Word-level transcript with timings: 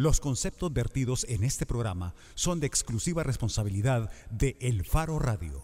Los 0.00 0.18
conceptos 0.18 0.72
vertidos 0.72 1.26
en 1.28 1.44
este 1.44 1.66
programa 1.66 2.14
son 2.34 2.58
de 2.58 2.66
exclusiva 2.66 3.22
responsabilidad 3.22 4.10
de 4.30 4.56
El 4.58 4.82
Faro 4.82 5.18
Radio. 5.18 5.62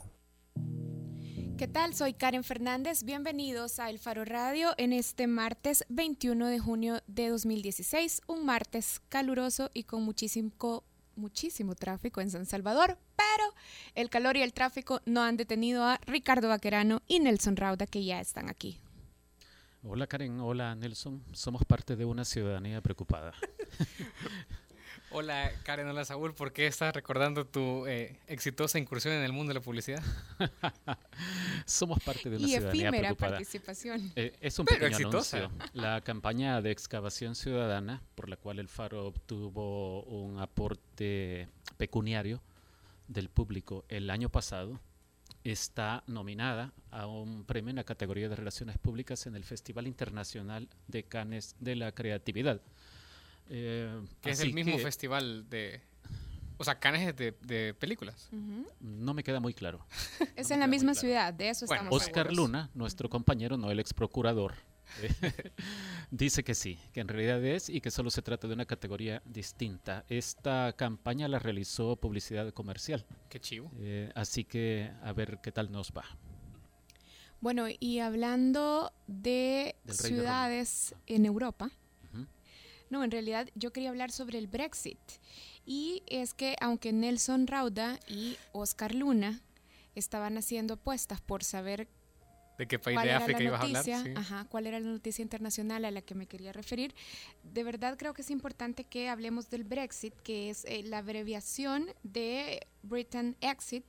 ¿Qué 1.56 1.66
tal? 1.66 1.94
Soy 1.94 2.12
Karen 2.12 2.44
Fernández. 2.44 3.02
Bienvenidos 3.02 3.78
a 3.78 3.88
El 3.88 3.98
Faro 3.98 4.26
Radio 4.26 4.74
en 4.76 4.92
este 4.92 5.26
martes 5.26 5.86
21 5.88 6.48
de 6.48 6.58
junio 6.58 7.00
de 7.06 7.30
2016, 7.30 8.20
un 8.26 8.44
martes 8.44 9.00
caluroso 9.08 9.70
y 9.72 9.84
con 9.84 10.02
muchísimo 10.02 10.84
muchísimo 11.14 11.74
tráfico 11.74 12.20
en 12.20 12.30
San 12.30 12.44
Salvador, 12.44 12.98
pero 13.16 13.54
el 13.94 14.10
calor 14.10 14.36
y 14.36 14.42
el 14.42 14.52
tráfico 14.52 15.00
no 15.06 15.22
han 15.22 15.38
detenido 15.38 15.82
a 15.82 15.98
Ricardo 16.04 16.48
Vaquerano 16.48 17.00
y 17.06 17.20
Nelson 17.20 17.56
Rauda 17.56 17.86
que 17.86 18.04
ya 18.04 18.20
están 18.20 18.50
aquí. 18.50 18.82
Hola 19.82 20.06
Karen, 20.06 20.40
hola 20.40 20.74
Nelson, 20.74 21.22
somos 21.32 21.64
parte 21.64 21.96
de 21.96 22.04
una 22.04 22.26
ciudadanía 22.26 22.82
preocupada. 22.82 23.32
Hola 25.10 25.50
Karen, 25.64 25.88
hola 25.88 26.04
Saúl, 26.04 26.34
¿por 26.34 26.52
qué 26.52 26.66
estás 26.66 26.94
recordando 26.94 27.46
tu 27.46 27.86
eh, 27.86 28.18
exitosa 28.26 28.78
incursión 28.78 29.14
en 29.14 29.22
el 29.22 29.32
mundo 29.32 29.50
de 29.50 29.54
la 29.54 29.60
publicidad? 29.60 30.02
somos 31.66 32.02
parte 32.02 32.28
de 32.30 32.36
una 32.36 32.46
y 32.46 32.50
ciudadanía 32.50 32.88
efímera 32.88 33.08
preocupada. 33.08 33.30
participación. 33.32 34.12
Eh, 34.16 34.36
es 34.40 34.58
un 34.58 34.66
Pero 34.66 34.80
pequeño 34.80 34.96
exitosa. 34.96 35.38
anuncio. 35.38 35.66
La 35.74 36.00
campaña 36.02 36.60
de 36.62 36.70
excavación 36.70 37.34
ciudadana, 37.34 38.02
por 38.14 38.28
la 38.28 38.36
cual 38.36 38.58
el 38.58 38.68
Faro 38.68 39.06
obtuvo 39.06 40.02
un 40.04 40.38
aporte 40.38 41.48
pecuniario 41.76 42.42
del 43.08 43.28
público 43.28 43.84
el 43.88 44.10
año 44.10 44.28
pasado, 44.28 44.80
está 45.44 46.02
nominada 46.06 46.72
a 46.90 47.06
un 47.06 47.44
premio 47.44 47.70
en 47.70 47.76
la 47.76 47.84
categoría 47.84 48.28
de 48.28 48.36
Relaciones 48.36 48.78
Públicas 48.78 49.26
en 49.26 49.36
el 49.36 49.44
Festival 49.44 49.86
Internacional 49.86 50.68
de 50.88 51.04
Cannes 51.04 51.54
de 51.60 51.76
la 51.76 51.92
Creatividad. 51.92 52.60
Eh, 53.48 54.00
Que 54.20 54.30
es 54.30 54.40
el 54.40 54.52
mismo 54.52 54.76
que 54.76 54.82
festival 54.82 55.48
de... 55.48 55.80
O 56.58 56.64
sea, 56.64 56.78
canes 56.78 57.14
de, 57.16 57.32
de 57.42 57.74
películas. 57.74 58.30
No 58.80 59.12
me 59.12 59.22
queda 59.22 59.40
muy 59.40 59.52
claro. 59.52 59.86
Es 60.36 60.50
en 60.50 60.60
la 60.60 60.66
misma 60.66 60.92
claro. 60.92 61.00
ciudad, 61.06 61.34
de 61.34 61.50
eso 61.50 61.66
Bueno, 61.66 61.82
estamos 61.84 62.02
Oscar 62.02 62.26
seguros. 62.28 62.36
Luna, 62.36 62.70
nuestro 62.74 63.10
compañero, 63.10 63.58
no 63.58 63.70
el 63.70 63.78
ex 63.78 63.92
procurador, 63.92 64.54
dice 66.10 66.44
que 66.44 66.54
sí, 66.54 66.78
que 66.94 67.00
en 67.00 67.08
realidad 67.08 67.44
es 67.44 67.68
y 67.68 67.80
que 67.82 67.90
solo 67.90 68.08
se 68.10 68.22
trata 68.22 68.48
de 68.48 68.54
una 68.54 68.64
categoría 68.64 69.20
distinta. 69.26 70.04
Esta 70.08 70.72
campaña 70.76 71.28
la 71.28 71.38
realizó 71.38 71.96
publicidad 71.96 72.50
comercial, 72.52 73.04
Qué 73.28 73.38
chivo. 73.40 73.70
eh, 73.78 74.10
así 74.14 74.44
que 74.44 74.90
a 75.02 75.12
ver 75.12 75.40
qué 75.42 75.52
tal 75.52 75.70
nos 75.70 75.92
va. 75.92 76.04
Bueno, 77.40 77.66
y 77.80 77.98
hablando 77.98 78.92
de 79.06 79.76
de 79.84 79.92
ciudades 79.92 80.90
Roma. 80.92 81.02
en 81.06 81.26
Europa. 81.26 81.70
No, 82.90 83.02
en 83.04 83.10
realidad 83.10 83.48
yo 83.54 83.72
quería 83.72 83.90
hablar 83.90 84.10
sobre 84.10 84.38
el 84.38 84.46
Brexit. 84.46 84.98
Y 85.64 86.02
es 86.06 86.34
que 86.34 86.56
aunque 86.60 86.92
Nelson 86.92 87.46
Rauda 87.46 87.98
y 88.08 88.36
Oscar 88.52 88.94
Luna 88.94 89.40
estaban 89.94 90.36
haciendo 90.38 90.74
apuestas 90.74 91.20
por 91.20 91.42
saber 91.42 91.88
¿De 92.58 92.66
qué 92.66 92.78
país 92.78 92.98
de 93.02 93.12
África 93.12 93.42
ibas 93.42 93.60
a 93.60 93.64
hablar? 93.64 93.86
noticia, 93.86 94.02
Sí. 94.02 94.12
ajá, 94.16 94.46
cuál 94.48 94.66
era 94.66 94.80
la 94.80 94.86
noticia 94.88 95.22
internacional 95.22 95.84
a 95.84 95.90
la 95.90 96.00
que 96.00 96.14
me 96.14 96.26
quería 96.26 96.52
referir. 96.52 96.94
De 97.42 97.62
verdad 97.64 97.98
creo 97.98 98.14
que 98.14 98.22
es 98.22 98.30
importante 98.30 98.84
que 98.84 99.08
hablemos 99.10 99.50
del 99.50 99.64
Brexit, 99.64 100.14
que 100.22 100.48
es 100.48 100.64
eh, 100.64 100.82
la 100.84 100.98
abreviación 100.98 101.86
de 102.02 102.66
Britain 102.82 103.36
Exit, 103.42 103.84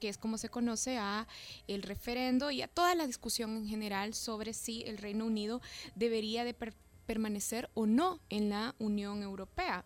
que 0.00 0.08
es 0.08 0.18
como 0.18 0.38
se 0.38 0.48
conoce 0.48 0.98
a 0.98 1.26
el 1.66 1.82
referendo 1.82 2.50
y 2.52 2.62
a 2.62 2.68
toda 2.68 2.94
la 2.94 3.06
discusión 3.06 3.56
en 3.56 3.66
general 3.66 4.14
sobre 4.14 4.52
si 4.52 4.82
el 4.82 4.98
Reino 4.98 5.24
Unido 5.26 5.60
debería 5.96 6.44
de 6.44 6.54
per- 6.54 6.74
permanecer 7.06 7.70
o 7.74 7.86
no 7.86 8.20
en 8.28 8.50
la 8.50 8.74
Unión 8.78 9.22
Europea. 9.22 9.84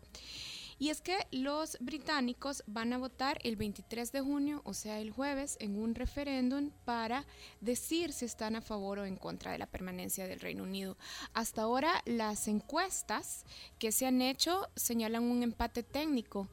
Y 0.80 0.88
es 0.88 1.02
que 1.02 1.26
los 1.30 1.76
británicos 1.78 2.64
van 2.66 2.94
a 2.94 2.98
votar 2.98 3.38
el 3.42 3.56
23 3.56 4.12
de 4.12 4.22
junio, 4.22 4.62
o 4.64 4.72
sea, 4.72 4.98
el 4.98 5.10
jueves, 5.10 5.58
en 5.60 5.76
un 5.76 5.94
referéndum 5.94 6.70
para 6.86 7.26
decir 7.60 8.14
si 8.14 8.24
están 8.24 8.56
a 8.56 8.62
favor 8.62 8.98
o 8.98 9.04
en 9.04 9.16
contra 9.16 9.52
de 9.52 9.58
la 9.58 9.66
permanencia 9.66 10.26
del 10.26 10.40
Reino 10.40 10.62
Unido. 10.62 10.96
Hasta 11.34 11.60
ahora 11.60 12.02
las 12.06 12.48
encuestas 12.48 13.44
que 13.78 13.92
se 13.92 14.06
han 14.06 14.22
hecho 14.22 14.70
señalan 14.74 15.24
un 15.24 15.42
empate 15.42 15.82
técnico 15.82 16.48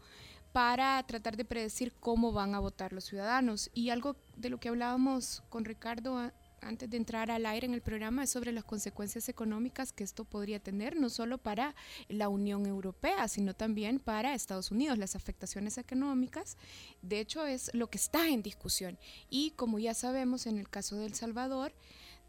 para 0.51 1.01
tratar 1.03 1.37
de 1.37 1.45
predecir 1.45 1.93
cómo 1.93 2.33
van 2.33 2.53
a 2.53 2.59
votar 2.59 2.91
los 2.91 3.05
ciudadanos. 3.05 3.69
Y 3.73 3.91
algo 3.91 4.17
de 4.35 4.49
lo 4.49 4.59
que 4.59 4.67
hablábamos 4.67 5.41
con 5.49 5.63
Ricardo 5.63 6.33
antes 6.61 6.89
de 6.89 6.97
entrar 6.97 7.31
al 7.31 7.45
aire 7.45 7.65
en 7.65 7.73
el 7.73 7.81
programa 7.81 8.23
es 8.23 8.29
sobre 8.29 8.51
las 8.51 8.63
consecuencias 8.63 9.29
económicas 9.29 9.91
que 9.91 10.03
esto 10.03 10.25
podría 10.25 10.59
tener, 10.59 10.95
no 10.95 11.09
solo 11.09 11.37
para 11.37 11.75
la 12.07 12.29
Unión 12.29 12.65
Europea, 12.65 13.27
sino 13.27 13.55
también 13.55 13.99
para 13.99 14.33
Estados 14.33 14.71
Unidos. 14.71 14.97
Las 14.97 15.15
afectaciones 15.15 15.77
económicas, 15.77 16.57
de 17.01 17.19
hecho, 17.19 17.45
es 17.45 17.69
lo 17.73 17.89
que 17.89 17.97
está 17.97 18.27
en 18.27 18.41
discusión. 18.41 18.97
Y 19.29 19.51
como 19.51 19.79
ya 19.79 19.93
sabemos, 19.93 20.45
en 20.47 20.57
el 20.57 20.69
caso 20.69 20.97
de 20.97 21.05
El 21.05 21.13
Salvador, 21.13 21.73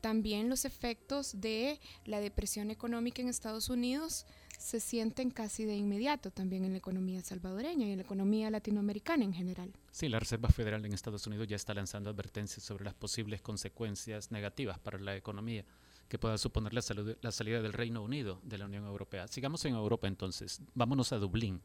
también 0.00 0.48
los 0.48 0.64
efectos 0.64 1.40
de 1.40 1.80
la 2.04 2.20
depresión 2.20 2.70
económica 2.70 3.20
en 3.20 3.28
Estados 3.28 3.68
Unidos 3.68 4.26
se 4.58 4.80
sienten 4.80 5.30
casi 5.30 5.64
de 5.64 5.76
inmediato 5.76 6.30
también 6.30 6.64
en 6.64 6.72
la 6.72 6.78
economía 6.78 7.22
salvadoreña 7.22 7.86
y 7.86 7.92
en 7.92 7.96
la 7.98 8.02
economía 8.02 8.50
latinoamericana 8.50 9.24
en 9.24 9.32
general. 9.32 9.72
Sí, 9.92 10.08
la 10.08 10.18
Reserva 10.18 10.48
Federal 10.48 10.84
en 10.84 10.92
Estados 10.92 11.26
Unidos 11.26 11.46
ya 11.48 11.56
está 11.56 11.72
lanzando 11.74 12.10
advertencias 12.10 12.62
sobre 12.64 12.84
las 12.84 12.94
posibles 12.94 13.40
consecuencias 13.40 14.30
negativas 14.32 14.78
para 14.78 14.98
la 14.98 15.16
economía 15.16 15.64
que 16.08 16.18
pueda 16.18 16.36
suponer 16.38 16.74
la, 16.74 16.80
salud- 16.82 17.16
la 17.20 17.30
salida 17.32 17.62
del 17.62 17.72
Reino 17.72 18.02
Unido 18.02 18.40
de 18.42 18.58
la 18.58 18.64
Unión 18.66 18.84
Europea. 18.84 19.28
Sigamos 19.28 19.64
en 19.64 19.74
Europa 19.74 20.08
entonces. 20.08 20.60
Vámonos 20.74 21.12
a 21.12 21.18
Dublín, 21.18 21.60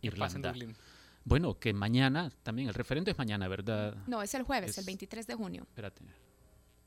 ¿Qué 0.00 0.10
pasa 0.10 0.36
en 0.36 0.40
Irlanda. 0.40 0.52
Dublín? 0.52 0.76
Bueno, 1.24 1.58
que 1.58 1.72
mañana 1.72 2.30
también, 2.42 2.68
el 2.68 2.74
referendo 2.74 3.10
es 3.10 3.18
mañana, 3.18 3.48
¿verdad? 3.48 3.96
No, 4.06 4.22
es 4.22 4.32
el 4.34 4.42
jueves, 4.42 4.70
Es- 4.70 4.78
el 4.78 4.84
23 4.84 5.26
de 5.26 5.34
junio. 5.34 5.62
Espérate. 5.62 6.02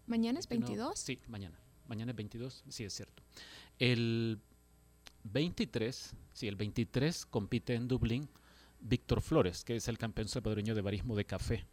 ¿Mañana 0.08 0.40
es 0.40 0.48
21, 0.48 0.76
22? 0.76 1.00
Sí, 1.00 1.20
mañana. 1.28 1.58
Mañana 1.88 2.12
es 2.12 2.16
22, 2.18 2.64
sí 2.70 2.84
es 2.84 2.94
cierto. 2.94 3.22
El 3.78 4.40
23, 5.32 6.16
sí, 6.34 6.48
el 6.48 6.56
23 6.56 7.26
compite 7.26 7.76
en 7.76 7.88
Dublín 7.88 8.30
Víctor 8.80 9.22
Flores, 9.22 9.64
que 9.64 9.76
es 9.76 9.88
el 9.88 9.98
campeón 9.98 10.28
salvadoreño 10.28 10.74
de 10.74 10.82
barismo 10.82 11.16
de 11.16 11.26
café. 11.26 11.66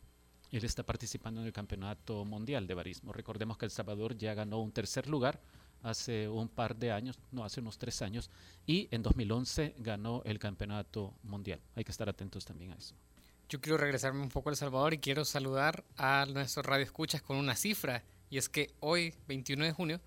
Él 0.52 0.64
está 0.64 0.84
participando 0.84 1.40
en 1.40 1.46
el 1.46 1.52
Campeonato 1.52 2.24
Mundial 2.24 2.66
de 2.66 2.74
Barismo. 2.74 3.12
Recordemos 3.12 3.58
que 3.58 3.64
El 3.64 3.70
Salvador 3.70 4.16
ya 4.16 4.34
ganó 4.34 4.60
un 4.60 4.72
tercer 4.72 5.08
lugar 5.08 5.40
hace 5.82 6.28
un 6.28 6.48
par 6.48 6.76
de 6.76 6.92
años, 6.92 7.18
no, 7.32 7.44
hace 7.44 7.60
unos 7.60 7.78
tres 7.78 8.00
años, 8.02 8.30
y 8.66 8.88
en 8.90 9.02
2011 9.02 9.74
ganó 9.78 10.22
el 10.24 10.38
Campeonato 10.38 11.14
Mundial. 11.22 11.60
Hay 11.74 11.84
que 11.84 11.90
estar 11.90 12.08
atentos 12.08 12.44
también 12.44 12.72
a 12.72 12.76
eso. 12.76 12.94
Yo 13.48 13.60
quiero 13.60 13.78
regresarme 13.78 14.22
un 14.22 14.28
poco 14.28 14.48
a 14.48 14.52
El 14.52 14.56
Salvador 14.56 14.94
y 14.94 14.98
quiero 14.98 15.24
saludar 15.24 15.84
a 15.96 16.26
nuestros 16.26 16.66
radioescuchas 16.66 17.22
con 17.22 17.36
una 17.36 17.54
cifra. 17.54 18.02
Y 18.30 18.38
es 18.38 18.48
que 18.48 18.74
hoy, 18.80 19.14
21 19.28 19.64
de 19.64 19.72
junio, 19.72 20.00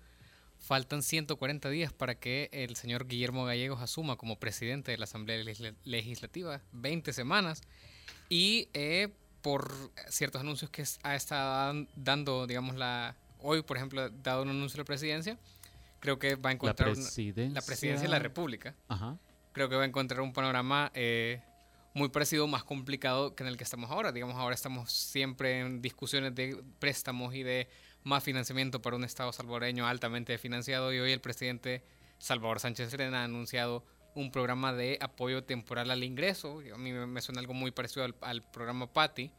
faltan 0.60 1.02
140 1.02 1.68
días 1.70 1.92
para 1.92 2.14
que 2.14 2.48
el 2.52 2.76
señor 2.76 3.06
Guillermo 3.08 3.44
Gallegos 3.44 3.80
asuma 3.80 4.16
como 4.16 4.38
presidente 4.38 4.92
de 4.92 4.98
la 4.98 5.04
Asamblea 5.04 5.42
Legisla- 5.42 5.74
Legislativa. 5.84 6.60
20 6.72 7.12
semanas. 7.12 7.62
Y 8.28 8.68
eh, 8.74 9.08
por 9.42 9.72
ciertos 10.08 10.40
anuncios 10.42 10.70
que 10.70 10.84
ha 11.02 11.14
estado 11.16 11.50
dan- 11.66 11.88
dando, 11.96 12.46
digamos, 12.46 12.76
la 12.76 13.16
hoy, 13.40 13.62
por 13.62 13.76
ejemplo, 13.78 14.02
ha 14.02 14.08
dado 14.10 14.42
un 14.42 14.50
anuncio 14.50 14.76
de 14.76 14.82
la 14.82 14.84
presidencia, 14.84 15.38
creo 15.98 16.18
que 16.18 16.34
va 16.36 16.50
a 16.50 16.52
La 16.52 16.54
encontrar 16.54 16.90
una- 16.90 17.02
presidencia. 17.02 17.54
la 17.60 17.66
presidencia 17.66 18.02
de 18.02 18.10
la 18.10 18.18
República 18.18 18.74
Ajá. 18.88 19.16
creo 19.52 19.68
que 19.70 19.76
va 19.76 19.82
a 19.82 19.86
encontrar 19.86 20.20
un 20.20 20.32
panorama 20.34 20.90
eh, 20.94 21.40
muy 21.94 22.10
parecido, 22.10 22.46
más 22.46 22.62
complicado 22.64 23.34
que 23.34 23.42
en 23.42 23.48
el 23.48 23.56
que 23.56 23.64
estamos 23.64 23.90
ahora. 23.90 24.12
Digamos, 24.12 24.36
ahora 24.36 24.54
estamos 24.54 24.92
siempre 24.92 25.58
en 25.60 25.82
discusiones 25.82 26.34
de 26.34 26.62
préstamos 26.78 27.34
y 27.34 27.42
de 27.42 27.66
más 28.04 28.24
financiamiento 28.24 28.80
para 28.80 28.96
un 28.96 29.04
Estado 29.04 29.32
salvadoreño 29.32 29.86
altamente 29.86 30.36
financiado 30.38 30.92
y 30.92 30.98
hoy 30.98 31.12
el 31.12 31.20
presidente 31.20 31.82
Salvador 32.18 32.60
Sánchez 32.60 32.90
Serena 32.90 33.22
ha 33.22 33.24
anunciado 33.24 33.84
un 34.14 34.30
programa 34.32 34.72
de 34.72 34.98
apoyo 35.00 35.44
temporal 35.44 35.90
al 35.90 36.02
ingreso. 36.04 36.60
A 36.74 36.78
mí 36.78 36.92
me, 36.92 37.20
suena 37.20 37.40
algo 37.40 37.54
muy 37.54 37.70
parecido 37.70 38.06
al, 38.20 38.42
programa 38.42 38.92
PATI 38.92 39.30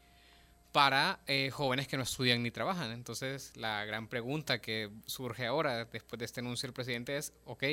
para 0.72 1.20
eh, 1.26 1.50
jóvenes 1.50 1.86
que 1.86 1.96
no 1.96 2.02
estudian 2.02 2.42
ni 2.42 2.50
trabajan. 2.50 2.90
Entonces, 2.92 3.52
la 3.56 3.84
gran 3.84 4.08
pregunta 4.08 4.60
que 4.60 4.90
surge 5.06 5.46
ahora, 5.46 5.84
después 5.84 6.18
de 6.18 6.24
este 6.24 6.40
anuncio 6.40 6.66
del 6.66 6.74
presidente, 6.74 7.16
es, 7.16 7.32
ok, 7.44 7.64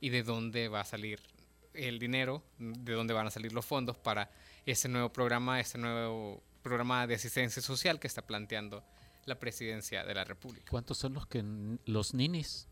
¿y 0.00 0.10
de 0.10 0.22
dónde 0.22 0.68
va 0.68 0.80
a 0.80 0.84
salir 0.84 1.20
el 1.72 1.98
dinero? 1.98 2.44
¿De 2.58 2.92
dónde 2.92 3.14
van 3.14 3.26
a 3.26 3.30
salir 3.30 3.52
los 3.52 3.64
fondos 3.64 3.96
para 3.96 4.30
ese 4.66 4.88
nuevo 4.88 5.10
programa, 5.10 5.60
ese 5.60 5.78
nuevo 5.78 6.42
programa 6.62 7.06
de 7.06 7.14
asistencia 7.14 7.62
social 7.62 7.98
que 7.98 8.06
está 8.06 8.22
planteando 8.22 8.84
la 9.26 9.38
presidencia 9.38 10.04
de 10.04 10.14
la 10.14 10.24
República? 10.24 10.66
¿Cuántos 10.70 10.98
son 10.98 11.14
los 11.14 11.26
que 11.26 11.44
los 11.86 12.14
ninis? 12.14 12.68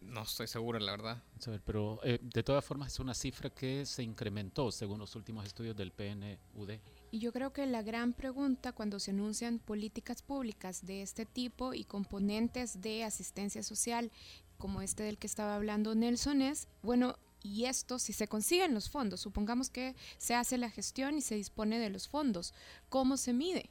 No 0.00 0.22
estoy 0.22 0.46
seguro, 0.46 0.78
la 0.78 0.92
verdad. 0.92 1.22
Vamos 1.32 1.48
a 1.48 1.50
ver, 1.52 1.62
pero 1.64 2.00
eh, 2.04 2.18
de 2.20 2.42
todas 2.42 2.64
formas 2.64 2.92
es 2.92 3.00
una 3.00 3.14
cifra 3.14 3.50
que 3.50 3.86
se 3.86 4.02
incrementó 4.02 4.70
según 4.70 4.98
los 4.98 5.16
últimos 5.16 5.46
estudios 5.46 5.74
del 5.76 5.92
PNUD. 5.92 6.72
Y 7.10 7.18
yo 7.20 7.32
creo 7.32 7.52
que 7.52 7.64
la 7.66 7.82
gran 7.82 8.12
pregunta 8.12 8.72
cuando 8.72 9.00
se 9.00 9.12
anuncian 9.12 9.58
políticas 9.58 10.22
públicas 10.22 10.84
de 10.84 11.02
este 11.02 11.24
tipo 11.24 11.72
y 11.72 11.84
componentes 11.84 12.80
de 12.82 13.04
asistencia 13.04 13.62
social 13.62 14.10
como 14.58 14.82
este 14.82 15.02
del 15.02 15.18
que 15.18 15.26
estaba 15.26 15.54
hablando 15.56 15.94
Nelson 15.94 16.42
es, 16.42 16.68
bueno, 16.82 17.18
y 17.42 17.66
esto 17.66 17.98
si 17.98 18.12
se 18.12 18.26
consiguen 18.26 18.74
los 18.74 18.88
fondos, 18.88 19.20
supongamos 19.20 19.68
que 19.70 19.94
se 20.18 20.34
hace 20.34 20.58
la 20.58 20.70
gestión 20.70 21.18
y 21.18 21.20
se 21.20 21.34
dispone 21.34 21.78
de 21.78 21.90
los 21.90 22.08
fondos, 22.08 22.54
¿cómo 22.88 23.16
se 23.16 23.32
mide? 23.32 23.70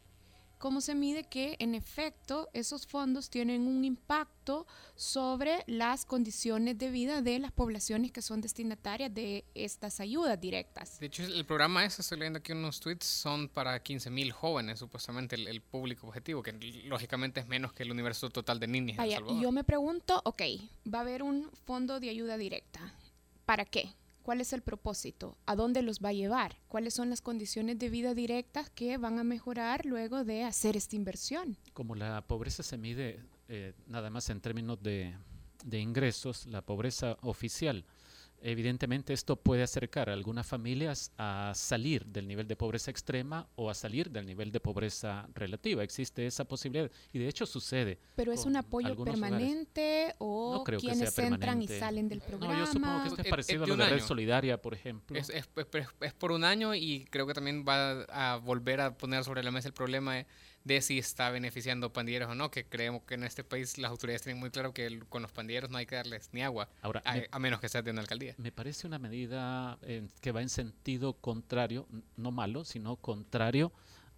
Cómo 0.63 0.80
se 0.80 0.95
mide 0.95 1.25
que 1.25 1.57
en 1.60 1.75
efecto 1.75 2.50
esos 2.54 2.88
fondos 2.88 3.30
tienen 3.30 3.68
un 3.68 3.83
impacto 3.83 4.65
sobre 4.95 5.65
las 5.68 6.06
condiciones 6.06 6.77
de 6.77 6.89
vida 6.89 7.21
de 7.21 7.38
las 7.39 7.51
poblaciones 7.51 8.13
que 8.13 8.21
son 8.21 8.39
destinatarias 8.39 9.13
de 9.13 9.44
estas 9.56 10.00
ayudas 10.00 10.39
directas. 10.39 11.01
De 11.01 11.07
hecho, 11.07 11.21
el 11.21 11.45
programa 11.45 11.83
ese, 11.83 12.01
estoy 12.01 12.19
leyendo 12.19 12.39
aquí 12.39 12.54
unos 12.54 12.80
tweets, 12.80 13.06
son 13.06 13.50
para 13.50 13.77
15 13.77 14.10
mil 14.10 14.31
jóvenes, 14.31 14.80
supuestamente 14.80 15.36
el, 15.36 15.60
público 15.60 16.07
objetivo, 16.07 16.42
que 16.42 16.54
lógicamente 16.86 17.42
es 17.42 17.48
menos 17.48 17.74
que 17.74 17.83
el 17.83 17.92
universo 17.92 18.30
total 18.30 18.62
de 18.62 18.68
niños. 18.68 18.95
Vaya, 18.95 19.19
y 19.19 19.42
yo 19.42 19.51
me 19.51 19.65
pregunto, 19.65 20.21
ok, 20.24 20.44
va 20.88 21.00
a 21.00 21.01
haber 21.01 21.24
un 21.24 21.51
fondo 21.65 22.00
de 22.00 22.10
ayuda 22.10 22.38
directa. 22.38 22.80
¿Para 23.45 23.65
qué? 23.65 23.94
¿Cuál 24.24 24.40
es 24.40 24.54
el 24.54 24.62
propósito? 24.62 25.38
¿A 25.46 25.56
dónde 25.56 25.81
los 25.81 26.00
va 26.00 26.10
a 26.10 26.14
llevar? 26.14 26.58
¿Cuáles 26.70 26.94
son 26.94 27.10
las 27.10 27.22
condiciones 27.22 27.78
de 27.78 27.90
vida 27.90 28.14
directas 28.14 28.70
que 28.70 28.98
van 28.98 29.20
a 29.20 29.24
mejorar 29.25 29.86
luego 29.86 30.24
de 30.24 30.46
hacer 30.46 30.78
esta 30.78 30.96
inversión? 30.96 31.58
Como 31.74 31.94
la 31.94 32.25
pobreza 32.25 32.64
se 32.64 32.78
mide 32.78 33.20
eh, 33.50 33.74
nada 33.86 34.10
más 34.10 34.30
en 34.30 34.40
términos 34.40 34.81
de, 34.81 35.14
de 35.66 35.80
ingresos, 35.80 36.46
la 36.48 36.62
pobreza 36.62 37.18
oficial 37.22 37.86
Evidentemente 38.45 39.13
esto 39.13 39.38
puede 39.38 39.63
acercar 39.63 40.10
a 40.10 40.13
algunas 40.13 40.45
familias 40.45 41.13
a 41.18 41.54
salir 41.56 42.06
del 42.06 42.28
nivel 42.28 42.45
de 42.45 42.57
pobreza 42.57 42.92
extrema 42.92 43.48
o 43.56 43.69
a 43.69 43.74
salir 43.74 44.12
del 44.12 44.25
nivel 44.25 44.51
de 44.51 44.60
pobreza 44.60 45.30
relativa. 45.34 45.81
Existe 45.81 46.28
esa 46.28 46.44
posibilidad 46.44 46.92
y 47.13 47.19
de 47.19 47.30
hecho 47.30 47.45
sucede. 47.45 48.00
¿Pero 48.16 48.34
es 48.34 48.45
un 48.45 48.57
apoyo 48.57 49.01
permanente 49.01 50.13
o 50.18 50.63
quienes 50.78 51.18
entran 51.18 51.62
y 51.62 51.68
salen 51.69 52.10
del 52.10 52.19
programa? 52.19 52.54
No, 52.54 52.60
yo 52.60 52.68
supongo 52.68 53.01
que 53.04 53.07
esto 53.07 53.22
es 53.22 53.30
parecido 53.30 53.63
a 53.63 53.68
lo 53.68 53.78
de 53.78 53.90
Red 53.90 54.01
Solidaria, 54.01 54.62
por 54.62 54.74
ejemplo. 54.74 55.18
Es, 55.18 55.30
es, 55.30 55.48
es, 56.01 56.13
por 56.13 56.34
un 56.34 56.44
año 56.44 56.75
y 56.75 57.06
creo 57.10 57.25
que 57.25 57.34
también 57.34 57.63
va 57.66 58.01
a 58.10 58.38
volver 58.38 58.81
a 58.81 58.98
poner 58.98 59.24
sobre 59.24 59.42
la 59.42 59.51
mesa 59.51 59.69
el 59.69 59.74
problema 59.74 60.16
de 60.16 60.25
de 60.63 60.81
si 60.81 60.98
está 60.98 61.30
beneficiando 61.30 61.92
pandilleros 61.92 62.30
o 62.30 62.36
no, 62.36 62.50
que 62.50 62.65
creemos 62.65 63.04
que 63.04 63.15
en 63.15 63.24
este 63.24 63.44
país 63.44 63.77
las 63.77 63.92
autoridades 63.92 64.21
tienen 64.21 64.39
muy 64.39 64.50
claro 64.50 64.74
que 64.74 65.00
con 65.10 65.21
los 65.21 65.31
pandilleros 65.31 65.69
no 65.69 65.77
hay 65.77 65.86
que 65.86 65.95
darles 65.95 66.30
ni 66.31 66.42
agua, 66.42 66.69
Ahora, 66.81 67.04
a, 67.31 67.39
menos 67.39 67.60
que 67.60 67.69
sea 67.69 67.81
de 67.81 67.92
una 67.92 68.01
alcaldía. 68.01 68.36
Me 68.38 68.51
parece 68.51 68.88
una 68.88 69.00
medida 69.00 69.77
que 70.21 70.31
va 70.31 70.42
en 70.42 70.50
sentido 70.50 71.13
contrario, 71.13 71.88
no 72.15 72.31
malo, 72.31 72.63
sino 72.63 72.95
contrario 72.95 73.74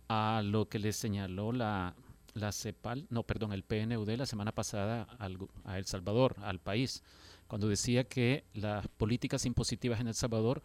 a 0.07 0.41
lo 0.43 0.69
que 0.69 0.77
le 0.77 0.93
señaló 0.93 1.51
la, 1.51 1.95
la 2.35 2.51
CEPAL, 2.51 3.07
no, 3.09 3.23
perdón, 3.23 3.53
el 3.53 3.63
PNUD 3.63 4.09
la 4.11 4.25
semana 4.25 4.51
pasada 4.51 5.07
a 5.63 5.77
El 5.77 5.85
Salvador, 5.85 6.35
al 6.41 6.59
país, 6.59 7.01
cuando 7.47 7.67
decía 7.67 8.03
que 8.03 8.43
las 8.53 8.87
políticas 8.87 9.45
impositivas 9.45 9.99
en 9.99 10.07
El 10.07 10.15
Salvador 10.15 10.61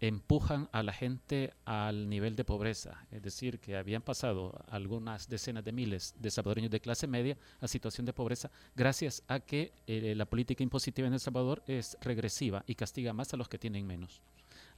empujan 0.00 0.68
a 0.72 0.82
la 0.82 0.92
gente 0.92 1.52
al 1.64 2.08
nivel 2.08 2.34
de 2.34 2.44
pobreza, 2.44 3.06
es 3.10 3.22
decir, 3.22 3.60
que 3.60 3.76
habían 3.76 4.02
pasado 4.02 4.64
algunas 4.68 5.28
decenas 5.28 5.62
de 5.64 5.72
miles 5.72 6.14
de 6.18 6.30
salvadoreños 6.30 6.70
de 6.70 6.80
clase 6.80 7.06
media 7.06 7.36
a 7.60 7.68
situación 7.68 8.06
de 8.06 8.14
pobreza 8.14 8.50
gracias 8.74 9.22
a 9.28 9.40
que 9.40 9.72
eh, 9.86 10.14
la 10.16 10.24
política 10.24 10.62
impositiva 10.62 11.06
en 11.06 11.14
El 11.14 11.20
Salvador 11.20 11.62
es 11.66 11.98
regresiva 12.00 12.64
y 12.66 12.74
castiga 12.74 13.12
más 13.12 13.34
a 13.34 13.36
los 13.36 13.48
que 13.48 13.58
tienen 13.58 13.86
menos. 13.86 14.22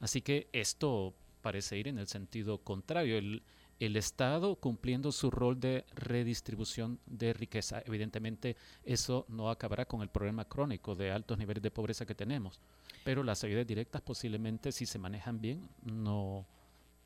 Así 0.01 0.21
que 0.21 0.49
esto 0.51 1.13
parece 1.41 1.77
ir 1.77 1.87
en 1.87 1.99
el 1.99 2.07
sentido 2.07 2.57
contrario. 2.57 3.17
El, 3.17 3.43
el 3.79 3.95
Estado 3.97 4.55
cumpliendo 4.55 5.11
su 5.11 5.31
rol 5.31 5.59
de 5.59 5.85
redistribución 5.95 6.99
de 7.05 7.33
riqueza. 7.33 7.81
Evidentemente, 7.85 8.55
eso 8.83 9.25
no 9.27 9.49
acabará 9.49 9.85
con 9.85 10.01
el 10.01 10.09
problema 10.09 10.45
crónico 10.45 10.95
de 10.95 11.11
altos 11.11 11.37
niveles 11.37 11.63
de 11.63 11.71
pobreza 11.71 12.05
que 12.05 12.15
tenemos 12.15 12.59
pero 13.03 13.23
las 13.23 13.43
ayudas 13.43 13.67
directas 13.67 14.01
posiblemente 14.01 14.71
si 14.71 14.85
se 14.85 14.99
manejan 14.99 15.39
bien 15.39 15.69
no, 15.83 16.45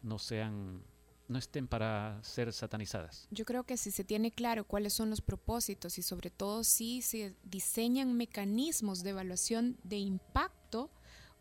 no 0.02 0.20
sean 0.20 0.84
no 1.28 1.38
estén 1.38 1.68
para 1.68 2.24
ser 2.24 2.54
satanizadas. 2.54 3.28
Yo 3.32 3.44
creo 3.44 3.66
que 3.66 3.76
si 3.76 3.92
se 3.92 4.06
tiene 4.06 4.32
claro 4.32 4.64
cuáles 4.64 4.94
son 4.94 5.10
los 5.10 5.20
propósitos 5.20 5.98
y 5.98 6.02
sobre 6.02 6.30
todo 6.30 6.64
si 6.64 7.02
se 7.02 7.36
diseñan 7.44 8.16
mecanismos 8.16 9.04
de 9.04 9.10
evaluación 9.10 9.78
de 9.84 9.98
impacto, 9.98 10.90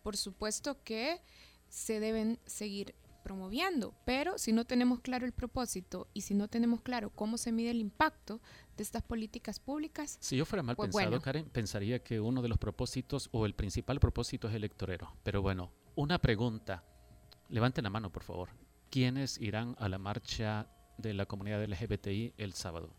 por 0.02 0.16
supuesto 0.16 0.82
que 0.82 1.20
se 1.68 2.00
deben 2.00 2.40
seguir 2.46 2.96
promoviendo, 3.26 3.92
pero 4.04 4.38
si 4.38 4.52
no 4.52 4.64
tenemos 4.64 5.00
claro 5.00 5.26
el 5.26 5.32
propósito 5.32 6.06
y 6.14 6.20
si 6.20 6.32
no 6.32 6.46
tenemos 6.46 6.80
claro 6.80 7.10
cómo 7.10 7.38
se 7.38 7.50
mide 7.50 7.70
el 7.70 7.80
impacto 7.80 8.40
de 8.76 8.84
estas 8.84 9.02
políticas 9.02 9.58
públicas. 9.58 10.16
Si 10.20 10.36
yo 10.36 10.44
fuera 10.44 10.62
mal 10.62 10.76
pues 10.76 10.94
pensado, 10.94 11.20
Karen, 11.20 11.50
pensaría 11.50 12.04
que 12.04 12.20
uno 12.20 12.40
de 12.40 12.48
los 12.48 12.56
propósitos 12.56 13.28
o 13.32 13.44
el 13.44 13.56
principal 13.56 13.98
propósito 13.98 14.46
es 14.48 14.54
electorero. 14.54 15.12
Pero 15.24 15.42
bueno, 15.42 15.72
una 15.96 16.20
pregunta. 16.20 16.84
Levanten 17.48 17.82
la 17.82 17.90
mano, 17.90 18.12
por 18.12 18.22
favor. 18.22 18.50
¿Quiénes 18.90 19.40
irán 19.40 19.74
a 19.80 19.88
la 19.88 19.98
marcha 19.98 20.68
de 20.96 21.12
la 21.12 21.26
comunidad 21.26 21.64
LGBTI 21.64 22.34
el 22.36 22.52
sábado? 22.52 22.94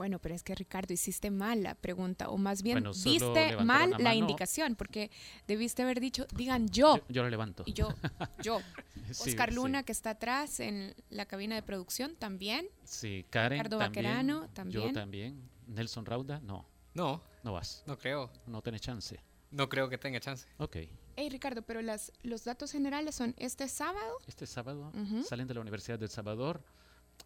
Bueno, 0.00 0.18
pero 0.18 0.34
es 0.34 0.42
que 0.42 0.54
Ricardo, 0.54 0.94
hiciste 0.94 1.30
mal 1.30 1.62
la 1.62 1.74
pregunta, 1.74 2.30
o 2.30 2.38
más 2.38 2.62
bien 2.62 2.82
viste 3.04 3.58
mal 3.58 3.94
la, 3.98 4.14
indicación, 4.14 4.74
porque 4.74 5.10
debiste 5.46 5.82
haber 5.82 6.00
dicho, 6.00 6.26
digan 6.34 6.70
yo. 6.70 7.02
Yo, 7.10 7.22
lo 7.22 7.28
levanto. 7.28 7.64
Y 7.66 7.74
yo, 7.74 7.90
yo. 8.42 8.62
Oscar 9.10 9.52
Luna, 9.52 9.82
que 9.82 9.92
está 9.92 10.12
atrás 10.12 10.58
en 10.60 10.94
la 11.10 11.26
cabina 11.26 11.54
de 11.54 11.62
producción, 11.62 12.16
también. 12.16 12.66
Sí, 12.82 13.26
Karen. 13.28 13.58
Ricardo 13.58 13.76
Baquerano, 13.76 14.48
también. 14.54 14.86
Yo 14.86 14.92
también. 14.94 15.50
Nelson 15.66 16.06
Rauda, 16.06 16.40
no. 16.40 16.66
No. 16.94 17.22
No 17.44 17.52
vas. 17.52 17.82
No 17.84 17.98
creo. 17.98 18.32
No 18.46 18.62
tienes 18.62 18.80
chance. 18.80 19.22
No 19.50 19.68
creo 19.68 19.90
que 19.90 19.98
tenga 19.98 20.18
chance. 20.18 20.48
Ok. 20.56 20.76
Hey 21.16 21.28
Ricardo, 21.28 21.60
pero 21.60 21.82
las, 21.82 22.10
los 22.22 22.44
datos 22.44 22.72
generales 22.72 23.16
son 23.16 23.34
este 23.36 23.68
sábado. 23.68 24.16
Este 24.26 24.46
sábado 24.46 24.92
salen 25.28 25.46
de 25.46 25.52
la 25.52 25.60
Universidad 25.60 25.98
del 25.98 26.08
Salvador 26.08 26.64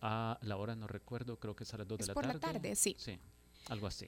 a 0.01 0.39
la 0.43 0.57
hora 0.57 0.75
no 0.75 0.87
recuerdo, 0.87 1.39
creo 1.39 1.55
que 1.55 1.65
es 1.65 1.75
a 1.75 1.79
las 1.79 1.89
2 1.89 1.99
de 1.99 2.07
la 2.07 2.15
por 2.15 2.25
tarde. 2.25 2.35
la 2.35 2.41
tarde, 2.41 2.77
sí. 2.77 2.97
Sí, 2.99 3.19
algo 3.69 3.87
así. 3.87 4.07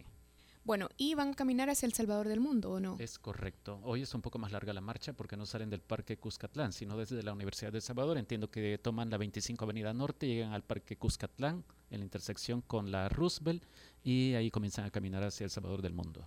Bueno, 0.66 0.88
y 0.96 1.14
van 1.14 1.28
a 1.28 1.34
caminar 1.34 1.70
hacia 1.70 1.86
El 1.86 1.92
Salvador 1.92 2.26
del 2.26 2.40
Mundo, 2.40 2.72
¿o 2.72 2.80
no? 2.80 2.96
Es 2.98 3.20
correcto. 3.20 3.78
Hoy 3.84 4.02
es 4.02 4.12
un 4.14 4.20
poco 4.20 4.40
más 4.40 4.50
larga 4.50 4.72
la 4.72 4.80
marcha 4.80 5.12
porque 5.12 5.36
no 5.36 5.46
salen 5.46 5.70
del 5.70 5.80
Parque 5.80 6.16
Cuscatlán, 6.16 6.72
sino 6.72 6.96
desde 6.96 7.22
la 7.22 7.32
Universidad 7.32 7.70
de 7.70 7.78
El 7.78 7.82
Salvador. 7.82 8.18
Entiendo 8.18 8.50
que 8.50 8.76
toman 8.78 9.08
la 9.08 9.16
25 9.16 9.64
Avenida 9.64 9.94
Norte, 9.94 10.26
llegan 10.26 10.52
al 10.52 10.64
Parque 10.64 10.96
Cuscatlán, 10.96 11.62
en 11.90 12.00
la 12.00 12.04
intersección 12.04 12.62
con 12.62 12.90
la 12.90 13.08
Roosevelt, 13.08 13.62
y 14.02 14.34
ahí 14.34 14.50
comienzan 14.50 14.86
a 14.86 14.90
caminar 14.90 15.22
hacia 15.22 15.44
El 15.44 15.50
Salvador 15.50 15.82
del 15.82 15.92
Mundo. 15.92 16.26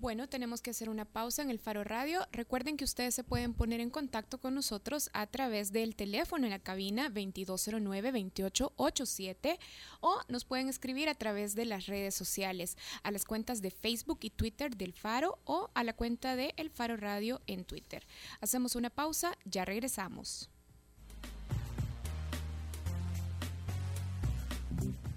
Bueno, 0.00 0.28
tenemos 0.28 0.62
que 0.62 0.70
hacer 0.70 0.90
una 0.90 1.04
pausa 1.04 1.42
en 1.42 1.50
el 1.50 1.58
Faro 1.58 1.82
Radio. 1.82 2.20
Recuerden 2.30 2.76
que 2.76 2.84
ustedes 2.84 3.16
se 3.16 3.24
pueden 3.24 3.52
poner 3.52 3.80
en 3.80 3.90
contacto 3.90 4.38
con 4.38 4.54
nosotros 4.54 5.10
a 5.12 5.26
través 5.26 5.72
del 5.72 5.96
teléfono 5.96 6.44
en 6.44 6.52
la 6.52 6.60
cabina 6.60 7.10
2209-2887 7.10 9.58
o 10.00 10.20
nos 10.28 10.44
pueden 10.44 10.68
escribir 10.68 11.08
a 11.08 11.16
través 11.16 11.56
de 11.56 11.64
las 11.64 11.86
redes 11.86 12.14
sociales, 12.14 12.78
a 13.02 13.10
las 13.10 13.24
cuentas 13.24 13.60
de 13.60 13.72
Facebook 13.72 14.20
y 14.22 14.30
Twitter 14.30 14.76
del 14.76 14.92
Faro 14.92 15.40
o 15.44 15.68
a 15.74 15.82
la 15.82 15.94
cuenta 15.94 16.36
de 16.36 16.54
El 16.56 16.70
Faro 16.70 16.96
Radio 16.96 17.40
en 17.48 17.64
Twitter. 17.64 18.06
Hacemos 18.40 18.76
una 18.76 18.90
pausa, 18.90 19.36
ya 19.46 19.64
regresamos. 19.64 20.48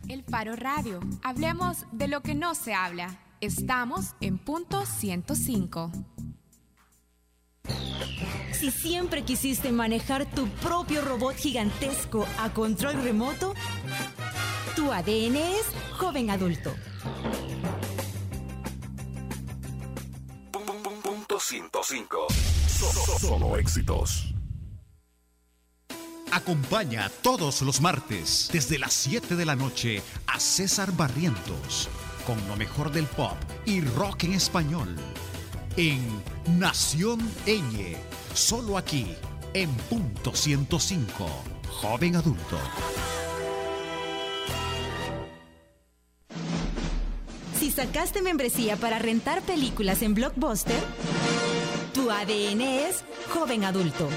El 0.09 0.23
Faro 0.23 0.55
Radio. 0.55 1.01
Hablemos 1.21 1.85
de 1.91 2.07
lo 2.07 2.23
que 2.23 2.33
no 2.33 2.55
se 2.55 2.73
habla. 2.73 3.27
Estamos 3.41 4.13
en 4.21 4.37
punto 4.37 4.85
105. 4.85 5.91
Si 8.53 8.69
siempre 8.69 9.23
quisiste 9.23 9.71
manejar 9.71 10.29
tu 10.29 10.47
propio 10.47 11.01
robot 11.01 11.35
gigantesco 11.35 12.27
a 12.37 12.53
control 12.53 13.01
remoto, 13.01 13.55
tu 14.75 14.91
ADN 14.91 15.37
es 15.37 15.65
joven 15.97 16.29
adulto. 16.29 16.71
Punto 21.01 21.39
105. 21.39 22.27
Solo 23.19 23.57
éxitos. 23.57 24.35
Acompaña 26.31 27.09
todos 27.23 27.63
los 27.63 27.81
martes 27.81 28.51
desde 28.53 28.77
las 28.77 28.93
7 28.93 29.35
de 29.35 29.45
la 29.45 29.55
noche 29.55 30.03
a 30.27 30.39
César 30.39 30.91
Barrientos 30.95 31.89
con 32.25 32.37
lo 32.47 32.55
mejor 32.55 32.91
del 32.91 33.05
pop 33.05 33.37
y 33.65 33.81
rock 33.81 34.23
en 34.25 34.33
español. 34.33 34.95
En 35.77 36.01
Nación 36.59 37.19
Eñe, 37.45 37.97
solo 38.33 38.77
aquí, 38.77 39.15
en 39.53 39.69
punto 39.89 40.35
105, 40.35 41.27
joven 41.69 42.15
adulto. 42.15 42.59
Si 47.59 47.71
sacaste 47.71 48.21
membresía 48.21 48.75
para 48.75 48.99
rentar 48.99 49.41
películas 49.43 50.01
en 50.01 50.13
Blockbuster, 50.13 50.81
tu 51.93 52.09
ADN 52.09 52.61
es 52.61 53.03
joven 53.29 53.63
adulto. 53.63 54.09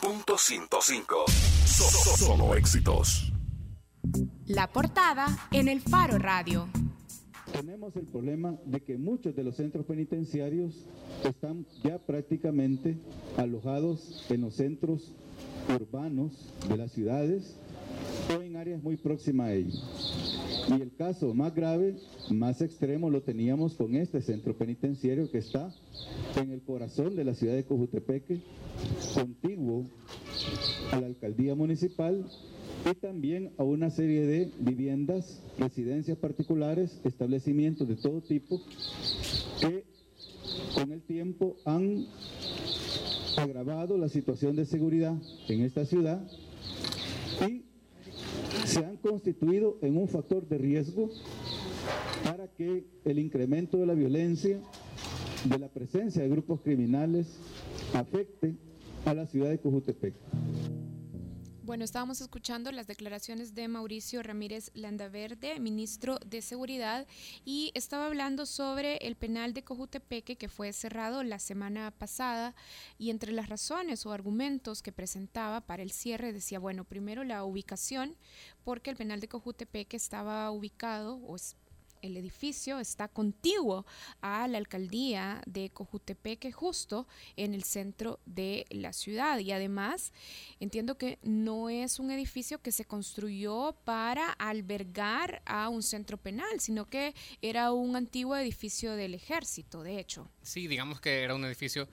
Punto 0.00 0.38
105. 0.38 1.24
solo 2.16 2.54
éxitos. 2.54 3.32
La 4.48 4.70
portada 4.70 5.26
en 5.52 5.68
el 5.68 5.80
Faro 5.80 6.18
Radio. 6.18 6.68
tenemos 7.50 7.96
el 7.96 8.04
problema 8.04 8.58
de 8.66 8.80
que 8.80 8.98
muchos 8.98 9.34
de 9.34 9.42
los 9.42 9.56
centros 9.56 9.86
penitenciarios 9.86 10.84
están 11.26 11.64
ya 11.82 11.98
prácticamente 11.98 12.98
alojados 13.38 14.26
en 14.28 14.42
los 14.42 14.56
centros 14.56 15.14
urbanos 15.74 16.52
de 16.68 16.76
las 16.76 16.92
ciudades 16.92 17.56
o 18.36 18.42
en 18.42 18.56
áreas 18.56 18.82
muy 18.82 18.98
próximas 18.98 19.46
a 19.46 19.54
ellos. 19.54 20.28
Y 20.68 20.82
el 20.82 20.94
caso 20.94 21.32
más 21.32 21.54
grave, 21.54 21.96
más 22.30 22.60
extremo, 22.60 23.08
lo 23.08 23.22
teníamos 23.22 23.74
con 23.76 23.96
este 23.96 24.20
centro 24.20 24.54
penitenciario 24.58 25.30
que 25.30 25.38
está 25.38 25.72
en 26.36 26.50
el 26.50 26.60
corazón 26.60 27.16
de 27.16 27.24
la 27.24 27.34
ciudad 27.34 27.54
de 27.54 27.64
Cojutepeque, 27.64 28.42
contiguo 29.14 29.86
a 30.92 31.00
la 31.00 31.06
alcaldía 31.06 31.54
municipal 31.54 32.26
y 32.90 32.94
también 32.94 33.52
a 33.56 33.62
una 33.62 33.90
serie 33.90 34.26
de 34.26 34.50
viviendas, 34.58 35.42
residencias 35.58 36.18
particulares, 36.18 37.00
establecimientos 37.04 37.88
de 37.88 37.96
todo 37.96 38.20
tipo 38.20 38.60
que 39.60 39.84
con 40.74 40.92
el 40.92 41.00
tiempo 41.02 41.56
han 41.64 42.06
agravado 43.36 43.96
la 43.96 44.08
situación 44.08 44.54
de 44.56 44.66
seguridad 44.66 45.14
en 45.48 45.62
esta 45.62 45.86
ciudad 45.86 46.22
y 47.48 47.64
se 48.66 48.84
han 48.84 48.96
constituido 48.98 49.78
en 49.80 49.96
un 49.96 50.08
factor 50.08 50.46
de 50.46 50.58
riesgo 50.58 51.10
para 52.24 52.48
que 52.48 52.84
el 53.04 53.18
incremento 53.18 53.78
de 53.78 53.86
la 53.86 53.94
violencia, 53.94 54.60
de 55.44 55.58
la 55.58 55.68
presencia 55.68 56.22
de 56.22 56.28
grupos 56.28 56.60
criminales, 56.60 57.26
afecte 57.94 58.54
a 59.04 59.14
la 59.14 59.26
ciudad 59.26 59.50
de 59.50 59.58
Cojutepec. 59.58 60.14
Bueno, 61.64 61.82
estábamos 61.82 62.20
escuchando 62.20 62.70
las 62.72 62.86
declaraciones 62.86 63.54
de 63.54 63.68
Mauricio 63.68 64.22
Ramírez 64.22 64.70
Landaverde, 64.74 65.58
ministro 65.60 66.18
de 66.18 66.42
Seguridad, 66.42 67.06
y 67.46 67.72
estaba 67.72 68.04
hablando 68.04 68.44
sobre 68.44 68.98
el 68.98 69.16
penal 69.16 69.54
de 69.54 69.64
Cojutepeque 69.64 70.36
que 70.36 70.50
fue 70.50 70.74
cerrado 70.74 71.22
la 71.22 71.38
semana 71.38 71.90
pasada 71.90 72.54
y 72.98 73.08
entre 73.08 73.32
las 73.32 73.48
razones 73.48 74.04
o 74.04 74.12
argumentos 74.12 74.82
que 74.82 74.92
presentaba 74.92 75.62
para 75.62 75.82
el 75.82 75.90
cierre 75.90 76.34
decía, 76.34 76.58
bueno, 76.58 76.84
primero 76.84 77.24
la 77.24 77.42
ubicación, 77.44 78.14
porque 78.62 78.90
el 78.90 78.96
penal 78.96 79.20
de 79.20 79.28
Cojutepeque 79.28 79.96
estaba 79.96 80.50
ubicado 80.50 81.18
o 81.26 81.38
el 82.04 82.16
edificio 82.16 82.78
está 82.78 83.08
contiguo 83.08 83.86
a 84.20 84.46
la 84.48 84.58
alcaldía 84.58 85.42
de 85.46 85.70
Cojutepeque, 85.70 86.52
justo 86.52 87.06
en 87.36 87.54
el 87.54 87.64
centro 87.64 88.20
de 88.26 88.66
la 88.70 88.92
ciudad. 88.92 89.38
Y 89.38 89.52
además, 89.52 90.12
entiendo 90.60 90.98
que 90.98 91.18
no 91.22 91.70
es 91.70 91.98
un 91.98 92.10
edificio 92.10 92.60
que 92.60 92.72
se 92.72 92.84
construyó 92.84 93.74
para 93.84 94.30
albergar 94.32 95.42
a 95.46 95.68
un 95.68 95.82
centro 95.82 96.18
penal, 96.18 96.60
sino 96.60 96.86
que 96.86 97.14
era 97.40 97.72
un 97.72 97.96
antiguo 97.96 98.36
edificio 98.36 98.94
del 98.96 99.14
ejército, 99.14 99.82
de 99.82 99.98
hecho. 99.98 100.28
Sí, 100.42 100.66
digamos 100.66 101.00
que 101.00 101.22
era 101.22 101.34
un 101.34 101.44
edificio 101.44 101.88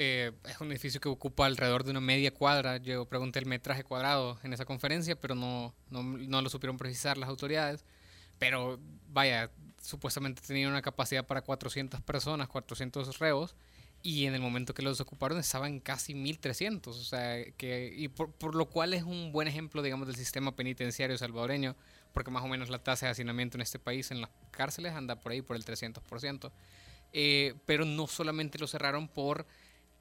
eh, 0.00 0.30
es 0.48 0.60
un 0.60 0.70
edificio 0.70 1.00
que 1.00 1.08
ocupa 1.08 1.46
alrededor 1.46 1.82
de 1.82 1.90
una 1.90 2.00
media 2.00 2.32
cuadra. 2.32 2.76
Yo 2.76 3.04
pregunté 3.06 3.40
el 3.40 3.46
metraje 3.46 3.82
cuadrado 3.82 4.38
en 4.44 4.52
esa 4.52 4.64
conferencia, 4.64 5.16
pero 5.20 5.34
no, 5.34 5.74
no, 5.90 6.04
no, 6.04 6.40
lo 6.40 6.48
supieron 6.48 6.76
precisar 6.78 7.18
las 7.18 7.28
autoridades. 7.28 7.84
Pero 8.38 8.78
vaya, 9.08 9.50
supuestamente 9.80 10.42
tenía 10.46 10.68
una 10.68 10.82
capacidad 10.82 11.26
para 11.26 11.42
400 11.42 12.00
personas, 12.02 12.48
400 12.48 13.18
reos, 13.18 13.56
y 14.02 14.26
en 14.26 14.34
el 14.34 14.40
momento 14.40 14.74
que 14.74 14.82
los 14.82 15.00
ocuparon 15.00 15.38
estaban 15.38 15.80
casi 15.80 16.14
1300, 16.14 16.96
o 16.96 17.04
sea, 17.04 17.44
que, 17.56 17.92
y 17.96 18.08
por, 18.08 18.32
por, 18.32 18.54
lo 18.54 18.66
cual 18.66 18.94
es 18.94 19.02
un 19.02 19.32
buen 19.32 19.48
ejemplo, 19.48 19.82
digamos, 19.82 20.06
del 20.06 20.16
sistema 20.16 20.54
penitenciario 20.54 21.18
salvadoreño, 21.18 21.74
porque 22.12 22.30
más 22.30 22.44
o 22.44 22.48
menos 22.48 22.68
la 22.68 22.78
tasa 22.78 23.06
de 23.06 23.12
hacinamiento 23.12 23.56
en 23.56 23.62
este 23.62 23.78
país, 23.78 24.10
en 24.10 24.20
las 24.20 24.30
cárceles, 24.52 24.92
anda 24.92 25.16
por 25.16 25.32
ahí 25.32 25.42
por 25.42 25.56
el 25.56 25.64
300%. 25.64 26.52
Eh, 27.12 27.54
pero 27.66 27.84
no 27.84 28.06
solamente 28.06 28.58
lo 28.58 28.66
cerraron 28.66 29.08
por 29.08 29.46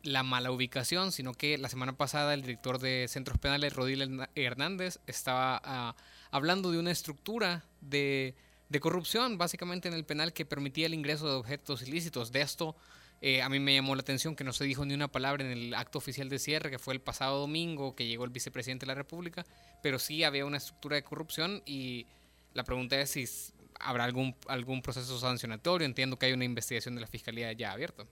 la 0.04 0.24
mala 0.24 0.52
ubicación, 0.52 1.12
sino 1.12 1.34
que 1.34 1.58
la 1.58 1.70
semana 1.70 1.98
pasada 1.98 2.34
el 2.34 2.42
director 2.42 2.80
de 2.80 3.08
centros 3.10 3.38
penales, 3.40 3.74
Rodil 3.74 4.28
Hernández, 4.36 5.00
estaba 5.08 5.96
uh, 5.96 6.02
hablando 6.32 6.72
de 6.72 6.80
una 6.80 6.92
estructura 6.92 7.66
de, 7.82 8.36
de, 8.70 8.80
corrupción, 8.80 9.38
básicamente 9.38 9.88
en 9.88 9.94
el 9.94 10.06
penal, 10.06 10.34
que 10.34 10.46
permitía 10.46 10.86
el 10.86 10.94
ingreso 10.94 11.28
de 11.28 11.36
objetos 11.36 11.82
ilícitos. 11.88 12.32
De 12.32 12.42
esto, 12.42 12.76
eh, 13.22 13.42
a 13.42 13.50
mí 13.50 13.60
me 13.60 13.74
llamó 13.74 13.96
la 13.96 14.02
atención 14.02 14.36
que 14.36 14.44
no 14.44 14.54
se 14.54 14.64
dijo 14.64 14.86
ni 14.86 14.94
una 14.94 15.08
palabra 15.08 15.44
en 15.44 15.52
el 15.52 15.74
acto 15.74 15.98
oficial 15.98 16.30
de 16.30 16.38
cierre, 16.38 16.70
que 16.70 16.80
fue 16.80 16.94
el 16.94 17.02
pasado 17.02 17.40
domingo, 17.40 17.96
que 17.96 18.06
llegó 18.06 18.26
el 18.26 18.30
vicepresidente 18.30 18.86
de 18.86 18.88
la 18.88 18.96
República, 18.96 19.46
pero 19.82 19.98
sí 19.98 20.24
había 20.24 20.46
una 20.46 20.58
estructura 20.58 20.96
de 20.96 21.04
corrupción 21.04 21.64
y 21.66 22.06
la 22.54 22.64
pregunta 22.64 23.00
es 23.00 23.12
si 23.12 23.26
habrá 23.80 24.04
algún, 24.04 24.36
algún 24.48 24.82
proceso 24.82 25.20
sancionatorio. 25.20 25.86
Entiendo 25.86 26.18
que 26.18 26.28
hay 26.28 26.34
una 26.34 26.46
investigación 26.46 26.96
de 26.96 27.02
la 27.02 27.08
Fiscalía 27.08 27.52
ya 27.54 27.72
abierta. 27.72 28.06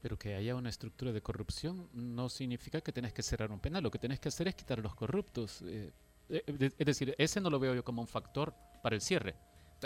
Pero 0.00 0.18
que 0.18 0.34
haya 0.34 0.54
una 0.54 0.70
estructura 0.70 1.12
de 1.12 1.20
corrupción 1.20 1.88
no 1.92 2.30
significa 2.30 2.80
que 2.80 2.92
tenés 2.92 3.12
que 3.12 3.22
cerrar 3.22 3.50
un 3.50 3.60
penal. 3.60 3.82
Lo 3.82 3.90
que 3.90 3.98
tenés 3.98 4.20
que 4.20 4.28
hacer 4.28 4.48
es 4.48 4.54
quitar 4.54 4.78
a 4.78 4.82
los 4.82 4.94
corruptos. 4.94 5.62
Eh, 5.66 5.90
es 6.30 6.86
decir, 6.86 7.14
ese 7.18 7.40
no 7.40 7.50
lo 7.50 7.58
veo 7.58 7.74
yo 7.74 7.84
como 7.84 8.02
un 8.02 8.08
factor 8.08 8.54
para 8.82 8.94
el 8.94 9.02
cierre. 9.02 9.34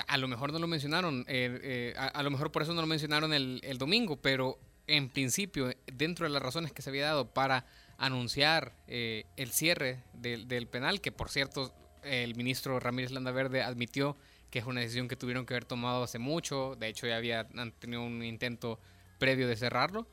A 0.09 0.19
lo 0.19 0.27
mejor 0.27 0.53
no 0.53 0.59
lo 0.59 0.67
mencionaron, 0.67 1.25
eh, 1.29 1.95
a, 1.97 2.07
a, 2.09 2.23
lo 2.23 2.31
mejor 2.31 2.51
por 2.51 2.63
eso 2.63 2.75
no 2.75 2.81
lo 2.81 2.87
mencionaron 2.87 3.33
el, 3.33 3.61
el, 3.63 3.79
domingo, 3.79 4.17
pero 4.17 4.59
en 4.89 5.09
principio, 5.09 5.71
dentro 5.87 6.27
de 6.27 6.31
las 6.31 6.43
razones 6.43 6.73
que 6.73 6.83
se 6.83 6.91
había 6.91 7.07
dado 7.07 7.33
para 7.33 7.65
anunciar 7.97 8.73
el 8.89 9.51
cierre 9.53 10.03
del, 10.13 10.49
del 10.49 10.67
penal, 10.67 11.01
que 11.01 11.13
por 11.13 11.31
cierto 11.31 11.73
el 12.03 12.35
ministro 12.35 12.81
Ramírez 12.81 13.13
Landaverde 13.13 13.63
admitió 13.63 14.17
que 14.51 14.59
es 14.61 14.67
una 14.67 14.81
decisión 14.81 15.09
que 15.09 15.17
tuvieron 15.17 15.47
que 15.47 15.55
haber 15.55 15.65
tomado 15.65 16.05
hace 16.05 16.19
mucho, 16.19 16.77
de 16.77 16.89
hecho 16.89 17.07
ya 17.07 17.17
había 17.17 17.49
han 17.57 17.73
tenido 17.73 18.03
un 18.03 18.23
intento 18.23 18.79
previo 19.19 19.49
de 19.49 19.57
cerrarlo. 19.57 20.07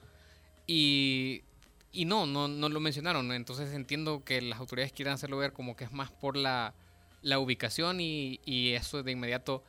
Y, 0.65 1.43
y 1.91 2.05
no, 2.05 2.25
no, 2.25 2.47
no 2.47 2.69
lo 2.69 2.79
mencionaron. 2.79 3.31
Entonces 3.31 3.73
entiendo 3.73 4.23
que 4.23 4.41
las 4.41 4.59
autoridades 4.59 4.93
quieran 4.93 5.15
hacerlo 5.15 5.37
ver 5.37 5.53
como 5.53 5.75
que 5.75 5.83
es 5.83 5.91
más 5.91 6.11
por 6.11 6.37
la, 6.37 6.73
la 7.21 7.39
ubicación 7.39 7.99
y, 7.99 8.39
y, 8.45 8.73
eso 8.73 9.03
de 9.03 9.11
inmediato 9.11 9.63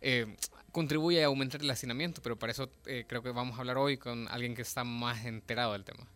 eh, 0.00 0.36
contribuye 0.70 1.22
a 1.22 1.26
aumentar 1.26 1.60
el 1.60 1.70
hacinamiento. 1.70 2.20
Pero 2.22 2.38
para 2.38 2.52
eso 2.52 2.68
eh, 2.86 3.04
creo 3.06 3.22
que 3.22 3.30
vamos 3.30 3.56
a 3.56 3.60
hablar 3.60 3.78
hoy 3.78 3.96
con 3.96 4.28
alguien 4.28 4.54
que 4.54 4.62
está 4.62 4.84
más 4.84 5.24
enterado 5.24 5.72
del 5.72 5.84
tema. 5.84 6.06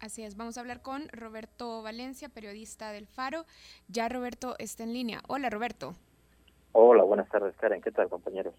Así 0.00 0.22
es, 0.22 0.36
vamos 0.36 0.58
a 0.58 0.60
hablar 0.60 0.82
con 0.82 1.08
Roberto 1.08 1.82
Valencia, 1.82 2.28
periodista 2.28 2.92
del 2.92 3.06
Faro. 3.06 3.46
Ya 3.88 4.08
Roberto 4.08 4.54
está 4.58 4.82
en 4.82 4.92
línea. 4.92 5.22
Hola 5.28 5.48
Roberto. 5.48 5.94
Hola, 6.72 7.04
buenas 7.04 7.28
tardes 7.28 7.56
Karen. 7.56 7.80
¿Qué 7.80 7.90
tal 7.90 8.10
compañeros? 8.10 8.54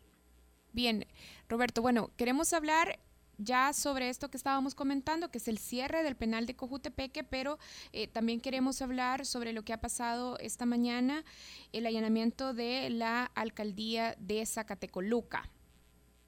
Bien, 0.72 1.06
Roberto, 1.48 1.82
bueno, 1.82 2.10
queremos 2.18 2.52
hablar 2.52 3.00
ya 3.38 3.74
sobre 3.74 4.10
esto 4.10 4.30
que 4.30 4.38
estábamos 4.38 4.76
comentando, 4.76 5.30
que 5.30 5.38
es 5.38 5.48
el 5.48 5.58
cierre 5.58 6.04
del 6.04 6.16
penal 6.16 6.46
de 6.46 6.56
Cojutepeque, 6.56 7.24
pero 7.24 7.58
eh, 7.92 8.08
también 8.08 8.40
queremos 8.40 8.82
hablar 8.82 9.26
sobre 9.26 9.54
lo 9.54 9.64
que 9.64 9.74
ha 9.74 9.82
pasado 9.82 10.38
esta 10.40 10.66
mañana, 10.66 11.24
el 11.72 11.86
allanamiento 11.86 12.54
de 12.54 12.90
la 12.90 13.26
alcaldía 13.36 14.16
de 14.20 14.46
Zacatecoluca. 14.46 15.50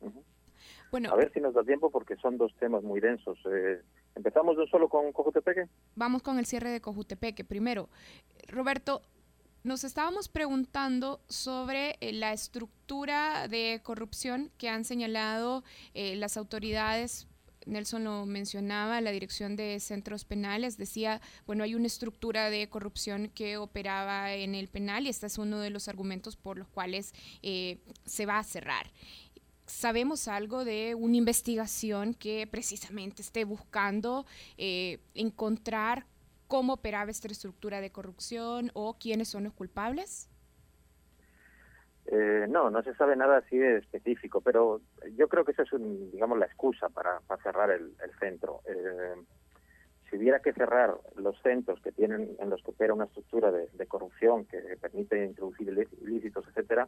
Uh 0.02 0.08
-huh. 0.08 0.24
Bueno, 0.92 1.12
a 1.12 1.16
ver 1.16 1.32
si 1.34 1.40
nos 1.40 1.54
da 1.54 1.64
tiempo 1.64 1.90
porque 1.90 2.16
son 2.18 2.38
dos 2.38 2.54
temas 2.60 2.84
muy 2.84 3.00
densos. 3.00 3.38
Eh, 3.52 3.82
¿Empezamos 4.16 4.56
de 4.56 4.64
un 4.64 4.68
solo 4.70 4.90
con 4.90 5.12
Cojutepeque? 5.12 5.68
Vamos 5.96 6.24
con 6.24 6.40
el 6.40 6.46
cierre 6.46 6.70
de 6.70 6.82
Cojutepeque. 6.82 7.44
Primero, 7.44 7.90
Roberto, 8.48 9.02
nos 9.68 9.84
estábamos 9.84 10.30
preguntando 10.30 11.20
sobre 11.28 11.98
eh, 12.00 12.14
la 12.14 12.32
estructura 12.32 13.50
de 13.50 13.82
corrupción 13.84 14.50
que 14.58 14.70
han 14.70 14.86
señalado 14.86 15.66
eh, 15.94 16.16
las 16.16 16.38
autoridades. 16.38 17.28
Nelson 17.66 18.06
lo 18.06 18.26
mencionaba, 18.26 19.02
la 19.02 19.12
dirección 19.12 19.58
de 19.58 19.78
centros 19.82 20.24
penales 20.24 20.78
decía, 20.78 21.20
bueno, 21.46 21.66
hay 21.66 21.76
una 21.76 21.88
estructura 21.88 22.50
de 22.50 22.70
corrupción 22.70 23.30
que 23.36 23.58
operaba 23.58 24.34
en 24.34 24.56
el 24.56 24.70
penal 24.70 25.06
y 25.06 25.10
este 25.10 25.28
es 25.28 25.38
uno 25.38 25.60
de 25.60 25.70
los 25.70 25.90
argumentos 25.90 26.38
por 26.38 26.58
los 26.58 26.70
cuales 26.70 27.14
eh, 27.44 27.80
se 28.06 28.26
va 28.26 28.40
a 28.40 28.46
cerrar. 28.46 28.90
¿Sabemos 29.66 30.30
algo 30.30 30.64
de 30.64 30.96
una 30.96 31.18
investigación 31.18 32.14
que 32.14 32.48
precisamente 32.48 33.22
esté 33.22 33.44
buscando 33.44 34.26
encontrar 35.14 36.06
cómo 36.48 36.74
operaba 36.74 37.12
esta 37.12 37.28
estructura 37.28 37.82
de 37.82 37.92
corrupción 37.92 38.72
o 38.74 38.98
quiénes 38.98 39.30
son 39.30 39.44
los 39.44 39.54
culpables? 39.54 40.30
Eh, 42.10 42.46
no, 42.48 42.70
no 42.70 42.82
se 42.84 42.96
sabe 42.96 43.16
nada 43.16 43.38
así 43.38 43.58
de 43.58 43.80
específico, 43.80 44.40
pero 44.40 44.82
yo 45.18 45.28
creo 45.28 45.44
que 45.44 45.52
esa 45.52 45.64
es, 45.64 45.74
un, 45.74 46.10
digamos, 46.12 46.38
la 46.40 46.46
excusa 46.46 46.88
para, 46.90 47.20
para 47.22 47.44
cerrar 47.44 47.70
el, 47.72 47.94
el 48.02 48.20
centro. 48.20 48.62
Eh, 48.66 49.16
si 50.10 50.16
hubiera 50.16 50.40
que 50.40 50.54
cerrar 50.54 50.98
los 51.18 51.38
centros 51.42 51.82
que 51.82 51.92
tienen 51.92 52.38
en 52.40 52.50
los 52.50 52.64
que 52.64 52.72
opera 52.72 52.94
una 52.94 53.06
estructura 53.06 53.52
de, 53.52 53.68
de 53.68 53.88
corrupción 53.88 54.46
que 54.46 54.58
permite 54.80 55.26
introducir 55.26 55.68
ilícitos, 56.02 56.48
etcétera, 56.48 56.88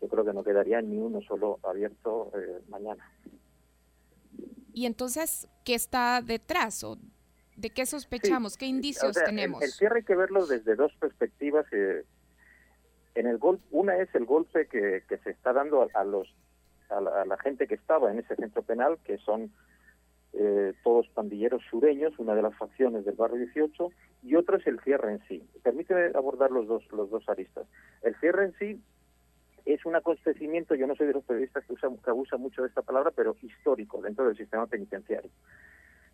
yo 0.00 0.08
creo 0.08 0.24
que 0.24 0.32
no 0.32 0.44
quedaría 0.44 0.80
ni 0.80 0.96
uno 0.96 1.20
solo 1.22 1.58
abierto 1.64 2.30
eh, 2.34 2.60
mañana. 2.68 3.10
¿Y 4.72 4.86
entonces 4.86 5.48
qué 5.64 5.74
está 5.74 6.22
detrás? 6.22 6.84
¿O 6.84 6.98
¿De 7.56 7.70
qué 7.70 7.86
sospechamos? 7.86 8.54
Sí, 8.54 8.58
¿Qué 8.60 8.66
indicios 8.66 9.10
o 9.10 9.12
sea, 9.12 9.24
tenemos? 9.24 9.60
El, 9.62 9.68
el, 9.68 9.72
cierre 9.72 9.98
hay 9.98 10.04
que 10.04 10.16
verlo 10.16 10.46
desde 10.46 10.74
dos 10.74 10.92
perspectivas. 10.98 11.66
Eh, 11.72 12.04
en 13.14 13.26
el 13.26 13.38
gol, 13.38 13.60
una 13.70 13.96
es 13.98 14.14
el 14.14 14.24
golpe 14.24 14.66
que, 14.66 15.02
que 15.08 15.18
se 15.18 15.30
está 15.30 15.52
dando 15.52 15.82
a, 15.82 15.88
a, 16.00 16.04
los 16.04 16.34
a 16.88 17.00
la, 17.00 17.36
gente 17.38 17.66
que 17.66 17.74
estaba 17.74 18.10
en 18.10 18.18
ese 18.18 18.36
centro 18.36 18.62
penal, 18.62 18.98
que 19.04 19.18
son 19.18 19.52
eh, 20.32 20.72
todos 20.82 21.08
pandilleros 21.08 21.62
sureños, 21.70 22.18
una 22.18 22.34
de 22.34 22.42
las 22.42 22.56
facciones 22.56 23.04
del 23.04 23.16
barrio 23.16 23.38
18, 23.38 23.90
y 24.22 24.34
otro 24.34 24.56
es 24.56 24.66
el 24.66 24.80
cierre 24.80 25.12
en 25.12 25.22
sí. 25.28 25.46
Permíteme 25.62 26.10
abordar 26.14 26.50
los 26.50 26.66
dos, 26.66 26.84
los 26.92 27.10
dos 27.10 27.28
aristas. 27.28 27.66
El 28.02 28.14
cierre 28.16 28.46
en 28.46 28.54
sí 28.58 28.80
es 29.64 29.84
un 29.84 29.94
acontecimiento, 29.94 30.74
yo 30.74 30.86
no 30.86 30.96
soy 30.96 31.06
de 31.06 31.12
los 31.14 31.24
periodistas 31.24 31.64
que, 31.64 31.72
usan, 31.74 31.96
que 31.98 32.10
abusan 32.10 32.40
mucho 32.40 32.62
de 32.62 32.68
esta 32.68 32.82
palabra, 32.82 33.10
pero 33.14 33.36
histórico 33.42 34.00
dentro 34.00 34.26
del 34.26 34.36
sistema 34.36 34.66
penitenciario. 34.66 35.30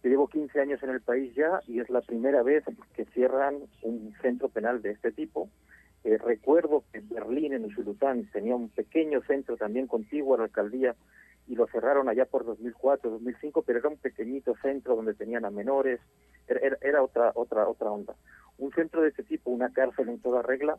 Yo 0.02 0.10
llevo 0.10 0.28
15 0.28 0.60
años 0.60 0.82
en 0.82 0.90
el 0.90 1.00
país 1.00 1.34
ya 1.34 1.60
y 1.66 1.80
es 1.80 1.90
la 1.90 2.00
primera 2.00 2.42
vez 2.42 2.64
que 2.94 3.04
cierran 3.06 3.56
un 3.82 4.14
centro 4.22 4.48
penal 4.48 4.80
de 4.80 4.92
este 4.92 5.10
tipo. 5.10 5.50
Eh, 6.04 6.18
recuerdo 6.18 6.84
que 6.92 7.00
Berlín, 7.00 7.52
en 7.52 7.64
Usulután, 7.64 8.24
tenía 8.32 8.54
un 8.54 8.68
pequeño 8.68 9.20
centro 9.22 9.56
también 9.56 9.88
contiguo 9.88 10.34
a 10.34 10.38
la 10.38 10.44
alcaldía 10.44 10.94
y 11.48 11.56
lo 11.56 11.66
cerraron 11.66 12.08
allá 12.08 12.26
por 12.26 12.44
2004, 12.44 13.10
2005, 13.10 13.62
pero 13.62 13.78
era 13.80 13.88
un 13.88 13.96
pequeñito 13.96 14.54
centro 14.62 14.94
donde 14.94 15.14
tenían 15.14 15.44
a 15.44 15.50
menores, 15.50 15.98
era, 16.46 17.02
otra, 17.02 17.32
otra, 17.34 17.66
otra 17.66 17.90
onda. 17.90 18.14
Un 18.58 18.70
centro 18.72 19.02
de 19.02 19.08
este 19.08 19.22
tipo, 19.22 19.50
una 19.50 19.72
cárcel 19.72 20.10
en 20.10 20.20
toda 20.20 20.42
regla, 20.42 20.78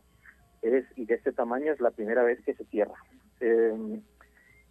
es, 0.62 0.84
y 0.96 1.06
de 1.06 1.14
este 1.14 1.32
tamaño 1.32 1.72
es 1.72 1.80
la 1.80 1.90
primera 1.90 2.22
vez 2.22 2.40
que 2.44 2.54
se 2.54 2.64
cierra. 2.66 2.94
Eh, 3.40 4.00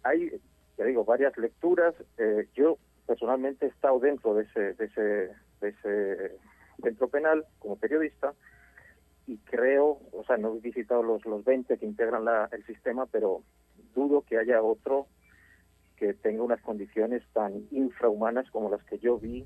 hay, 0.02 0.32
te 0.76 0.84
digo, 0.84 1.04
varias 1.04 1.36
lecturas. 1.36 1.94
Eh, 2.16 2.48
yo 2.54 2.78
personalmente 3.10 3.66
he 3.66 3.68
estado 3.70 3.98
dentro 3.98 4.34
de 4.34 4.44
ese, 4.44 4.74
de 4.74 5.34
ese, 5.60 6.36
centro 6.80 7.08
penal 7.08 7.44
como 7.58 7.74
periodista 7.74 8.34
y 9.26 9.36
creo, 9.38 9.98
o 10.12 10.22
sea, 10.24 10.36
no 10.36 10.54
he 10.54 10.60
visitado 10.60 11.02
los, 11.02 11.26
los 11.26 11.44
20 11.44 11.76
que 11.76 11.86
integran 11.86 12.24
la, 12.24 12.48
el 12.52 12.64
sistema, 12.66 13.06
pero 13.06 13.42
dudo 13.96 14.22
que 14.22 14.38
haya 14.38 14.62
otro 14.62 15.08
que 15.96 16.14
tenga 16.14 16.44
unas 16.44 16.60
condiciones 16.62 17.24
tan 17.32 17.66
infrahumanas 17.72 18.48
como 18.52 18.70
las 18.70 18.84
que 18.84 19.00
yo 19.00 19.18
vi 19.18 19.44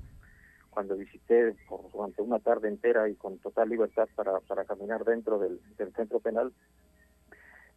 cuando 0.69 0.95
visité 0.95 1.55
por, 1.67 1.91
durante 1.91 2.21
una 2.21 2.37
tarde 2.37 2.67
entera 2.67 3.09
y 3.09 3.15
con 3.15 3.39
total 3.39 3.69
libertad 3.69 4.07
para, 4.13 4.41
para 4.41 4.65
caminar 4.65 5.03
dentro 5.05 5.39
del, 5.39 5.59
centro 5.95 6.19
penal. 6.19 6.53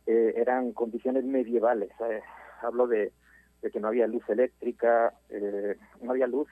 Eh, 0.06 0.34
eran 0.36 0.72
condiciones 0.72 1.24
medievales. 1.24 1.92
Eh. 1.98 2.20
Hablo 2.60 2.86
de 2.86 3.10
de 3.62 3.70
que 3.70 3.80
no 3.80 3.88
había 3.88 4.06
luz 4.06 4.22
eléctrica, 4.28 5.12
eh, 5.30 5.76
no 6.00 6.12
había 6.12 6.26
luz, 6.26 6.48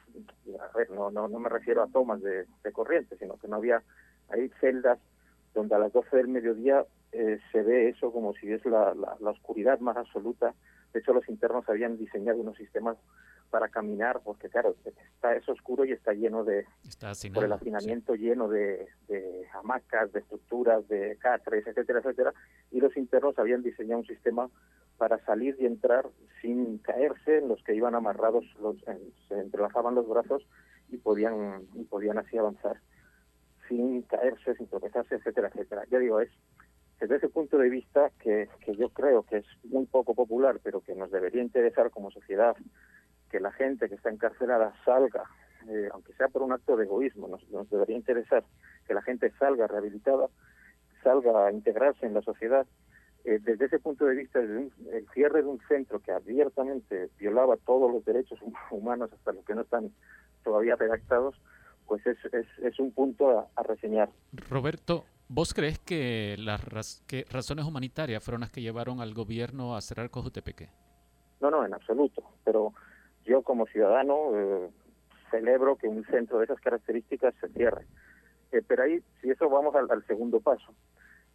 a 0.58 0.76
ver, 0.76 0.90
no, 0.90 1.10
no, 1.10 1.28
no 1.28 1.38
me 1.38 1.48
refiero 1.48 1.82
a 1.82 1.86
tomas 1.86 2.20
de, 2.22 2.46
corriente, 2.72 3.16
sino 3.18 3.36
que 3.36 3.48
no 3.48 3.56
había, 3.56 3.82
hay 4.28 4.50
celdas 4.60 4.98
donde 5.54 5.75
a 5.75 5.78
las 5.78 5.92
12 5.92 6.16
del 6.16 6.28
mediodía 6.28 6.84
eh, 7.12 7.38
se 7.52 7.62
ve 7.62 7.88
eso 7.88 8.12
como 8.12 8.34
si 8.34 8.52
es 8.52 8.64
la, 8.66 8.94
la, 8.94 9.30
oscuridad 9.30 9.78
más 9.78 9.96
absoluta. 9.96 10.54
De 10.92 11.00
hecho, 11.00 11.14
los 11.14 11.28
internos 11.28 11.68
habían 11.68 11.96
diseñado 11.96 12.40
unos 12.40 12.56
sistemas 12.56 12.96
para 13.50 13.68
caminar, 13.68 14.20
porque 14.25 14.48
claro, 14.48 14.75
está 14.84 15.34
es 15.34 15.48
oscuro 15.48 15.84
y 15.84 15.92
está 15.92 16.12
lleno 16.12 16.44
de, 16.44 16.66
por 17.32 17.44
el 17.44 17.52
hacinamiento 17.52 18.14
lleno 18.14 18.48
de, 18.48 18.88
de, 19.08 19.46
hamacas, 19.54 20.12
de 20.12 20.20
estructuras, 20.20 20.86
de 20.88 21.16
catres, 21.18 21.66
etcétera, 21.66 22.00
etcétera, 22.00 22.34
y 22.72 22.80
los 22.80 22.96
internos 22.96 23.38
habían 23.38 23.62
diseñado 23.62 24.00
un 24.00 24.06
sistema 24.06 24.50
para 24.99 25.19
salir 25.25 25.57
y 25.61 25.67
entrar 25.67 26.07
sin 26.41 26.79
caerse, 26.79 27.41
los 27.41 27.62
que 27.62 27.75
iban 27.75 27.95
amarrados 27.95 28.45
los, 28.61 28.76
se 29.29 29.41
entrelazaban 29.41 29.95
los 29.95 30.09
brazos 30.09 30.47
y 30.88 30.97
podían, 30.99 31.62
y 31.75 31.85
podían 31.85 32.19
así 32.19 32.38
avanzar 32.38 32.76
sin 33.69 34.03
caerse, 34.03 34.55
sin 34.55 34.69
tropezarse, 34.69 35.17
etcétera, 35.17 35.49
etcétera. 35.49 35.85
Ya 35.91 35.99
digo, 35.99 36.21
es 36.21 36.31
desde 37.00 37.17
ese 37.17 37.29
punto 37.29 37.59
de 37.59 37.69
vista 37.69 38.11
que, 38.21 38.49
que 38.61 38.75
yo 38.76 38.88
creo 38.91 39.23
que 39.25 39.38
es 39.38 39.47
muy 39.65 39.87
poco 39.87 40.15
popular, 40.15 40.61
pero 40.62 40.81
que 40.81 40.95
nos 40.95 41.11
debería 41.11 41.43
interesar 41.43 41.91
como 41.91 42.11
sociedad 42.11 42.57
que 43.31 43.41
la 43.41 43.53
gente 43.53 43.88
que 43.88 43.97
está 43.97 44.11
encarcelada 44.11 44.73
salga, 44.85 45.25
eh, 45.69 45.88
aunque 45.93 46.12
sea 46.15 46.29
por 46.29 46.43
un 46.43 46.53
acto 46.53 46.76
de 46.76 46.85
egoísmo, 46.85 47.29
nos 47.50 47.71
debería 47.71 47.97
interesar 47.97 48.45
que 48.87 48.95
la 48.95 49.03
gente 49.03 49.32
salga 49.39 49.67
rehabilitada, 49.67 50.28
salga 51.02 51.47
a 51.47 51.52
integrarse 51.52 52.06
en 52.06 52.15
la 52.15 52.23
sociedad 52.23 52.67
eh, 53.26 53.41
desde 53.43 53.65
ese 53.65 53.80
punto 53.80 54.04
de 54.04 54.15
vista, 54.15 54.39
el 54.39 54.71
cierre 55.12 55.43
de 55.43 55.49
un 55.49 55.60
centro 55.67 55.99
que 55.99 56.12
abiertamente 56.12 57.10
violaba 57.19 57.56
todos 57.56 57.91
los 57.93 58.04
derechos 58.04 58.39
humanos, 58.71 59.10
hasta 59.12 59.32
los 59.32 59.45
que 59.45 59.56
no 59.56 59.62
están 59.62 59.91
todavía 60.45 60.76
redactados, 60.76 61.34
pues 61.89 62.06
es, 62.06 62.17
es, 62.32 62.47
es 62.62 62.78
un 62.78 62.93
punto 62.93 63.50
a, 63.52 63.62
reseñar. 63.65 64.10
Roberto, 64.49 65.06
¿vos 65.28 65.54
crees 65.54 65.80
que 65.80 66.36
las 66.39 66.65
razones 67.28 67.65
humanitarias 67.65 68.23
fueron 68.23 68.43
las 68.43 68.52
que 68.52 68.62
llevaron 68.62 69.00
al 69.00 69.12
gobierno 69.12 69.75
a 69.75 69.80
cerrar 69.80 70.08
Cojutepeque? 70.08 70.69
No, 71.41 71.50
no, 71.50 71.67
en 71.67 71.75
absoluto. 71.75 72.23
Pero 72.45 72.75
yo 73.25 73.43
como 73.43 73.67
ciudadano 73.67 74.30
eh, 74.34 74.71
celebro 75.32 75.75
que 75.75 75.89
un 75.89 76.04
centro 76.04 76.39
de 76.39 76.45
esas 76.45 76.60
características 76.60 77.34
se 77.41 77.49
cierre. 77.49 77.86
Eh, 78.52 78.62
pero 78.65 78.84
ahí, 78.84 79.02
si 79.21 79.30
eso 79.30 79.50
vamos 79.50 79.75
al 79.75 80.06
segundo 80.06 80.39
paso. 80.39 80.73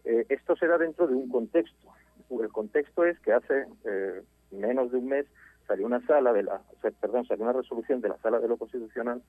Eh, 0.06 0.26
esto 0.30 0.56
se 0.56 0.68
da 0.68 0.78
dentro 0.78 1.08
de 1.08 1.16
un 1.16 1.30
contexto. 1.30 1.88
El 2.30 2.50
contexto 2.50 3.06
es 3.06 3.20
que 3.20 3.34
hace 3.34 3.66
eh, 3.86 4.22
menos 4.52 4.92
de 4.92 4.98
un 4.98 5.08
mes 5.08 5.26
salió 5.68 5.86
una 5.86 6.06
sala 6.06 6.34
de 6.34 6.44
la, 6.44 6.62
perdón, 7.00 7.26
salió 7.26 7.44
una 7.44 7.54
resolución 7.54 8.02
de 8.02 8.10
la 8.10 8.18
sala 8.20 8.40
de 8.40 8.48
lo 8.48 8.58
constitucional 8.58 9.22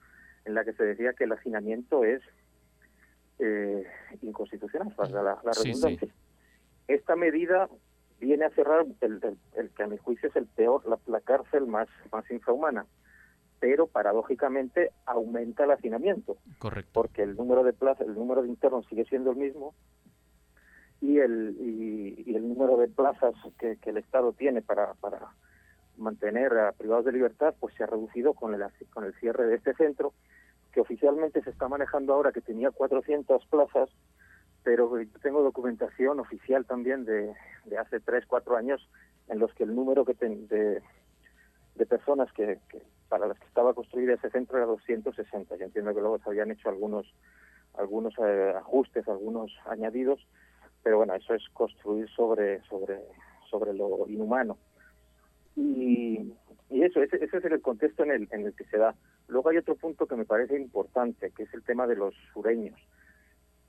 en 0.45 0.53
la 0.53 0.63
que 0.63 0.73
se 0.73 0.83
decía 0.83 1.13
que 1.13 1.25
el 1.25 1.31
hacinamiento 1.31 2.03
es 2.03 2.21
eh, 3.39 3.85
inconstitucional, 4.21 4.93
para 4.95 5.23
la, 5.23 5.39
redundancia. 5.43 6.07
Esta 6.87 7.15
medida 7.15 7.69
viene 8.19 8.45
a 8.45 8.49
cerrar 8.51 8.85
el, 9.01 9.19
que 9.75 9.83
a 9.83 9.87
mi 9.87 9.97
juicio 9.97 10.29
es 10.29 10.35
el 10.35 10.47
peor, 10.47 10.85
la, 10.87 10.97
la 11.07 11.21
cárcel 11.21 11.67
más, 11.67 11.87
más 12.11 12.29
infrahumana 12.31 12.85
pero 13.63 13.87
paradójicamente 13.87 14.91
aumenta 15.05 15.63
el 15.63 15.71
hacinamiento. 15.71 16.35
Correcto. 16.59 16.91
Porque 16.91 17.23
el 17.23 17.37
número 17.37 17.63
de 17.63 17.71
plazas, 17.71 18.05
el 18.05 18.13
número 18.13 18.41
de 18.41 18.49
internos 18.49 18.85
sigue 18.89 19.05
siendo 19.05 19.31
el 19.31 19.37
mismo, 19.37 19.73
y 21.03 21.19
el, 21.19 21.57
y, 21.59 22.33
el 22.33 22.47
número 22.47 22.77
de 22.77 22.87
plazas 22.87 23.35
que, 23.59 23.77
el 23.83 23.97
Estado 23.97 24.31
tiene 24.31 24.61
para, 24.61 24.93
para 24.93 25.19
mantener 25.97 26.57
a 26.57 26.71
privados 26.71 27.03
de 27.03 27.11
libertad, 27.11 27.53
pues 27.59 27.75
se 27.75 27.83
ha 27.83 27.87
reducido 27.87 28.33
con 28.33 28.53
el, 28.53 28.63
con 28.93 29.03
el 29.03 29.13
cierre 29.15 29.45
de 29.45 29.55
este 29.55 29.73
centro, 29.73 30.13
que 30.71 30.79
oficialmente 30.79 31.43
se 31.43 31.49
está 31.49 31.67
manejando 31.67 32.13
ahora, 32.13 32.31
que 32.31 32.39
tenía 32.39 32.71
400 32.71 33.45
plazas, 33.47 33.89
pero 34.63 34.93
tengo 35.21 35.43
documentación 35.43 36.21
oficial 36.21 36.65
también 36.65 37.03
de, 37.03 37.33
de 37.65 37.77
hace 37.77 37.99
3, 37.99 38.25
4 38.25 38.55
años 38.55 38.89
en 39.27 39.39
los 39.39 39.53
que 39.55 39.65
el 39.65 39.75
número 39.75 40.05
que 40.05 40.13
de, 40.13 40.81
de 41.75 41.85
personas 41.85 42.31
que, 42.31 42.59
para 43.09 43.27
las 43.27 43.37
que 43.37 43.45
estaba 43.45 43.73
construido 43.73 44.13
ese 44.13 44.29
centro 44.29 44.55
era 44.55 44.67
260. 44.67 45.57
Yo 45.57 45.65
entiendo 45.65 45.93
que 45.93 45.99
luego 45.99 46.19
se 46.19 46.29
habían 46.29 46.51
hecho 46.51 46.69
algunos 46.69 47.13
algunos 47.73 48.13
eh, 48.19 48.53
ajustes, 48.55 49.07
algunos 49.07 49.51
añadidos, 49.65 50.23
pero 50.83 50.97
bueno, 50.97 51.15
eso 51.15 51.33
es 51.33 51.43
construir 51.53 52.09
sobre, 52.09 52.61
sobre, 52.63 52.99
sobre 53.49 53.73
lo 53.73 54.05
inhumano. 54.07 54.57
Y, 55.55 56.33
y 56.69 56.83
eso, 56.83 57.01
ese, 57.01 57.23
ese, 57.23 57.37
es 57.37 57.45
el 57.45 57.61
contexto 57.61 58.03
en 58.03 58.11
el, 58.11 58.27
en 58.31 58.45
el 58.45 58.53
que 58.53 58.65
se 58.65 58.77
da. 58.77 58.95
Luego 59.27 59.49
hay 59.49 59.57
otro 59.57 59.75
punto 59.75 60.07
que 60.07 60.15
me 60.15 60.25
parece 60.25 60.59
importante, 60.59 61.31
que 61.31 61.43
es 61.43 61.53
el 61.53 61.63
tema 61.63 61.87
de 61.87 61.95
los 61.95 62.13
sureños. 62.33 62.79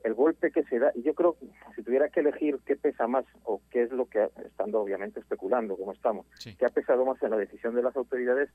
El 0.02 0.14
golpe 0.14 0.50
que 0.50 0.64
se 0.64 0.78
da, 0.78 0.92
y 0.94 1.02
yo 1.02 1.14
creo, 1.14 1.36
si 1.74 1.82
tuviera 1.82 2.10
que 2.10 2.20
elegir 2.20 2.58
qué 2.66 2.76
pesa 2.76 3.06
más, 3.06 3.24
o 3.44 3.62
qué 3.70 3.84
es 3.84 3.90
lo 3.90 4.06
que, 4.06 4.28
estando 4.44 4.80
obviamente 4.80 5.20
especulando 5.20 5.76
como 5.76 5.92
estamos, 5.92 6.26
qué 6.58 6.66
ha 6.66 6.70
pesado 6.70 7.06
más 7.06 7.22
en 7.22 7.30
la 7.30 7.38
decisión 7.38 7.74
de 7.74 7.82
las 7.82 7.96
autoridades, 7.96 8.50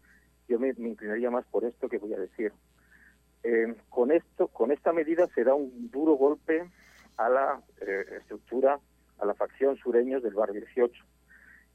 yo 0.48 0.60
me, 0.60 0.70
inclinaría 0.70 1.32
más 1.32 1.46
por 1.46 1.66
esto 1.66 1.90
que 1.90 1.98
voy 1.98 2.14
a 2.14 2.20
decir. 2.20 2.52
Eh, 3.42 3.74
con 3.90 4.12
esto, 4.12 4.48
con 4.50 4.72
esta 4.72 4.92
medida 4.92 5.28
se 5.34 5.44
da 5.44 5.56
un 5.56 5.90
duro 5.90 6.14
golpe 6.14 6.70
a 7.20 7.28
la 7.28 7.62
eh, 7.82 8.06
estructura, 8.22 8.80
a 9.20 9.26
la 9.26 9.34
facción 9.34 9.76
sureños 9.76 10.24
del 10.24 10.34
barrio 10.34 10.62
18. 10.62 11.04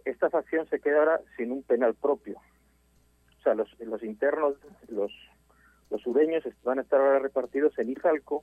Esta 0.07 0.31
facción 0.31 0.67
se 0.69 0.81
quedará 0.81 1.21
sin 1.37 1.53
un 1.53 1.63
penal 1.63 1.95
propio. 1.95 2.39
O 3.39 3.43
sea, 3.43 3.55
los, 3.55 3.69
los 3.79 4.03
internos, 4.03 4.55
los, 4.89 5.13
los 5.91 6.01
sureños 6.01 6.45
van 6.63 6.79
a 6.79 6.83
estar 6.83 6.99
ahora 6.99 7.19
repartidos 7.19 7.79
en 7.79 7.91
Izalco, 7.91 8.43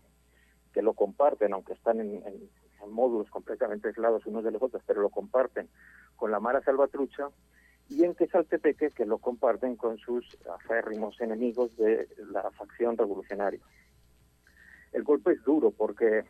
que 0.74 0.84
lo 0.84 0.94
comparten, 0.94 1.54
aunque 1.54 1.74
están 1.74 2.00
en, 2.00 2.24
módulos 2.88 3.30
completamente 3.32 3.88
aislados 3.88 4.26
unos 4.28 4.44
de 4.44 4.52
los 4.52 4.62
otros, 4.62 4.84
pero 4.86 5.02
lo 5.02 5.10
comparten 5.10 5.70
con 6.16 6.30
la 6.30 6.40
Mara 6.40 6.62
Salvatrucha, 6.62 7.30
y 7.90 8.04
en 8.04 8.14
Quesaltepeque, 8.14 8.92
que 8.92 9.06
lo 9.06 9.18
comparten 9.18 9.76
con 9.76 9.98
sus 9.98 10.38
aférrimos 10.54 11.20
enemigos 11.20 11.76
de 11.78 12.08
la 12.32 12.50
facción 12.52 12.96
revolucionaria. 12.96 13.60
El 14.94 15.04
golpe 15.04 15.32
es 15.34 15.44
duro 15.44 15.72
porque 15.72 16.26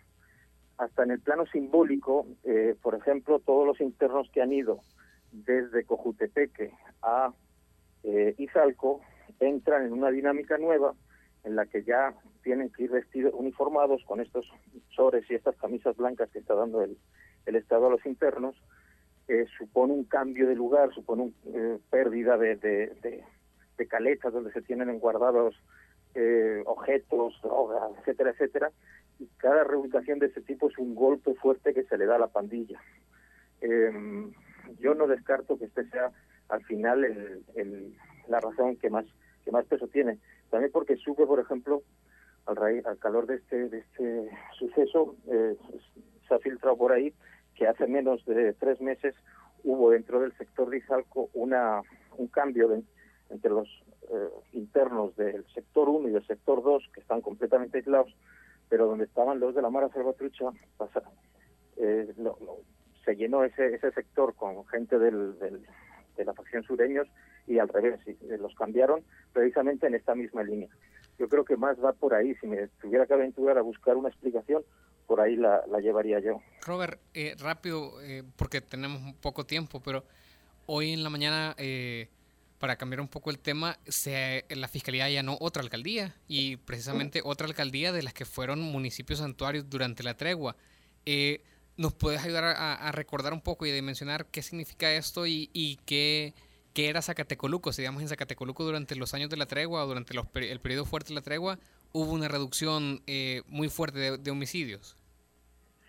hasta 0.77 1.03
en 1.03 1.11
el 1.11 1.19
plano 1.19 1.45
simbólico, 1.45 2.25
eh, 2.43 2.75
por 2.81 2.95
ejemplo, 2.95 3.39
todos 3.39 3.67
los 3.67 3.81
internos 3.81 4.29
que 4.31 4.41
han 4.41 4.51
ido 4.51 4.79
desde 5.31 5.85
Cojutepeque 5.85 6.73
a 7.01 7.33
eh, 8.03 8.35
Izalco 8.37 9.01
entran 9.39 9.85
en 9.85 9.93
una 9.93 10.09
dinámica 10.09 10.57
nueva 10.57 10.93
en 11.43 11.55
la 11.55 11.65
que 11.65 11.83
ya 11.83 12.13
tienen 12.43 12.69
que 12.69 12.83
ir 12.83 12.91
vestidos, 12.91 13.33
uniformados 13.35 14.03
con 14.05 14.19
estos 14.19 14.45
chores 14.89 15.25
y 15.29 15.35
estas 15.35 15.55
camisas 15.57 15.95
blancas 15.95 16.29
que 16.31 16.39
está 16.39 16.55
dando 16.55 16.81
el, 16.81 16.97
el 17.45 17.55
Estado 17.55 17.87
a 17.87 17.91
los 17.91 18.05
internos 18.05 18.55
eh, 19.27 19.45
supone 19.57 19.93
un 19.93 20.03
cambio 20.03 20.47
de 20.47 20.55
lugar, 20.55 20.93
supone 20.93 21.33
una 21.45 21.57
eh, 21.57 21.79
pérdida 21.89 22.37
de, 22.37 22.57
de, 22.57 23.23
caletas 23.87 24.31
donde 24.31 24.51
se 24.51 24.61
tienen 24.61 24.99
guardados 24.99 25.55
eh, 26.13 26.61
objetos, 26.67 27.33
drogas, 27.41 27.97
etcétera, 27.99 28.29
etcétera. 28.31 28.71
Cada 29.37 29.63
reubicación 29.63 30.19
de 30.19 30.27
ese 30.27 30.41
tipo 30.41 30.69
es 30.69 30.77
un 30.77 30.95
golpe 30.95 31.33
fuerte 31.35 31.73
que 31.73 31.83
se 31.83 31.97
le 31.97 32.05
da 32.05 32.15
a 32.15 32.19
la 32.19 32.27
pandilla. 32.27 32.79
Em, 33.61 34.31
yo 34.79 34.95
no 34.95 35.07
descarto 35.07 35.57
que 35.57 35.65
este 35.65 35.87
sea 35.89 36.11
al 36.49 36.63
final 36.65 37.03
el, 37.55 37.95
la 38.27 38.39
razón 38.39 38.75
que 38.77 38.89
más 38.89 39.05
que 39.43 39.51
más 39.51 39.65
peso 39.65 39.87
tiene. 39.87 40.19
También 40.49 40.71
porque 40.71 40.95
supe, 40.97 41.25
por 41.25 41.39
ejemplo, 41.39 41.81
al, 42.45 42.57
al 42.85 42.97
calor 42.99 43.25
de 43.25 43.35
este, 43.35 43.69
de 43.69 43.79
este 43.79 44.29
suceso, 44.57 45.15
se 45.25 46.33
ha 46.33 46.39
filtrado 46.39 46.77
por 46.77 46.91
ahí 46.91 47.13
que 47.55 47.67
hace 47.67 47.87
menos 47.87 48.23
de 48.25 48.53
tres 48.53 48.79
meses 48.81 49.15
hubo 49.63 49.91
dentro 49.91 50.19
del 50.19 50.35
sector 50.37 50.69
de 50.69 50.77
Izalco 50.77 51.29
una, 51.33 51.81
un 52.17 52.27
cambio 52.27 52.71
entre 53.29 53.51
los 53.51 53.67
eh, 54.09 54.29
internos 54.53 55.15
del 55.15 55.45
sector 55.53 55.87
1 55.87 56.09
y 56.09 56.11
del 56.11 56.25
sector 56.25 56.63
2, 56.63 56.89
que 56.93 57.01
están 57.01 57.21
completamente 57.21 57.77
aislados, 57.77 58.13
pero 58.71 58.87
donde 58.87 59.03
estaban 59.03 59.41
los 59.41 59.53
de 59.53 59.61
la 59.61 59.69
Mara 59.69 59.89
Salvatrucha, 59.89 60.45
pasa, 60.77 61.03
eh, 61.75 62.07
se 63.03 63.15
llenó 63.17 63.43
ese, 63.43 63.75
ese 63.75 63.91
sector 63.91 64.33
con 64.33 64.65
gente 64.67 64.97
del, 64.97 65.37
de 65.37 66.25
la 66.25 66.33
facción 66.33 66.63
sureños 66.63 67.05
y 67.47 67.59
al 67.59 67.67
revés, 67.67 67.99
los 68.39 68.55
cambiaron 68.55 69.03
precisamente 69.33 69.87
en 69.87 69.95
esta 69.95 70.15
misma 70.15 70.43
línea. 70.43 70.69
Yo 71.19 71.27
creo 71.27 71.43
que 71.43 71.57
más 71.57 71.83
va 71.83 71.91
por 71.91 72.13
ahí. 72.13 72.33
Si 72.35 72.47
me 72.47 72.69
tuviera 72.81 73.05
que 73.05 73.13
aventurar 73.13 73.57
a 73.57 73.61
buscar 73.61 73.97
una 73.97 74.07
explicación, 74.07 74.63
por 75.05 75.19
ahí 75.19 75.35
la, 75.35 75.61
llevaría 75.81 76.19
yo. 76.19 76.39
Robert, 76.65 76.97
eh, 77.13 77.35
rápido, 77.41 78.01
eh, 78.01 78.23
porque 78.37 78.61
tenemos 78.61 79.01
poco 79.15 79.45
tiempo, 79.45 79.81
pero 79.83 80.05
hoy 80.65 80.93
en 80.93 81.03
la 81.03 81.09
mañana, 81.09 81.55
eh, 81.57 82.07
para 82.61 82.75
cambiar 82.75 83.01
un 83.01 83.07
poco 83.07 83.31
el 83.31 83.39
tema, 83.39 83.79
se, 83.87 84.45
la 84.49 84.67
Fiscalía 84.67 85.05
allanó 85.05 85.35
otra 85.41 85.63
alcaldía 85.63 86.13
y 86.27 86.57
precisamente 86.57 87.21
otra 87.25 87.47
alcaldía 87.47 87.91
de 87.91 88.03
las 88.03 88.13
que 88.13 88.23
fueron 88.23 88.61
municipios 88.61 89.17
santuarios 89.17 89.67
durante 89.67 90.03
la 90.03 90.15
tregua. 90.15 90.55
¿Nos 91.75 91.93
puedes 91.93 92.23
ayudar 92.23 92.43
a, 92.43 92.91
recordar 92.91 93.33
un 93.33 93.41
poco 93.41 93.65
y 93.65 93.71
a 93.71 93.73
dimensionar 93.73 94.27
qué 94.27 94.43
significa 94.43 94.93
esto 94.93 95.25
y, 95.25 95.49
y 95.53 95.77
qué, 95.87 96.35
qué, 96.75 96.87
era 96.87 97.01
Zacatecoluco? 97.01 97.73
Si 97.73 97.81
digamos 97.81 98.03
en 98.03 98.09
Zacatecoluco 98.09 98.63
durante 98.63 98.95
los 98.95 99.15
años 99.15 99.31
de 99.31 99.37
la 99.37 99.47
tregua 99.47 99.83
o 99.83 99.87
durante 99.87 100.13
el 100.15 100.59
periodo 100.59 100.85
fuerte 100.85 101.09
de 101.09 101.15
la 101.15 101.21
tregua, 101.21 101.57
hubo 101.93 102.11
una 102.11 102.27
reducción 102.27 103.01
muy 103.47 103.69
fuerte 103.69 104.19
de 104.19 104.31
homicidios. 104.31 104.95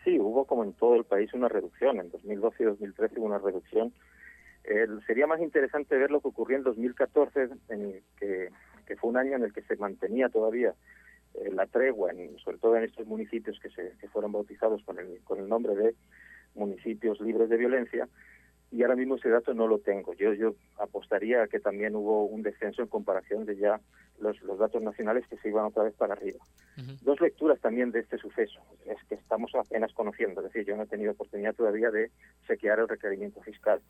Sí, 0.04 0.18
hubo 0.18 0.46
como 0.46 0.64
en 0.64 0.72
todo 0.72 0.96
el 0.96 1.04
país 1.04 1.32
una 1.34 1.48
reducción. 1.48 2.00
En 2.00 2.10
2012 2.10 2.62
y 2.62 2.66
2013 2.66 3.18
hubo 3.18 3.26
una 3.26 3.38
reducción. 3.38 3.92
Sería 5.06 5.26
más 5.26 5.40
interesante 5.40 5.96
ver 5.96 6.10
lo 6.10 6.20
que 6.20 6.28
ocurrió 6.28 6.56
en 6.56 6.64
2014, 6.64 7.48
en 7.68 8.02
que, 8.18 8.48
que 8.86 8.96
fue 8.96 9.10
un 9.10 9.16
año 9.16 9.36
en 9.36 9.44
el 9.44 9.52
que 9.52 9.62
se 9.62 9.76
mantenía 9.76 10.28
todavía 10.28 10.74
eh, 11.34 11.50
la 11.52 11.66
tregua, 11.66 12.10
en, 12.10 12.36
sobre 12.38 12.58
todo 12.58 12.76
en 12.76 12.84
estos 12.84 13.06
municipios 13.06 13.58
que, 13.60 13.70
se, 13.70 13.92
que 13.98 14.08
fueron 14.08 14.32
bautizados 14.32 14.82
con 14.84 14.98
el, 14.98 15.20
con 15.24 15.38
el 15.38 15.48
nombre 15.48 15.74
de 15.74 15.94
municipios 16.54 17.20
libres 17.20 17.48
de 17.48 17.56
violencia, 17.56 18.08
y 18.70 18.82
ahora 18.82 18.96
mismo 18.96 19.16
ese 19.16 19.28
dato 19.28 19.52
no 19.52 19.66
lo 19.66 19.78
tengo. 19.78 20.14
Yo, 20.14 20.32
yo 20.32 20.54
apostaría 20.78 21.42
a 21.42 21.46
que 21.46 21.60
también 21.60 21.94
hubo 21.94 22.24
un 22.24 22.42
descenso 22.42 22.80
en 22.80 22.88
comparación 22.88 23.44
de 23.44 23.56
ya 23.56 23.80
los, 24.18 24.40
los 24.42 24.58
datos 24.58 24.82
nacionales 24.82 25.26
que 25.28 25.36
se 25.36 25.48
iban 25.48 25.66
otra 25.66 25.82
vez 25.82 25.94
para 25.94 26.14
arriba. 26.14 26.38
Dos 27.02 27.20
lecturas 27.20 27.60
también 27.60 27.92
de 27.92 28.00
este 28.00 28.16
suceso, 28.16 28.60
es 28.86 28.96
que 29.06 29.14
estamos 29.16 29.54
apenas 29.54 29.92
conociendo, 29.92 30.40
es 30.40 30.52
decir, 30.52 30.64
yo 30.64 30.74
no 30.74 30.84
he 30.84 30.86
tenido 30.86 31.12
oportunidad 31.12 31.54
todavía 31.54 31.90
de 31.90 32.10
chequear 32.46 32.78
el 32.78 32.88
requerimiento 32.88 33.42
fiscal, 33.42 33.82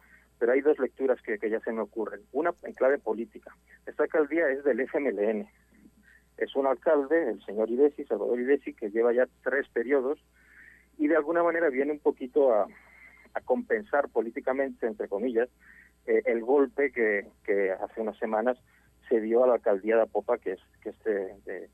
pero 0.42 0.54
hay 0.54 0.60
dos 0.60 0.76
lecturas 0.80 1.22
que, 1.22 1.38
ya 1.48 1.60
se 1.60 1.70
me 1.70 1.82
ocurren. 1.82 2.20
Una 2.32 2.52
en 2.64 2.72
clave 2.72 2.98
política. 2.98 3.54
Esta 3.86 4.02
alcaldía 4.02 4.48
es 4.48 4.64
del 4.64 4.80
FMLN. 4.80 5.48
Es 6.36 6.56
un 6.56 6.66
alcalde, 6.66 7.30
el 7.30 7.44
señor 7.44 7.70
Idesi, 7.70 8.04
Salvador 8.04 8.40
Idesi, 8.40 8.74
que 8.74 8.90
lleva 8.90 9.12
ya 9.12 9.28
tres 9.44 9.68
periodos 9.68 10.18
y 10.98 11.06
de 11.06 11.14
alguna 11.14 11.44
manera 11.44 11.68
viene 11.68 11.92
un 11.92 12.00
poquito 12.00 12.52
a, 12.52 12.66
compensar 13.44 14.08
políticamente, 14.08 14.84
entre 14.84 15.06
comillas, 15.06 15.48
eh, 16.06 16.22
el 16.24 16.40
golpe 16.40 16.90
que, 16.90 17.28
que, 17.44 17.70
hace 17.70 18.00
unas 18.00 18.18
semanas 18.18 18.58
se 19.08 19.20
dio 19.20 19.44
a 19.44 19.46
la 19.46 19.54
alcaldía 19.54 19.94
de 19.94 20.02
Apopa, 20.02 20.38
que 20.38 20.54
es 20.54 20.60
que, 20.82 20.90
eh, 21.46 21.68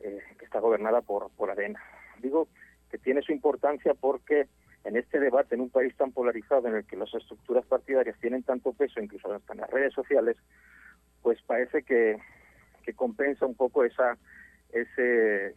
que 0.00 0.44
está 0.46 0.60
gobernada 0.60 1.02
por, 1.02 1.30
por 1.32 1.50
Arena. 1.50 1.78
Digo 2.22 2.48
que 2.90 2.96
tiene 2.96 3.20
su 3.20 3.32
importancia 3.32 3.92
porque 3.92 4.48
en 4.86 4.96
este 4.96 5.18
debate, 5.18 5.56
en 5.56 5.62
un 5.62 5.70
país 5.70 5.94
tan 5.96 6.12
polarizado 6.12 6.68
en 6.68 6.76
el 6.76 6.86
que 6.86 6.96
las 6.96 7.12
estructuras 7.12 7.66
partidarias 7.66 8.16
tienen 8.20 8.44
tanto 8.44 8.72
peso, 8.72 9.00
incluso 9.00 9.32
hasta 9.32 9.52
en 9.52 9.60
las 9.60 9.70
redes 9.70 9.92
sociales, 9.92 10.36
pues 11.22 11.42
parece 11.42 11.82
que, 11.82 12.16
que 12.84 12.94
compensa 12.94 13.46
un 13.46 13.56
poco 13.56 13.84
esa, 13.84 14.16
ese, 14.72 15.54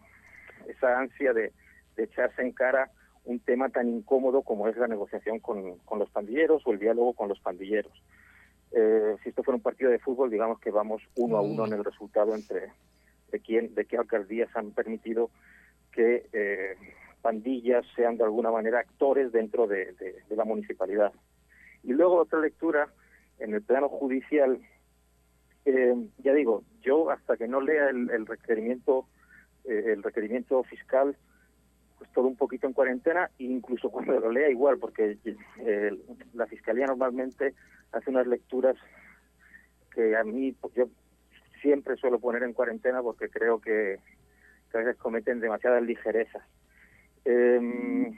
esa 0.68 1.00
ansia 1.00 1.34
de, 1.34 1.54
de 1.96 2.04
echarse 2.04 2.42
en 2.42 2.54
cara 2.54 2.92
un 3.26 3.40
tema 3.40 3.70
tan 3.70 3.88
incómodo 3.88 4.42
como 4.42 4.68
es 4.68 4.78
la 4.78 4.88
negociación 4.88 5.40
con, 5.40 5.78
con 5.80 6.00
los 6.00 6.10
pandilleros 6.10 6.64
o 6.66 6.72
el 6.72 6.80
diálogo 6.80 7.14
con 7.14 7.30
los 7.30 7.40
pandilleros. 7.40 7.94
Eh, 8.72 9.16
si 9.22 9.30
esto 9.30 9.44
fuera 9.44 9.58
un 9.58 9.62
partido 9.62 9.92
de 9.92 10.00
fútbol, 10.00 10.32
digamos 10.32 10.60
que 10.60 10.72
vamos 10.72 11.04
uno 11.16 11.38
a 11.38 11.42
uno 11.42 11.68
en 11.68 11.74
el 11.74 11.84
resultado 11.84 12.34
entre 12.34 12.72
de 13.32 13.40
quién, 13.40 13.76
de 13.76 13.86
qué 13.86 13.98
alcaldías 13.98 14.50
han 14.56 14.72
permitido 14.72 15.30
que 15.92 16.28
eh, 16.34 16.76
pandillas 17.22 17.86
sean 17.96 18.18
de 18.18 18.24
alguna 18.24 18.52
manera 18.52 18.80
actores 18.80 19.32
dentro 19.32 19.68
de, 19.68 19.96
la 20.30 20.46
municipalidad. 20.46 21.12
Y 21.84 21.94
luego 21.94 22.18
otra 22.18 22.40
lectura 22.40 22.90
en 23.40 23.54
el 23.54 23.62
plano 23.62 23.90
judicial, 23.90 24.60
eh, 25.66 25.96
ya 26.20 26.34
digo, 26.34 26.64
yo 26.82 27.10
hasta 27.10 27.38
que 27.38 27.48
no 27.48 27.62
lea 27.62 27.90
el, 27.90 28.10
el 28.10 28.26
requerimiento, 28.26 29.08
el 29.66 30.02
requerimiento 30.04 30.64
fiscal, 30.64 31.16
pues 32.00 32.10
todo 32.14 32.28
un 32.28 32.38
poquito 32.38 32.66
en 32.66 32.74
cuarentena, 32.74 33.30
e 33.38 33.44
incluso 33.44 33.90
cuando 33.92 34.20
lo 34.20 34.32
lea 34.32 34.50
igual, 34.50 34.80
porque 34.80 35.18
eh, 35.26 35.92
la 36.34 36.48
fiscalía 36.48 36.88
normalmente 36.88 37.54
hace 37.92 38.10
unas 38.10 38.26
lecturas 38.26 38.76
que 39.94 40.16
a 40.16 40.24
mí 40.24 40.56
yo 40.76 40.86
siempre 41.62 41.98
suelo 41.98 42.20
poner 42.20 42.44
en 42.44 42.54
cuarentena 42.54 43.02
porque 43.02 43.30
creo 43.30 43.60
que, 43.60 44.00
a 44.74 44.78
veces 44.78 44.98
cometen 44.98 45.40
demasiadas 45.40 45.84
ligerezas. 45.84 46.44
Em, 47.30 48.18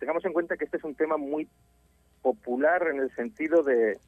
tengamos 0.00 0.24
en 0.24 0.32
cuenta 0.32 0.56
que 0.56 0.64
este 0.64 0.76
es 0.76 0.82
un 0.82 0.96
tema 0.96 1.16
muy 1.16 1.48
popular 2.22 2.88
en 2.88 2.98
el 2.98 3.14
sentido 3.14 3.62
de, 3.62 3.98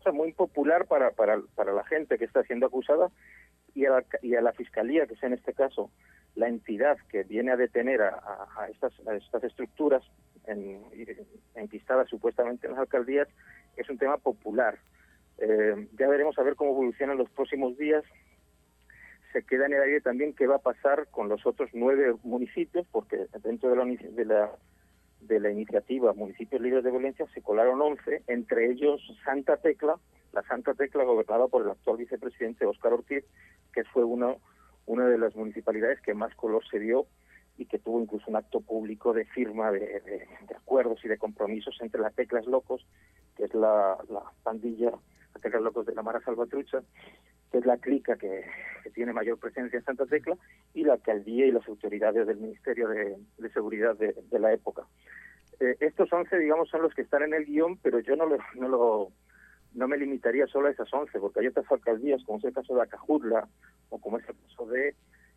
o 0.00 0.02
sea, 0.02 0.10
muy 0.10 0.32
popular 0.32 0.86
para, 0.86 1.12
para, 1.12 1.40
para 1.54 1.72
la 1.72 1.84
gente 1.84 2.18
que 2.18 2.24
está 2.24 2.42
siendo 2.42 2.66
acusada 2.66 3.08
y 3.72 3.86
a, 3.86 3.90
la, 3.90 4.04
y 4.20 4.34
a 4.34 4.40
la 4.40 4.52
fiscalía, 4.52 5.06
que 5.06 5.14
es 5.14 5.22
en 5.22 5.32
este 5.32 5.54
caso 5.54 5.92
la 6.34 6.48
entidad 6.48 6.96
que 7.08 7.22
viene 7.22 7.52
a 7.52 7.56
detener 7.56 8.02
a, 8.02 8.68
estas, 8.68 8.92
estas 9.14 9.44
estructuras 9.44 10.02
en, 10.48 10.82
enquistadas 11.54 12.08
supuestamente 12.08 12.66
en 12.66 12.72
las 12.72 12.80
alcaldías 12.80 13.28
es 13.76 13.88
un 13.88 13.98
tema 13.98 14.16
popular. 14.18 14.76
Eh, 15.38 15.88
ya 15.96 16.08
veremos 16.08 16.36
a 16.36 16.42
ver 16.42 16.56
cómo 16.56 16.72
evolucionan 16.72 17.16
los 17.16 17.30
próximos 17.30 17.76
días. 17.78 18.02
Se 19.34 19.42
queda 19.42 19.66
en 19.66 19.74
el 19.74 19.82
aire 19.82 20.00
también 20.00 20.32
qué 20.32 20.46
va 20.46 20.56
a 20.56 20.60
pasar 20.60 21.08
con 21.10 21.28
los 21.28 21.44
otros 21.44 21.68
nueve 21.74 22.14
municipios, 22.22 22.86
porque 22.90 23.26
dentro 23.42 23.68
de 23.68 24.24
la, 24.24 24.50
de 25.20 25.40
la, 25.40 25.50
iniciativa 25.50 26.12
Municipios 26.12 26.62
Libres 26.62 26.84
de 26.84 26.92
Violencia 26.92 27.26
se 27.34 27.42
colaron 27.42 27.82
once, 27.82 28.22
entre 28.28 28.70
ellos 28.70 29.02
Santa 29.24 29.56
Tecla, 29.56 29.98
la 30.32 30.42
Santa 30.44 30.74
Tecla 30.74 31.02
gobernada 31.02 31.48
por 31.48 31.62
el 31.62 31.70
actual 31.70 31.96
vicepresidente 31.96 32.64
Óscar 32.64 32.92
Ortiz, 32.92 33.24
que 33.72 33.84
fue 33.84 34.04
uno 34.04 34.38
una 34.86 35.06
de 35.08 35.18
las 35.18 35.34
municipalidades 35.34 36.00
que 36.00 36.14
más 36.14 36.34
color 36.36 36.62
se 36.70 36.78
dio 36.78 37.06
y 37.56 37.66
que 37.66 37.78
tuvo 37.78 38.00
incluso 38.00 38.26
un 38.28 38.36
acto 38.36 38.60
público 38.60 39.12
de 39.12 39.24
firma 39.24 39.70
de, 39.70 40.26
acuerdos 40.56 41.04
y 41.04 41.08
de 41.08 41.18
compromisos 41.18 41.76
entre 41.80 42.00
las 42.00 42.14
Teclas 42.14 42.46
Locos, 42.46 42.86
que 43.36 43.44
es 43.44 43.54
la, 43.54 43.98
pandilla, 44.44 44.90
las 45.32 45.42
Teclas 45.42 45.62
Locos 45.62 45.86
de 45.86 45.94
la 45.94 46.02
Mara 46.02 46.20
Salvatrucha, 46.20 46.82
es 47.58 47.66
la 47.66 47.78
clica 47.78 48.16
que, 48.16 48.44
tiene 48.92 49.12
mayor 49.12 49.38
presencia 49.38 49.78
en 49.78 49.84
Santa 49.84 50.06
Tecla, 50.06 50.36
y 50.74 50.84
la 50.84 50.92
alcaldía 50.92 51.46
y 51.46 51.50
las 51.50 51.66
autoridades 51.66 52.26
del 52.26 52.36
Ministerio 52.36 52.88
de, 52.88 53.16
Seguridad 53.52 53.96
de, 53.96 54.38
la 54.38 54.52
época. 54.52 54.86
Eh, 55.58 55.76
estos 55.80 56.12
11, 56.12 56.38
digamos, 56.38 56.68
son 56.68 56.82
los 56.82 56.94
que 56.94 57.02
están 57.02 57.22
en 57.22 57.34
el 57.34 57.44
guion, 57.44 57.78
pero 57.78 57.98
yo 58.00 58.14
no 58.14 58.26
lo, 58.26 58.38
no 58.54 58.68
lo 58.68 59.12
no 59.74 59.88
me 59.88 59.96
limitaría 59.96 60.46
solo 60.46 60.68
a 60.68 60.70
esas 60.70 60.92
11, 60.92 61.18
porque 61.18 61.40
hay 61.40 61.48
otras 61.48 61.70
alcaldías, 61.70 62.22
como 62.24 62.38
es 62.38 62.44
el 62.44 62.54
caso 62.54 62.74
de 62.76 62.82
Acajutla 62.82 63.48
o 63.90 63.98
como 63.98 64.18
es 64.18 64.28
el 64.28 64.36
caso 64.36 64.66
de 64.66 64.94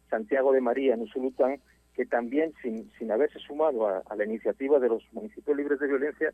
Santiago 0.10 0.54
de 0.54 0.62
María 0.62 0.94
en 0.94 1.02
Usulután, 1.02 1.60
que 1.94 2.06
también, 2.06 2.54
sin, 2.62 2.92
sin 3.00 3.12
haberse 3.12 3.40
sumado 3.40 3.88
a, 3.88 4.16
la 4.16 4.24
iniciativa 4.24 4.80
de 4.80 4.90
los 4.90 5.04
municipios 5.14 5.58
libres 5.58 5.80
de 5.80 5.88
violencia, 5.88 6.32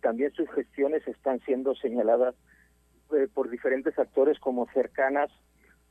también 0.00 0.32
sus 0.32 0.50
gestiones 0.50 1.06
están 1.06 1.40
siendo 1.40 1.74
señaladas 1.76 2.34
eh, 3.12 3.28
por 3.32 3.50
diferentes 3.50 3.98
actores 3.98 4.38
como 4.38 4.66
cercanas 4.72 5.30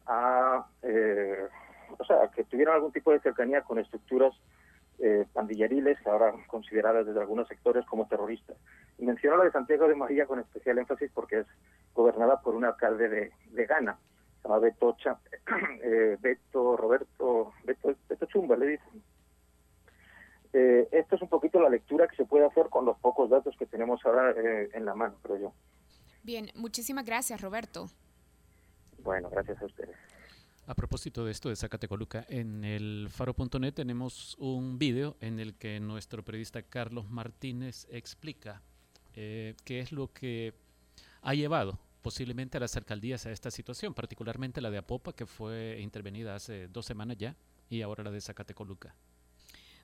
a, 0.06 0.66
eh, 0.82 1.48
o 1.98 2.06
sea, 2.06 2.30
que 2.36 2.44
tuvieron 2.44 2.76
algún 2.76 2.92
tipo 2.92 3.12
de 3.12 3.20
cercanía 3.20 3.62
con 3.62 3.80
estructuras 3.80 4.34
eh, 5.00 5.26
pandilleriles, 5.34 5.98
ahora 6.08 6.34
consideradas 6.48 7.06
desde 7.06 7.20
algunos 7.20 7.48
sectores 7.48 7.86
como 7.86 8.08
terroristas. 8.08 8.58
Y 8.98 9.06
menciono 9.06 9.38
la 9.38 9.46
de 9.46 9.52
Santiago 9.52 9.88
de 9.88 9.96
María 9.96 10.26
con 10.26 10.40
especial 10.40 10.78
énfasis 10.78 11.12
porque 11.14 11.40
es 11.40 11.48
gobernada 11.94 12.42
por 12.42 12.56
un 12.56 12.66
alcalde 12.66 13.10
de, 13.10 13.32
de 13.52 13.66
Ghana, 13.66 13.98
se 14.42 14.48
llama 14.48 14.60
Beto, 14.60 14.96
eh, 15.84 16.18
Beto 16.20 16.78
Roberto, 16.78 17.54
Beto, 17.64 17.96
Beto 18.10 18.26
Chumba, 18.26 18.56
le 18.58 18.68
dicen. 18.68 19.04
Eh, 20.54 20.88
esto 20.92 21.16
es 21.16 21.22
un 21.22 21.30
poquito 21.30 21.60
la 21.60 21.70
lectura 21.70 22.08
que 22.08 22.16
se 22.16 22.26
puede 22.26 22.46
hacer 22.46 22.70
con 22.70 22.86
los 22.86 22.98
pocos 23.00 23.30
datos 23.30 23.56
que 23.58 23.66
tenemos 23.66 24.06
ahora 24.06 24.32
eh, 24.32 24.70
en 24.74 24.86
la 24.86 24.94
mano, 24.94 25.16
creo 25.24 25.38
yo. 25.38 25.54
Bien, 26.24 26.50
muchísimas 26.56 27.06
gracias, 27.06 27.42
Roberto. 27.42 27.90
Bueno, 29.04 29.30
gracias 29.30 29.62
a 29.62 29.66
ustedes. 29.66 29.96
A 30.66 30.74
propósito 30.74 31.26
de 31.26 31.32
esto 31.32 31.50
de 31.50 31.58
Zacatecoluca, 31.58 32.26
en 32.30 32.64
el 32.64 33.10
faro.net 33.10 33.74
tenemos 33.74 34.38
un 34.40 34.80
video 34.80 35.18
en 35.20 35.40
el 35.40 35.56
que 35.56 35.82
nuestro 35.82 36.24
periodista 36.24 36.62
Carlos 36.62 37.10
Martínez 37.10 37.86
explica 37.92 38.62
eh, 39.14 39.56
qué 39.66 39.82
es 39.82 39.92
lo 39.92 40.14
que 40.14 40.54
ha 41.22 41.34
llevado 41.34 41.78
posiblemente 42.02 42.58
a 42.58 42.62
las 42.62 42.78
alcaldías 42.78 43.26
a 43.26 43.32
esta 43.32 43.52
situación, 43.52 43.94
particularmente 43.94 44.62
la 44.62 44.72
de 44.72 44.78
Apopa, 44.78 45.14
que 45.14 45.26
fue 45.26 45.80
intervenida 45.82 46.36
hace 46.36 46.70
dos 46.70 46.86
semanas 46.86 47.18
ya, 47.18 47.36
y 47.70 47.82
ahora 47.82 48.04
la 48.04 48.12
de 48.12 48.22
Zacatecoluca. 48.22 48.96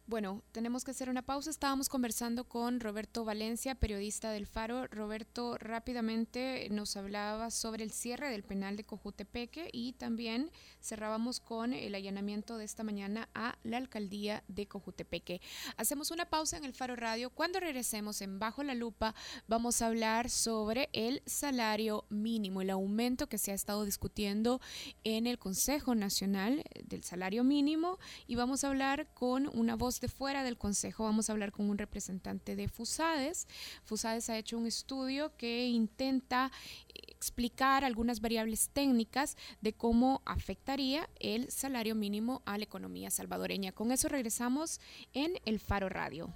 Bueno, 0.10 0.42
tenemos 0.54 0.84
que 0.84 0.90
hacer 0.90 1.08
una 1.08 1.22
pausa. 1.22 1.52
Estábamos 1.52 1.88
conversando 1.88 2.44
con 2.44 2.80
Roberto 2.80 3.26
Valencia, 3.26 3.76
periodista 3.76 4.32
del 4.32 4.48
Faro. 4.48 4.88
Roberto 4.88 5.56
rápidamente 5.60 6.68
nos 6.72 6.98
hablaba 6.98 7.52
sobre 7.52 7.84
el 7.84 7.92
cierre 7.92 8.32
del 8.32 8.42
penal 8.42 8.76
de 8.76 8.86
Cojutepeque 8.86 9.70
y 9.72 9.94
también 9.94 10.50
cerrábamos 10.82 11.40
con 11.40 11.74
el 11.74 11.94
allanamiento 11.94 12.58
de 12.58 12.66
esta 12.66 12.84
mañana 12.84 13.30
a 13.36 13.60
la 13.62 13.78
alcaldía 13.78 14.44
de 14.48 14.68
Cojutepeque. 14.68 15.42
Hacemos 15.78 16.10
una 16.10 16.28
pausa 16.28 16.58
en 16.58 16.66
el 16.66 16.74
Faro 16.74 16.96
Radio. 16.96 17.30
Cuando 17.30 17.60
regresemos 17.60 18.22
en 18.22 18.40
Bajo 18.40 18.64
la 18.64 18.74
Lupa 18.74 19.14
vamos 19.48 19.84
a 19.84 19.86
hablar 19.86 20.32
sobre 20.32 20.90
el 20.92 21.22
salario 21.28 22.06
mínimo, 22.10 22.62
el 22.62 22.72
aumento 22.72 23.30
que 23.30 23.38
se 23.38 23.52
ha 23.52 23.54
estado 23.56 23.86
discutiendo 23.86 24.60
en 25.04 25.28
el 25.28 25.38
Consejo 25.38 25.94
Nacional 25.94 26.64
del 26.84 27.04
Salario 27.04 27.44
Mínimo 27.44 28.00
y 28.26 28.34
vamos 28.34 28.64
a 28.64 28.70
hablar 28.70 29.14
con 29.14 29.48
una 29.56 29.76
voz 29.76 29.99
de 30.00 30.08
fuera 30.08 30.44
del 30.44 30.58
Consejo 30.58 31.04
vamos 31.04 31.30
a 31.30 31.34
hablar 31.34 31.52
con 31.52 31.70
un 31.70 31.78
representante 31.78 32.56
de 32.56 32.68
FUSADES. 32.68 33.48
FUSADES 33.84 34.30
ha 34.30 34.38
hecho 34.38 34.58
un 34.58 34.66
estudio 34.66 35.36
que 35.38 35.68
intenta 35.68 36.52
explicar 36.94 37.84
algunas 37.84 38.22
variables 38.22 38.70
técnicas 38.70 39.36
de 39.62 39.74
cómo 39.74 40.22
afectaría 40.26 41.10
el 41.20 41.52
salario 41.52 41.96
mínimo 41.96 42.42
a 42.46 42.58
la 42.58 42.64
economía 42.64 43.12
salvadoreña. 43.12 43.72
Con 43.72 43.92
eso 43.92 44.08
regresamos 44.08 44.80
en 45.14 45.34
el 45.46 45.60
Faro 45.60 45.90
Radio. 45.90 46.34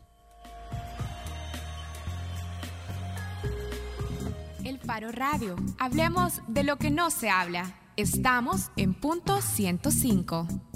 El 4.64 4.80
Faro 4.80 5.12
Radio. 5.12 5.56
Hablemos 5.78 6.42
de 6.48 6.64
lo 6.64 6.78
que 6.78 6.90
no 6.90 7.12
se 7.12 7.30
habla. 7.30 7.76
Estamos 7.96 8.72
en 8.76 8.94
punto 8.94 9.42
105. 9.42 10.73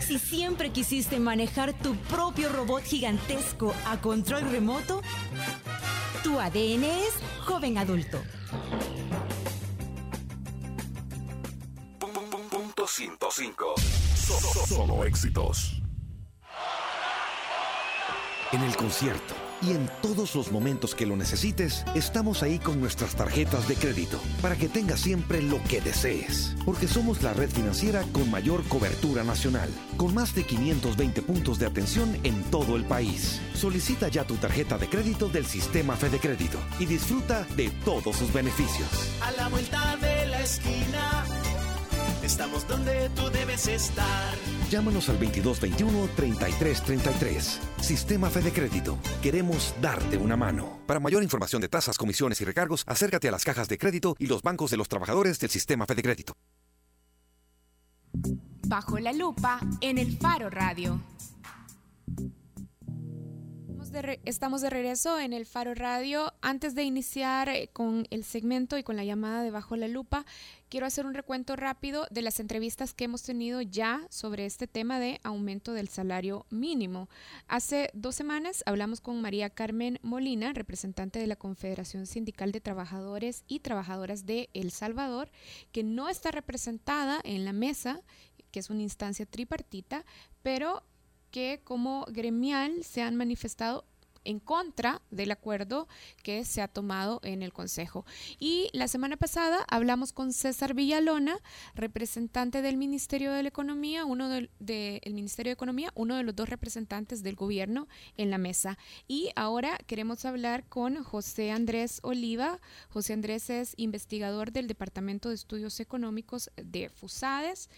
Si 0.00 0.18
siempre 0.18 0.70
quisiste 0.70 1.18
manejar 1.18 1.72
tu 1.72 1.96
propio 2.08 2.48
robot 2.48 2.84
gigantesco 2.84 3.74
a 3.86 4.00
control 4.00 4.50
remoto, 4.50 5.02
tu 6.22 6.38
ADN 6.38 6.84
es 6.84 7.14
joven 7.44 7.78
adulto. 7.78 8.22
Punto 12.50 12.86
105. 12.86 13.74
Solo 14.68 15.04
éxitos. 15.04 15.82
En 18.52 18.62
el 18.62 18.76
concierto 18.76 19.34
y 19.60 19.70
en 19.70 19.90
todos 20.02 20.34
los 20.34 20.52
momentos 20.52 20.94
que 20.94 21.06
lo 21.06 21.16
necesites, 21.16 21.84
estamos 21.94 22.42
ahí 22.42 22.58
con 22.58 22.78
nuestras 22.78 23.16
tarjetas 23.16 23.66
de 23.66 23.74
crédito 23.74 24.20
para 24.42 24.54
que 24.54 24.68
tengas 24.68 25.00
siempre 25.00 25.42
lo 25.42 25.62
que 25.64 25.80
desees. 25.80 26.54
Porque 26.64 26.86
somos 26.86 27.22
la 27.22 27.32
red 27.32 27.50
financiera 27.50 28.04
con 28.12 28.30
mayor 28.30 28.62
cobertura 28.64 29.24
nacional, 29.24 29.68
con 29.96 30.14
más 30.14 30.34
de 30.34 30.44
520 30.44 31.22
puntos 31.22 31.58
de 31.58 31.66
atención 31.66 32.16
en 32.22 32.42
todo 32.44 32.76
el 32.76 32.84
país. 32.84 33.40
Solicita 33.54 34.08
ya 34.08 34.24
tu 34.24 34.36
tarjeta 34.36 34.78
de 34.78 34.88
crédito 34.88 35.28
del 35.28 35.46
sistema 35.46 35.96
Fede 35.96 36.20
Crédito 36.20 36.58
y 36.78 36.86
disfruta 36.86 37.44
de 37.56 37.70
todos 37.84 38.16
sus 38.16 38.32
beneficios. 38.32 38.88
A 39.22 39.32
la 39.32 39.48
vuelta 39.48 39.96
de 39.96 40.26
la 40.26 40.40
esquina, 40.42 41.24
estamos 42.26 42.68
donde 42.68 43.08
tú 43.10 43.30
debes 43.30 43.68
estar. 43.68 44.34
Llámanos 44.68 45.08
al 45.08 45.20
2221-3333. 45.20 47.60
Sistema 47.80 48.28
Fede 48.28 48.52
Crédito. 48.52 48.98
Queremos 49.22 49.72
darte 49.80 50.18
una 50.18 50.36
mano. 50.36 50.80
Para 50.86 51.00
mayor 51.00 51.22
información 51.22 51.62
de 51.62 51.68
tasas, 51.68 51.96
comisiones 51.96 52.40
y 52.40 52.44
recargos, 52.44 52.82
acércate 52.86 53.28
a 53.28 53.30
las 53.30 53.44
cajas 53.44 53.68
de 53.68 53.78
crédito 53.78 54.16
y 54.18 54.26
los 54.26 54.42
bancos 54.42 54.72
de 54.72 54.76
los 54.76 54.88
trabajadores 54.88 55.38
del 55.38 55.50
Sistema 55.50 55.86
Fede 55.86 56.02
Crédito. 56.02 56.36
Bajo 58.66 58.98
la 58.98 59.12
lupa 59.12 59.60
en 59.80 59.98
el 59.98 60.18
Faro 60.18 60.50
Radio. 60.50 61.00
Estamos 64.24 64.60
de 64.60 64.68
regreso 64.68 65.18
en 65.18 65.32
el 65.32 65.46
Faro 65.46 65.74
Radio. 65.74 66.34
Antes 66.48 66.76
de 66.76 66.84
iniciar 66.84 67.48
eh, 67.48 67.70
con 67.72 68.06
el 68.10 68.22
segmento 68.22 68.78
y 68.78 68.84
con 68.84 68.94
la 68.94 69.02
llamada 69.02 69.42
de 69.42 69.50
Bajo 69.50 69.74
la 69.74 69.88
Lupa, 69.88 70.24
quiero 70.68 70.86
hacer 70.86 71.04
un 71.04 71.12
recuento 71.12 71.56
rápido 71.56 72.06
de 72.12 72.22
las 72.22 72.38
entrevistas 72.38 72.94
que 72.94 73.06
hemos 73.06 73.24
tenido 73.24 73.62
ya 73.62 74.06
sobre 74.10 74.46
este 74.46 74.68
tema 74.68 75.00
de 75.00 75.18
aumento 75.24 75.72
del 75.72 75.88
salario 75.88 76.46
mínimo. 76.48 77.08
Hace 77.48 77.90
dos 77.94 78.14
semanas 78.14 78.62
hablamos 78.64 79.00
con 79.00 79.20
María 79.20 79.50
Carmen 79.50 79.98
Molina, 80.02 80.52
representante 80.52 81.18
de 81.18 81.26
la 81.26 81.34
Confederación 81.34 82.06
Sindical 82.06 82.52
de 82.52 82.60
Trabajadores 82.60 83.42
y 83.48 83.58
Trabajadoras 83.58 84.24
de 84.24 84.48
El 84.54 84.70
Salvador, 84.70 85.32
que 85.72 85.82
no 85.82 86.08
está 86.08 86.30
representada 86.30 87.18
en 87.24 87.44
la 87.44 87.52
mesa, 87.52 88.02
que 88.52 88.60
es 88.60 88.70
una 88.70 88.82
instancia 88.82 89.26
tripartita, 89.26 90.04
pero 90.44 90.84
que 91.32 91.60
como 91.64 92.06
gremial 92.08 92.84
se 92.84 93.02
han 93.02 93.16
manifestado 93.16 93.84
en 94.26 94.40
contra 94.40 95.00
del 95.10 95.30
acuerdo 95.30 95.88
que 96.22 96.44
se 96.44 96.60
ha 96.60 96.68
tomado 96.68 97.20
en 97.22 97.42
el 97.42 97.52
Consejo. 97.52 98.04
Y 98.38 98.68
la 98.72 98.88
semana 98.88 99.16
pasada 99.16 99.64
hablamos 99.68 100.12
con 100.12 100.32
César 100.32 100.74
Villalona, 100.74 101.38
representante 101.74 102.60
del 102.60 102.76
Ministerio 102.76 103.32
de 103.32 103.46
Economía, 103.46 104.04
uno 104.04 104.28
del 104.28 104.50
Ministerio 105.06 105.50
de 105.50 105.54
Economía, 105.54 105.92
uno 105.94 106.16
de 106.16 106.24
los 106.24 106.34
dos 106.34 106.48
representantes 106.48 107.22
del 107.22 107.36
gobierno 107.36 107.86
en 108.16 108.30
la 108.30 108.38
mesa. 108.38 108.76
Y 109.06 109.30
ahora 109.36 109.78
queremos 109.86 110.24
hablar 110.24 110.68
con 110.68 111.02
José 111.04 111.52
Andrés 111.52 112.00
Oliva. 112.02 112.60
José 112.90 113.12
Andrés 113.12 113.48
es 113.50 113.74
investigador 113.76 114.50
del 114.52 114.66
Departamento 114.66 115.28
de 115.28 115.36
Estudios 115.36 115.78
Económicos 115.80 116.50
de 116.56 116.88
FUSADES. 116.88 117.70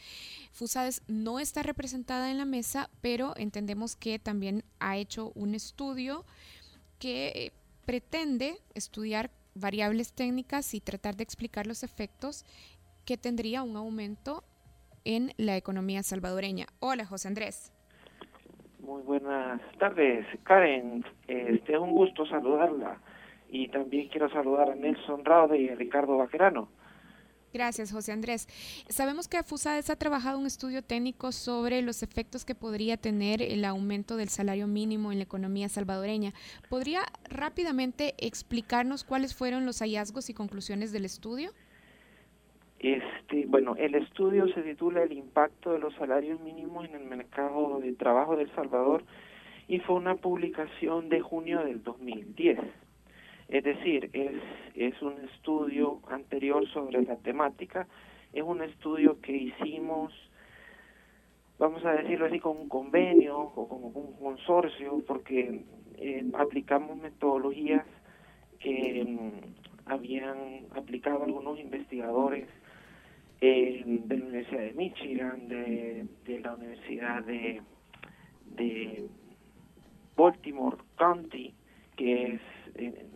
FUSADES 0.53 1.03
no 1.07 1.39
está 1.39 1.63
representada 1.63 2.31
en 2.31 2.39
la 2.39 2.47
mesa, 2.47 2.89
pero 3.01 3.35
entendemos 3.37 3.95
que 3.95 4.19
también 4.19 4.65
ha 4.81 4.97
hecho 4.97 5.33
un 5.35 5.55
estudio 5.55 6.25
que 6.99 7.53
pretende 7.87 8.57
estudiar 8.75 9.31
variables 9.55 10.13
técnicas 10.13 10.75
y 10.75 10.81
tratar 10.81 11.17
de 11.17 11.25
explicar 11.25 11.67
los 11.67 11.83
efectos 11.83 12.45
que 13.05 13.17
tendría 13.17 13.63
un 13.63 13.77
aumento 13.77 14.45
en 15.05 15.33
la 15.37 15.57
economía 15.57 16.03
salvadoreña. 16.03 16.67
Hola, 16.81 17.07
José 17.07 17.29
Andrés. 17.29 17.73
Muy 18.81 19.03
buenas 19.03 19.61
tardes, 19.79 20.27
Karen. 20.45 21.05
Este 21.27 21.73
es 21.73 21.79
un 21.79 21.93
gusto 21.93 22.27
saludarla 22.27 22.99
y 23.49 23.69
también 23.69 24.09
quiero 24.09 24.31
saludar 24.31 24.71
a 24.71 24.75
Nelson 24.75 25.25
Raude 25.25 25.59
y 25.59 25.69
a 25.69 25.75
Ricardo 25.75 26.19
Vaquerano. 26.19 26.69
Gracias, 27.53 27.93
José 27.93 28.13
Andrés. 28.13 28.47
Sabemos 28.89 29.27
que 29.27 29.43
FUSADES 29.43 29.89
ha 29.91 29.97
trabajado 29.97 30.39
un 30.39 30.47
estudio 30.47 30.83
técnico 30.83 31.33
sobre 31.33 31.81
los 31.81 32.03
efectos 32.03 32.45
que 32.45 32.55
podría 32.55 32.99
tener 32.99 33.41
el 33.41 33.65
aumento 33.65 34.17
del 34.17 34.29
salario 34.29 34.67
mínimo 34.67 35.13
en 35.13 35.19
la 35.19 35.25
economía 35.25 35.69
salvadoreña. 35.69 36.33
¿Podría 36.69 37.01
rápidamente 37.31 38.15
explicarnos 38.19 39.03
cuáles 39.03 39.35
fueron 39.35 39.65
los 39.65 39.81
hallazgos 39.81 40.29
y 40.29 40.35
conclusiones 40.35 40.93
del 40.93 41.07
estudio? 41.07 41.53
Este, 42.81 43.47
bueno, 43.47 43.75
el 43.77 43.95
estudio 43.95 44.47
se 44.55 44.63
titula 44.63 45.03
El 45.03 45.13
impacto 45.13 45.73
de 45.73 45.79
los 45.79 45.95
salarios 45.95 46.41
mínimos 46.41 46.85
en 46.85 46.95
el 46.95 47.05
mercado 47.05 47.81
de 47.81 47.93
trabajo 47.95 48.37
de 48.37 48.47
Salvador 48.55 49.05
y 49.67 49.81
fue 49.81 49.97
una 49.97 50.15
publicación 50.15 51.09
de 51.09 51.21
junio 51.21 51.65
del 51.65 51.83
2010. 51.83 52.59
Es 53.49 53.65
decir, 53.65 54.11
es, 54.13 54.43
es 54.75 55.01
un 55.03 55.15
estudio 55.33 56.01
anterior 56.09 56.69
sobre 56.69 57.03
la 57.03 57.17
temática, 57.17 57.87
es 58.33 58.43
un 58.43 58.63
estudio 58.63 59.21
que 59.21 59.33
hicimos, 59.33 60.13
vamos 61.59 61.85
a 61.85 61.93
decirlo 61.93 62.27
así, 62.27 62.41
con 62.41 62.59
un 62.59 62.69
convenio 62.69 63.39
o 63.39 63.69
como 63.69 63.89
un 63.89 64.13
consorcio, 64.19 65.03
porque 65.07 65.63
eh, 65.97 66.25
aplicamos 66.35 66.99
metodologías 66.99 67.87
que 68.61 69.05
mm, 69.07 69.91
habían 69.91 70.67
aplicado 70.77 71.25
algunos 71.25 71.59
investigadores 71.59 72.47
de 73.41 74.03
la 74.09 74.15
Universidad 74.17 74.61
de 74.61 74.73
Michigan, 74.75 75.49
de, 75.49 76.07
de 76.25 76.41
la 76.41 76.55
Universidad 76.55 77.23
de, 77.25 77.63
de 78.57 79.09
Baltimore 80.17 80.77
County, 80.97 81.55
que 81.97 82.35
es, 82.35 82.41
eh, 82.75 83.07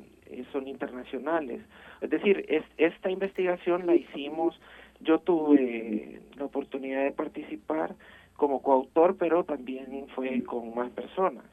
son 0.52 0.68
internacionales. 0.68 1.62
Es 2.00 2.10
decir, 2.10 2.44
es, 2.48 2.64
esta 2.76 3.10
investigación 3.10 3.86
la 3.86 3.94
hicimos, 3.94 4.58
yo 5.00 5.18
tuve 5.20 6.20
la 6.36 6.44
oportunidad 6.44 7.04
de 7.04 7.12
participar 7.12 7.94
como 8.34 8.62
coautor, 8.62 9.16
pero 9.16 9.44
también 9.44 10.06
fue 10.14 10.42
con 10.42 10.74
más 10.74 10.90
personas, 10.90 11.44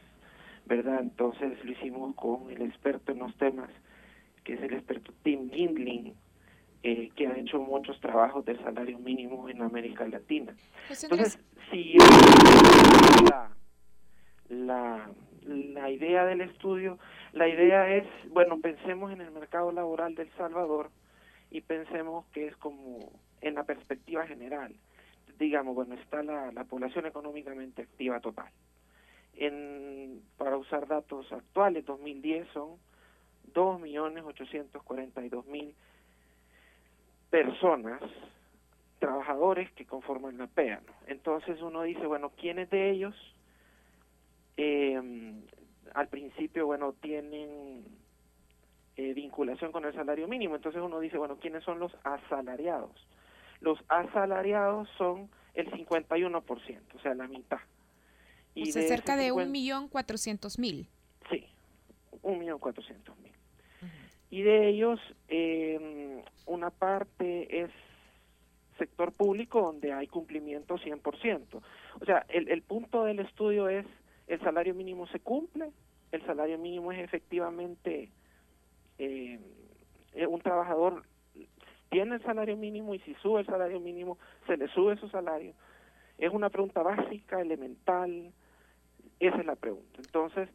¿verdad? 0.66 1.02
Entonces 1.02 1.64
lo 1.64 1.72
hicimos 1.72 2.16
con 2.16 2.50
el 2.50 2.62
experto 2.62 3.12
en 3.12 3.20
los 3.20 3.36
temas, 3.38 3.70
que 4.44 4.54
es 4.54 4.62
el 4.62 4.74
experto 4.74 5.14
Tim 5.24 5.52
Gindling, 5.52 6.14
eh, 6.82 7.10
que 7.16 7.28
ha 7.28 7.38
hecho 7.38 7.60
muchos 7.60 8.00
trabajos 8.00 8.46
del 8.46 8.58
salario 8.64 8.98
mínimo 9.00 9.50
en 9.50 9.62
América 9.62 10.08
Latina. 10.08 10.56
Pues 10.88 11.04
entonces, 11.04 11.40
si 11.70 11.96
la, 13.30 13.52
la, 14.48 15.10
la 15.50 15.90
idea 15.90 16.26
del 16.26 16.42
estudio, 16.42 17.00
la 17.34 17.48
idea 17.48 17.96
es, 17.96 18.06
bueno, 18.30 18.60
pensemos 18.60 19.12
en 19.12 19.22
el 19.22 19.32
mercado 19.32 19.72
laboral 19.72 20.14
del 20.16 20.30
Salvador 20.32 20.90
y 21.52 21.62
pensemos 21.62 22.26
que 22.28 22.48
es 22.48 22.58
como 22.58 23.12
en 23.42 23.56
la 23.56 23.64
perspectiva 23.64 24.28
general. 24.28 24.76
Digamos, 25.38 25.76
bueno, 25.76 25.96
está 25.96 26.22
la, 26.22 26.52
la 26.52 26.66
población 26.66 27.06
económicamente 27.06 27.84
activa 27.84 28.20
total. 28.20 28.50
En, 29.36 30.22
para 30.38 30.58
usar 30.58 30.86
datos 30.88 31.32
actuales, 31.32 31.86
2010 31.86 32.48
son 32.54 32.72
2.842.000 33.54 35.74
personas, 37.30 38.02
trabajadores 39.00 39.72
que 39.72 39.86
conforman 39.86 40.38
la 40.38 40.48
PEA. 40.48 40.82
Entonces 41.08 41.62
uno 41.62 41.84
dice, 41.84 42.06
bueno, 42.06 42.34
¿quiénes 42.38 42.70
de 42.70 42.92
ellos 42.92 43.16
eh, 44.62 45.34
al 45.94 46.08
principio, 46.08 46.66
bueno, 46.66 46.94
tienen 46.94 47.86
eh, 48.96 49.14
vinculación 49.14 49.72
con 49.72 49.86
el 49.86 49.94
salario 49.94 50.28
mínimo? 50.28 50.56
Entonces 50.56 50.82
uno 50.82 51.00
dice, 51.00 51.18
bueno, 51.18 51.38
¿quiénes 51.38 51.64
son 51.64 51.80
los 51.80 51.92
asalariados? 52.04 53.08
Los 53.62 53.80
asalariados 53.88 54.90
son 54.98 55.30
el 55.54 55.72
51%, 55.72 56.44
o 56.96 57.00
sea, 57.02 57.14
la 57.14 57.28
mitad. 57.28 57.60
Y 58.56 58.72
de 58.72 58.88
cerca 58.88 59.16
de 59.16 59.32
un 59.32 59.52
millón 59.52 59.88
cuatrocientos 59.88 60.60
mil. 60.60 60.88
Sí, 61.30 61.46
un 62.22 62.40
millón 62.40 62.60
cuatrocientos 62.60 63.18
mil 63.20 63.30
y 64.30 64.42
de 64.44 64.70
ellos 64.70 65.00
eh, 65.28 66.24
una 66.46 66.70
parte 66.70 67.64
es 67.64 67.72
sector 68.78 69.12
público 69.12 69.62
donde 69.62 69.92
hay 69.92 70.08
cumplimiento 70.08 70.78
100%. 70.78 71.62
O 72.00 72.06
sea, 72.06 72.26
el, 72.30 72.50
el 72.50 72.62
punto 72.62 73.04
del 73.04 73.20
estudio 73.20 73.68
es, 73.68 73.86
¿el 74.30 74.40
salario 74.40 74.74
mínimo 74.74 75.08
se 75.08 75.20
cumple? 75.20 75.72
¿El 76.12 76.26
salario 76.26 76.58
mínimo 76.58 76.92
es 76.92 77.00
efectivamente, 77.00 78.10
eh, 78.98 79.40
un 80.28 80.40
trabajador 80.42 81.04
tiene 81.90 82.16
el 82.16 82.22
salario 82.22 82.56
mínimo 82.56 82.94
y 82.94 83.00
si 83.00 83.16
sube 83.16 83.42
el 83.42 83.48
salario 83.48 83.80
mínimo, 83.80 84.18
se 84.48 84.56
le 84.56 84.68
sube 84.70 84.96
su 84.98 85.10
salario? 85.10 85.54
Es 86.18 86.32
una 86.32 86.50
pregunta 86.50 86.84
básica, 86.84 87.42
elemental, 87.42 88.32
esa 89.20 89.38
es 89.38 89.46
la 89.46 89.56
pregunta. 89.56 89.98
Entonces, 89.98 90.50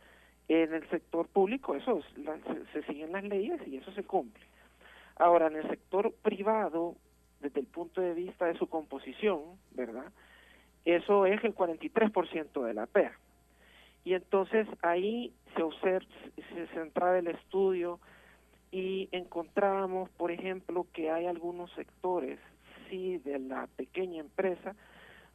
en 0.48 0.74
el 0.74 0.88
sector 0.90 1.26
público 1.28 1.74
eso 1.74 2.00
se, 2.72 2.82
siguen 2.84 3.12
las 3.12 3.24
leyes 3.24 3.60
y 3.66 3.76
eso 3.78 3.92
se 3.92 4.04
cumple. 4.04 4.44
Ahora, 5.16 5.46
en 5.48 5.56
el 5.56 5.68
sector 5.68 6.12
privado, 6.22 6.96
desde 7.40 7.60
el 7.60 7.66
punto 7.66 8.00
de 8.00 8.14
vista 8.14 8.46
de 8.46 8.58
su 8.58 8.68
composición, 8.68 9.40
¿verdad? 9.72 10.12
Eso 10.84 11.26
es 11.26 11.42
el 11.44 11.54
43% 11.54 12.62
de 12.62 12.74
la 12.74 12.86
PEA. 12.86 13.16
Y 14.04 14.14
entonces 14.14 14.68
ahí 14.82 15.32
se 15.56 15.62
observa, 15.62 16.06
se 16.36 16.66
centraba 16.68 17.18
el 17.18 17.28
estudio 17.28 18.00
y 18.70 19.08
encontramos, 19.12 20.10
por 20.10 20.30
ejemplo, 20.30 20.86
que 20.92 21.10
hay 21.10 21.26
algunos 21.26 21.72
sectores, 21.72 22.38
sí, 22.90 23.18
de 23.18 23.38
la 23.38 23.66
pequeña 23.76 24.20
empresa, 24.20 24.74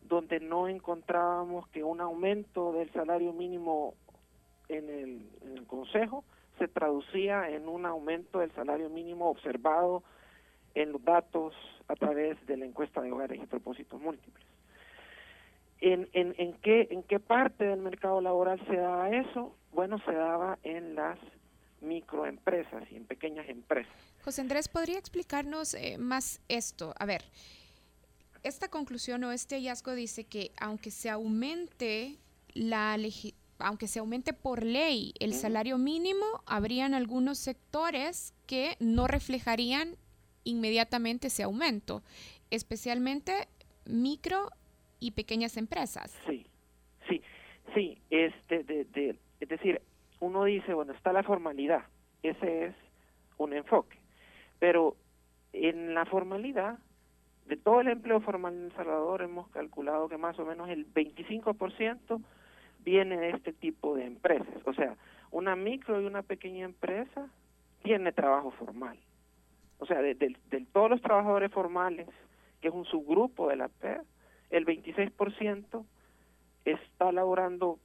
donde 0.01 0.39
no 0.39 0.67
encontrábamos 0.67 1.67
que 1.69 1.84
un 1.84 2.01
aumento 2.01 2.73
del 2.73 2.91
salario 2.91 3.34
mínimo 3.34 3.95
en 4.67 4.89
el, 4.89 5.65
Consejo 5.67 6.23
se 6.58 6.67
traducía 6.67 7.49
en 7.49 7.67
un 7.67 7.86
aumento 7.86 8.39
del 8.39 8.51
salario 8.53 8.89
mínimo 8.89 9.29
observado 9.29 10.03
en 10.73 10.91
los 10.91 11.03
datos 11.03 11.53
a 11.88 11.95
través 11.95 12.43
de 12.47 12.58
la 12.58 12.65
encuesta 12.65 13.01
de 13.01 13.12
hogares 13.12 13.39
y 13.41 13.45
propósitos 13.45 14.01
múltiples. 14.01 14.48
¿En, 15.81 16.09
en, 16.13 16.35
en, 16.37 16.53
qué, 16.61 16.87
¿En 16.91 17.03
qué 17.03 17.19
parte 17.19 17.63
del 17.63 17.79
mercado 17.79 18.19
laboral 18.19 18.59
se 18.67 18.75
daba 18.75 19.09
eso? 19.09 19.55
Bueno, 19.71 19.97
se 20.05 20.11
daba 20.11 20.59
en 20.63 20.95
las 20.95 21.17
microempresas 21.81 22.83
y 22.91 22.97
en 22.97 23.05
pequeñas 23.05 23.47
empresas. 23.47 23.93
José 24.23 24.41
Andrés, 24.41 24.67
¿podría 24.67 24.97
explicarnos 24.97 25.73
eh, 25.73 25.97
más 25.97 26.41
esto? 26.49 26.93
A 26.99 27.05
ver, 27.05 27.23
esta 28.43 28.69
conclusión 28.69 29.23
o 29.23 29.31
este 29.31 29.55
hallazgo 29.55 29.93
dice 29.95 30.25
que 30.25 30.51
aunque 30.59 30.91
se 30.91 31.09
aumente 31.09 32.17
la, 32.53 32.97
aunque 33.59 33.87
se 33.87 33.99
aumente 33.99 34.33
por 34.33 34.63
ley 34.63 35.13
el 35.19 35.33
salario 35.33 35.77
mínimo, 35.77 36.25
habrían 36.45 36.93
algunos 36.93 37.37
sectores 37.37 38.33
que 38.45 38.75
no 38.79 39.07
reflejarían 39.07 39.95
inmediatamente 40.43 41.27
ese 41.27 41.43
aumento, 41.43 42.01
especialmente 42.49 43.47
micro 43.85 44.49
y 44.99 45.12
pequeñas 45.12 45.57
empresas. 45.57 46.12
Sí, 46.27 46.45
sí, 47.07 47.21
sí, 47.73 48.01
este, 48.09 48.63
de, 48.63 49.15
es 49.39 49.49
decir, 49.49 49.81
uno 50.19 50.43
dice, 50.43 50.73
bueno, 50.73 50.93
está 50.93 51.13
la 51.13 51.23
formalidad, 51.23 51.83
ese 52.23 52.65
es 52.65 52.75
un 53.38 53.53
enfoque, 53.53 53.97
pero 54.59 54.95
en 55.53 55.93
la 55.93 56.05
formalidad, 56.05 56.79
de 57.45 57.57
todo 57.57 57.81
el 57.81 57.88
empleo 57.88 58.21
formal 58.21 58.53
en 58.53 58.65
El 58.65 58.75
Salvador, 58.75 59.23
hemos 59.23 59.49
calculado 59.49 60.07
que 60.07 60.17
más 60.17 60.38
o 60.38 60.45
menos 60.45 60.69
el 60.69 60.91
25% 60.93 62.21
viene 62.83 63.17
de 63.17 63.29
este 63.31 63.53
tipo 63.53 63.95
de 63.95 64.05
empresas. 64.05 64.55
O 64.65 64.73
sea, 64.73 64.95
una 65.31 65.55
micro 65.55 65.99
y 65.99 66.05
una 66.05 66.21
pequeña 66.21 66.65
empresa 66.65 67.27
tiene 67.81 68.12
trabajo 68.12 68.51
formal. 68.51 68.97
O 69.79 69.85
sea, 69.85 70.01
de, 70.01 70.15
todos 70.71 70.89
los 70.89 71.01
trabajadores 71.01 71.51
formales, 71.51 72.07
que 72.62 72.67
es 72.67 72.73
un 72.73 72.85
subgrupo 72.85 73.49
de 73.49 73.55
la 73.55 73.69
PER, 73.69 74.03
el 74.49 74.65
26% 74.65 75.85
está 76.65 77.12
laborando 77.12 77.79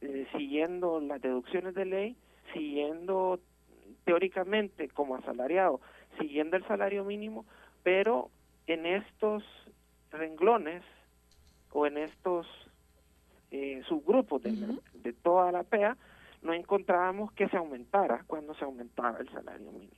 eh, 0.00 0.26
siguiendo 0.32 1.00
las 1.00 1.20
deducciones 1.20 1.74
de 1.74 1.84
ley, 1.84 2.16
siguiendo 2.52 3.40
teóricamente 4.04 4.88
como 4.88 5.16
asalariado, 5.16 5.80
siguiendo 6.18 6.56
el 6.56 6.66
salario 6.66 7.04
mínimo, 7.04 7.44
pero 7.82 8.30
en 8.66 8.86
estos 8.86 9.44
renglones 10.10 10.82
o 11.72 11.86
en 11.86 11.98
estos 11.98 12.46
eh, 13.50 13.82
subgrupos 13.88 14.42
de, 14.42 15.12
toda 15.22 15.52
la 15.52 15.64
PEA, 15.64 15.96
no 16.42 16.54
encontrábamos 16.54 17.32
que 17.32 17.48
se 17.48 17.56
aumentara 17.56 18.24
cuando 18.26 18.54
se 18.54 18.64
aumentaba 18.64 19.18
el 19.18 19.28
salario 19.30 19.70
mínimo. 19.70 19.92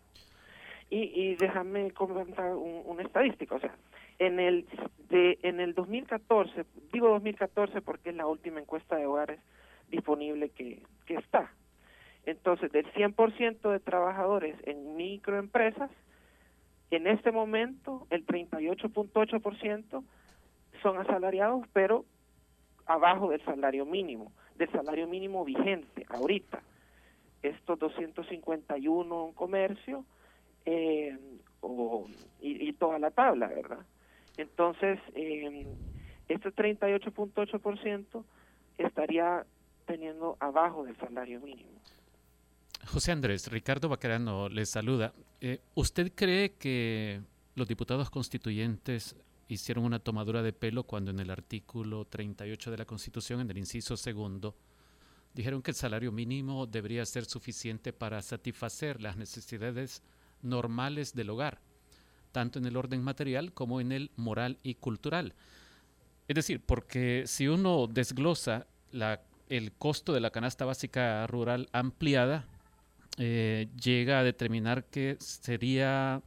Y, 0.92 1.10
y 1.14 1.36
déjame 1.36 1.90
comentar 1.92 2.54
una 2.54 3.02
estadística, 3.02 3.54
o 3.54 3.58
sea, 3.58 3.74
en 4.18 4.38
el, 4.38 4.66
de, 5.08 5.38
en 5.42 5.58
el 5.58 5.72
2014, 5.72 6.66
digo 6.92 7.08
2014 7.08 7.80
porque 7.80 8.10
es 8.10 8.16
la 8.16 8.26
última 8.26 8.60
encuesta 8.60 8.96
de 8.96 9.06
hogares 9.06 9.40
disponible 9.88 10.50
que, 10.50 10.82
que 11.06 11.14
está. 11.14 11.50
Entonces, 12.26 12.70
del 12.72 12.84
100% 12.92 13.70
de 13.70 13.80
trabajadores 13.80 14.54
en 14.64 14.94
microempresas, 14.94 15.90
en 16.90 17.06
este 17.06 17.32
momento 17.32 18.06
el 18.10 18.26
38.8% 18.26 20.04
son 20.82 20.98
asalariados, 20.98 21.66
pero 21.72 22.04
abajo 22.84 23.30
del 23.30 23.42
salario 23.46 23.86
mínimo, 23.86 24.30
del 24.56 24.70
salario 24.70 25.08
mínimo 25.08 25.42
vigente 25.42 26.04
ahorita. 26.10 26.62
Estos 27.42 27.78
251 27.78 29.26
en 29.26 29.32
comercio 29.32 30.04
eh, 30.64 31.18
y, 32.40 32.72
toda 32.74 32.98
la 32.98 33.10
tabla, 33.10 33.48
¿verdad? 33.48 33.86
Entonces, 34.36 34.98
eh, 35.14 35.66
este 36.28 36.50
38.8% 36.50 38.24
estaría 38.78 39.46
teniendo 39.86 40.36
abajo 40.40 40.84
del 40.84 40.96
salario 40.96 41.40
mínimo. 41.40 41.70
José 42.86 43.12
Andrés, 43.12 43.50
Ricardo 43.50 43.88
Bacarano 43.88 44.48
les 44.48 44.70
saluda. 44.70 45.12
Eh, 45.40 45.60
¿Usted 45.74 46.12
cree 46.14 46.54
que 46.54 47.20
los 47.54 47.68
diputados 47.68 48.10
constituyentes 48.10 49.16
hicieron 49.48 49.84
una 49.84 49.98
tomadura 49.98 50.42
de 50.42 50.52
pelo 50.52 50.84
cuando 50.84 51.10
en 51.10 51.20
el 51.20 51.30
artículo 51.30 52.06
38 52.06 52.70
de 52.70 52.76
la 52.76 52.84
Constitución, 52.84 53.40
en 53.40 53.50
el 53.50 53.58
inciso 53.58 53.96
segundo, 53.96 54.56
dijeron 55.34 55.62
que 55.62 55.70
el 55.70 55.76
salario 55.76 56.12
mínimo 56.12 56.66
debería 56.66 57.04
ser 57.06 57.24
suficiente 57.24 57.92
para 57.92 58.20
satisfacer 58.22 59.00
las 59.00 59.16
necesidades 59.16 60.02
normales 60.42 61.14
del 61.14 61.30
hogar, 61.30 61.60
tanto 62.32 62.58
en 62.58 62.66
el 62.66 62.76
orden 62.76 63.02
material 63.02 63.52
como 63.52 63.80
en 63.80 63.92
el 63.92 64.10
moral 64.16 64.58
y 64.62 64.74
cultural. 64.74 65.34
Es 66.28 66.34
decir, 66.34 66.60
porque 66.64 67.24
si 67.26 67.48
uno 67.48 67.86
desglosa 67.86 68.66
el 69.48 69.72
costo 69.72 70.12
de 70.12 70.20
la 70.20 70.30
canasta 70.30 70.64
básica 70.64 71.26
rural 71.26 71.68
ampliada 71.72 72.46
eh, 73.18 73.68
llega 73.82 74.20
a 74.20 74.24
determinar 74.24 74.84
que 74.84 75.16
sería 75.20 76.22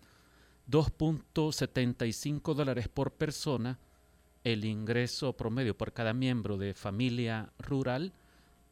2.75 0.70 2.54
dólares 2.54 2.88
por 2.88 3.12
persona 3.12 3.80
el 4.46 4.64
ingreso 4.64 5.34
promedio 5.34 5.76
por 5.76 5.92
cada 5.92 6.14
miembro 6.14 6.58
de 6.58 6.76
familia 6.76 7.52
rural, 7.58 8.14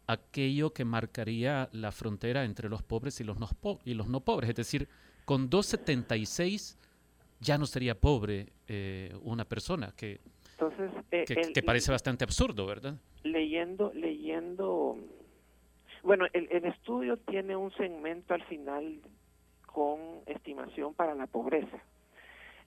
aquello 0.05 0.71
que 0.71 0.85
marcaría 0.85 1.67
la 1.71 1.91
frontera 1.91 2.45
entre 2.45 2.69
los 2.69 2.83
pobres 2.83 3.19
y 3.19 3.23
los 3.23 3.39
no, 3.39 3.49
y 3.83 3.95
los 3.95 4.07
no 4.07 4.19
pobres. 4.19 4.51
Es 4.51 4.55
decir, 4.55 4.87
con 5.25 5.49
2.76 5.49 6.77
ya 7.39 7.57
no 7.57 7.65
sería 7.65 7.99
pobre 7.99 8.47
eh, 8.67 9.13
una 9.23 9.45
persona, 9.45 9.93
que, 9.97 10.19
Entonces, 10.51 10.91
eh, 11.11 11.25
que, 11.27 11.33
el- 11.33 11.53
que 11.53 11.63
parece 11.63 11.91
bastante 11.91 12.23
absurdo, 12.23 12.65
¿verdad? 12.65 12.95
leyendo, 13.23 13.91
leyendo, 13.93 14.97
bueno, 16.03 16.25
el, 16.33 16.47
el 16.51 16.65
estudio 16.65 17.15
tiene 17.17 17.55
un 17.55 17.71
segmento 17.75 18.33
al 18.33 18.43
final 18.45 18.99
con 19.65 19.99
estimación 20.25 20.93
para 20.93 21.15
la 21.15 21.25
pobreza. 21.27 21.77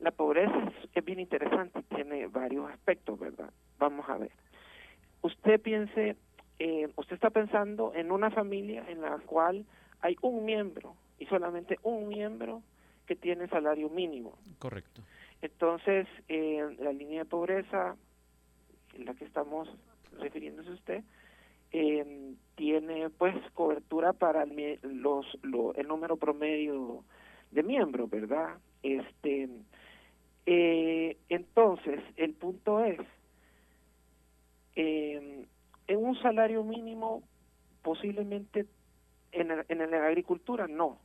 La 0.01 0.11
pobreza 0.13 0.57
es, 0.69 0.89
es 0.95 1.05
bien 1.05 1.21
interesante, 1.21 1.83
tiene 1.95 2.27
varios 2.27 2.71
aspectos, 2.71 3.19
¿verdad? 3.19 3.51
Vamos 3.79 4.09
a 4.09 4.17
ver. 4.17 4.31
Usted 5.23 5.61
piense, 5.61 6.17
eh, 6.59 6.89
usted 6.97 7.15
está 7.15 7.29
pensando 7.31 7.93
en 7.95 8.11
una 8.11 8.31
familia 8.31 8.85
en 8.89 9.03
la 9.03 9.19
cual 9.19 9.67
hay 10.01 10.17
un 10.23 10.45
miembro 10.45 10.95
y 11.19 11.27
solamente 11.27 11.79
un 11.83 12.09
miembro 12.09 12.63
que 13.07 13.17
tiene 13.17 13.49
salario 13.49 13.89
mínimo. 13.89 14.39
Correcto. 14.59 15.03
Entonces, 15.43 16.07
eh, 16.29 16.77
la 16.81 16.93
línea 16.93 17.21
de 17.25 17.29
pobreza, 17.31 17.97
en 18.95 19.05
la 19.05 19.15
que 19.15 19.25
estamos 19.25 19.69
refiriéndose 20.19 20.71
usted, 20.71 21.05
eh, 21.73 22.35
tiene 22.55 23.11
pues 23.11 23.35
cobertura 23.53 24.13
para 24.13 24.45
el, 24.45 24.79
los, 24.83 25.27
lo- 25.43 25.75
el 25.75 25.87
número 25.89 26.17
promedio 26.17 27.05
de 27.51 27.63
miembros, 27.63 28.09
¿verdad? 28.09 28.59
Este, 28.83 29.49
eh, 30.47 31.19
entonces, 31.29 32.01
el 32.17 32.35
punto 32.35 32.85
es, 32.85 33.01
eh, 34.75 35.47
en 35.89 35.97
un 36.05 36.15
salario 36.21 36.63
mínimo, 36.65 37.23
posiblemente 37.83 38.67
en, 39.33 39.51
el- 39.51 39.65
en 39.69 39.91
la 39.91 40.07
agricultura 40.07 40.67
no, 40.67 40.99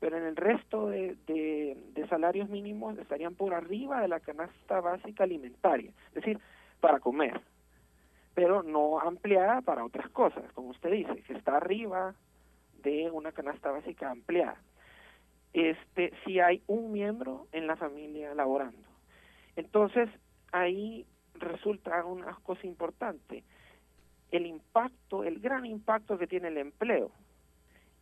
pero 0.00 0.18
en 0.18 0.24
el 0.24 0.36
resto 0.36 0.88
de, 0.88 1.16
de, 1.26 2.06
salarios 2.08 2.48
mínimos 2.48 2.96
estarían 2.98 3.34
por 3.34 3.54
arriba 3.54 4.00
de 4.00 4.08
la 4.08 4.20
canasta 4.20 4.80
básica 4.80 5.24
alimentaria, 5.24 5.90
es 6.08 6.14
decir, 6.14 6.38
para 6.80 7.00
comer, 7.00 7.40
pero 8.34 8.62
no 8.62 9.00
ampliada 9.00 9.62
para 9.62 9.84
otras 9.84 10.08
cosas, 10.10 10.44
como 10.52 10.68
usted 10.68 10.90
dice, 10.92 11.22
que 11.22 11.32
está 11.32 11.56
arriba 11.56 12.14
de 12.82 13.10
una 13.10 13.32
canasta 13.32 13.70
básica 13.70 14.10
ampliada. 14.10 14.56
Este, 15.52 16.12
si 16.24 16.38
hay 16.38 16.62
un 16.66 16.92
miembro 16.92 17.46
en 17.52 17.66
la 17.66 17.76
familia 17.76 18.34
laborando. 18.34 18.86
Entonces, 19.56 20.10
ahí 20.52 21.06
resulta 21.34 22.04
una 22.04 22.34
cosa 22.42 22.66
importante, 22.66 23.42
el 24.30 24.46
impacto, 24.46 25.24
el 25.24 25.40
gran 25.40 25.64
impacto 25.64 26.18
que 26.18 26.26
tiene 26.26 26.48
el 26.48 26.58
empleo 26.58 27.10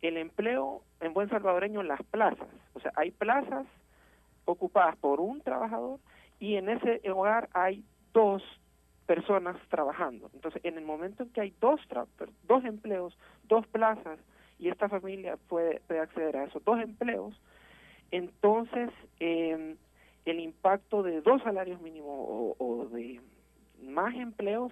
el 0.01 0.17
empleo 0.17 0.81
en 0.99 1.13
buen 1.13 1.29
salvadoreño 1.29 1.83
las 1.83 2.01
plazas. 2.03 2.47
O 2.73 2.79
sea, 2.79 2.91
hay 2.95 3.11
plazas 3.11 3.65
ocupadas 4.45 4.95
por 4.97 5.19
un 5.19 5.41
trabajador 5.41 5.99
y 6.39 6.55
en 6.55 6.69
ese 6.69 7.01
hogar 7.09 7.49
hay 7.53 7.83
dos 8.13 8.43
personas 9.05 9.55
trabajando. 9.69 10.29
Entonces, 10.33 10.61
en 10.63 10.77
el 10.77 10.85
momento 10.85 11.23
en 11.23 11.29
que 11.29 11.41
hay 11.41 11.53
dos, 11.59 11.79
tra- 11.89 12.07
dos 12.47 12.65
empleos, 12.65 13.17
dos 13.43 13.65
plazas, 13.67 14.19
y 14.57 14.69
esta 14.69 14.87
familia 14.87 15.37
puede, 15.49 15.81
puede 15.81 15.99
acceder 15.99 16.37
a 16.37 16.45
esos 16.45 16.63
dos 16.63 16.79
empleos, 16.79 17.39
entonces 18.11 18.89
eh, 19.19 19.75
el 20.25 20.39
impacto 20.39 21.03
de 21.03 21.21
dos 21.21 21.41
salarios 21.43 21.81
mínimos 21.81 22.09
o, 22.09 22.55
o 22.57 22.85
de 22.85 23.19
más 23.83 24.15
empleos 24.15 24.71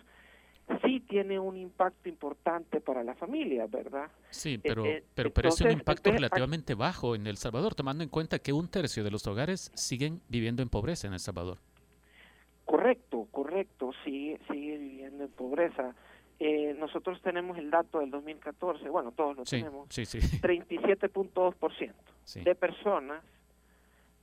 sí 0.82 1.00
tiene 1.02 1.40
un 1.40 1.58
impacto 1.58 2.10
importante 2.10 2.80
para 2.82 3.04
la 3.04 3.14
familia, 3.16 3.68
¿verdad? 3.68 4.10
Sí, 4.30 4.56
Eh, 4.56 4.60
pero, 4.64 4.86
eh, 4.86 5.04
pero, 5.14 5.32
pero 5.34 5.50
es 5.50 5.62
un 5.62 5.72
impacto 5.72 6.10
entonces, 6.10 6.22
relativamente 6.22 6.74
bajo 6.76 7.16
en 7.16 7.28
El 7.28 7.38
Salvador, 7.38 7.76
tomando 7.76 8.04
en 8.04 8.10
cuenta 8.10 8.40
que 8.40 8.54
un 8.54 8.68
tercio 8.70 9.04
de 9.04 9.12
los 9.12 9.26
hogares 9.28 9.72
siguen 9.76 10.22
viviendo 10.30 10.62
en 10.62 10.70
pobreza 10.70 11.08
en 11.08 11.14
El 11.14 11.20
Salvador. 11.20 11.58
Correcto, 12.66 13.28
correcto, 13.32 13.92
sigue, 14.04 14.40
sigue 14.50 14.78
viviendo 14.78 15.26
en 15.26 15.32
pobreza. 15.32 15.94
Eh, 16.40 16.76
nosotros 16.80 17.22
tenemos 17.22 17.58
el 17.58 17.70
dato 17.70 18.00
del 18.00 18.10
2014, 18.12 18.90
bueno, 18.90 19.12
todos 19.12 19.36
lo 19.38 19.46
Sí, 19.46 19.58
tenemos, 19.58 19.88
sí, 19.90 20.06
sí. 20.06 20.18
37.2% 20.42 21.94
Sí. 22.24 22.42
de 22.42 22.56
personas 22.56 23.24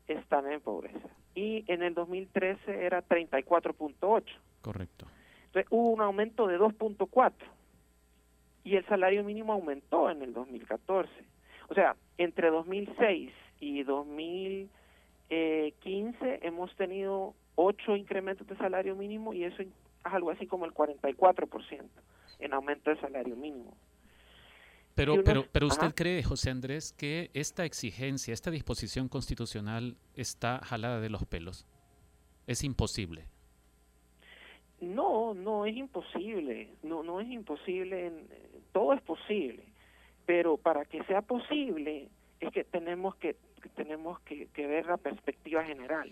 están 0.09 0.51
en 0.51 0.61
pobreza. 0.61 1.09
Y 1.35 1.65
en 1.73 1.83
el 1.83 1.95
2013 1.95 2.85
era 2.85 3.03
34.8. 3.07 4.25
Correcto. 4.63 5.07
Entonces 5.51 5.67
hubo 5.71 5.91
un 5.91 6.01
aumento 6.01 6.47
de 6.47 6.59
2.4 6.59 7.33
y 8.63 8.77
el 8.77 8.87
salario 8.87 9.25
mínimo 9.25 9.53
aumentó 9.53 10.09
en 10.09 10.23
el 10.23 10.33
2014. 10.33 11.11
O 11.69 11.75
sea, 11.75 11.97
entre 12.19 12.51
2006 12.51 13.33
y 13.59 13.83
2015 13.83 16.39
hemos 16.43 16.73
tenido 16.77 17.35
ocho 17.57 17.97
incrementos 17.97 18.47
de 18.47 18.57
salario 18.57 18.95
mínimo 18.95 19.35
y 19.35 19.43
eso 19.45 19.63
es 19.63 19.69
algo 20.05 20.31
así 20.31 20.47
como 20.47 20.67
el 20.67 20.73
44% 20.73 21.83
en 22.39 22.55
aumento 22.55 22.91
de 22.91 23.01
salario 23.01 23.35
mínimo. 23.35 23.77
Pero, 24.95 25.25
pero, 25.25 25.47
pero 25.51 25.67
usted 25.67 25.87
ajá. 25.87 25.95
cree, 25.95 26.23
José 26.23 26.51
Andrés, 26.51 26.93
que 26.93 27.31
esta 27.35 27.65
exigencia, 27.65 28.33
esta 28.35 28.53
disposición 28.53 29.09
constitucional 29.09 29.97
está 30.15 30.59
jalada 30.59 31.01
de 31.01 31.11
los 31.11 31.27
pelos. 31.27 31.67
Es 32.47 32.63
imposible. 32.65 33.27
No, 34.81 35.35
no 35.35 35.67
es 35.67 35.77
imposible, 35.77 36.71
no, 36.83 37.03
no 37.03 37.21
es 37.21 37.29
imposible, 37.29 38.13
todo 38.73 38.95
es 38.95 39.03
posible, 39.03 39.63
pero 40.25 40.57
para 40.57 40.85
que 40.87 41.05
sea 41.05 41.21
posible 41.21 42.09
es 42.41 42.51
que 42.53 42.65
tenemos 42.65 43.15
que, 43.17 43.37
tenemos 43.75 44.21
que 44.21 44.49
ver 44.57 44.87
la 44.87 44.97
perspectiva 44.97 45.65
general. 45.65 46.11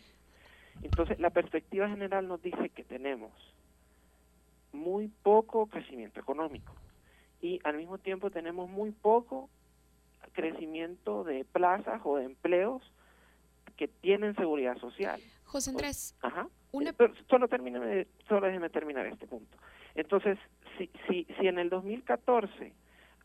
Entonces, 0.82 1.18
la 1.18 1.30
perspectiva 1.30 1.88
general 1.88 2.28
nos 2.28 2.42
dice 2.42 2.68
que 2.68 2.84
tenemos 2.84 3.32
muy 4.72 5.08
poco 5.08 5.66
crecimiento 5.66 6.20
económico 6.20 6.74
y 7.40 7.60
al 7.64 7.76
mismo 7.76 7.98
tiempo 7.98 8.30
tenemos 8.30 8.68
muy 8.68 8.90
poco 8.90 9.48
crecimiento 10.32 11.24
de 11.24 11.44
plazas 11.44 12.00
o 12.04 12.16
de 12.16 12.24
empleos 12.24 12.82
que 13.76 13.88
tienen 13.88 14.34
seguridad 14.34 14.76
social. 14.78 15.20
José 15.48 15.70
Andrés, 15.70 16.16
Ajá. 16.22 16.48
Una- 16.72 16.92
pero 16.92 17.14
solo 17.28 17.48
termíneme, 17.48 18.06
solo 18.28 18.46
déjeme 18.46 18.68
terminar 18.70 19.06
este 19.06 19.26
punto. 19.26 19.56
Entonces, 19.94 20.38
si, 20.76 20.90
si, 21.08 21.24
si 21.38 21.46
en 21.48 21.58
el 21.58 21.70
2014 21.70 22.72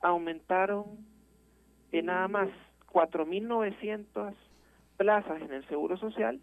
aumentaron 0.02 1.06
nada 1.92 2.28
más 2.28 2.50
4.900 2.92 4.34
plazas 4.98 5.42
en 5.42 5.52
el 5.54 5.68
Seguro 5.68 5.98
Social, 5.98 6.42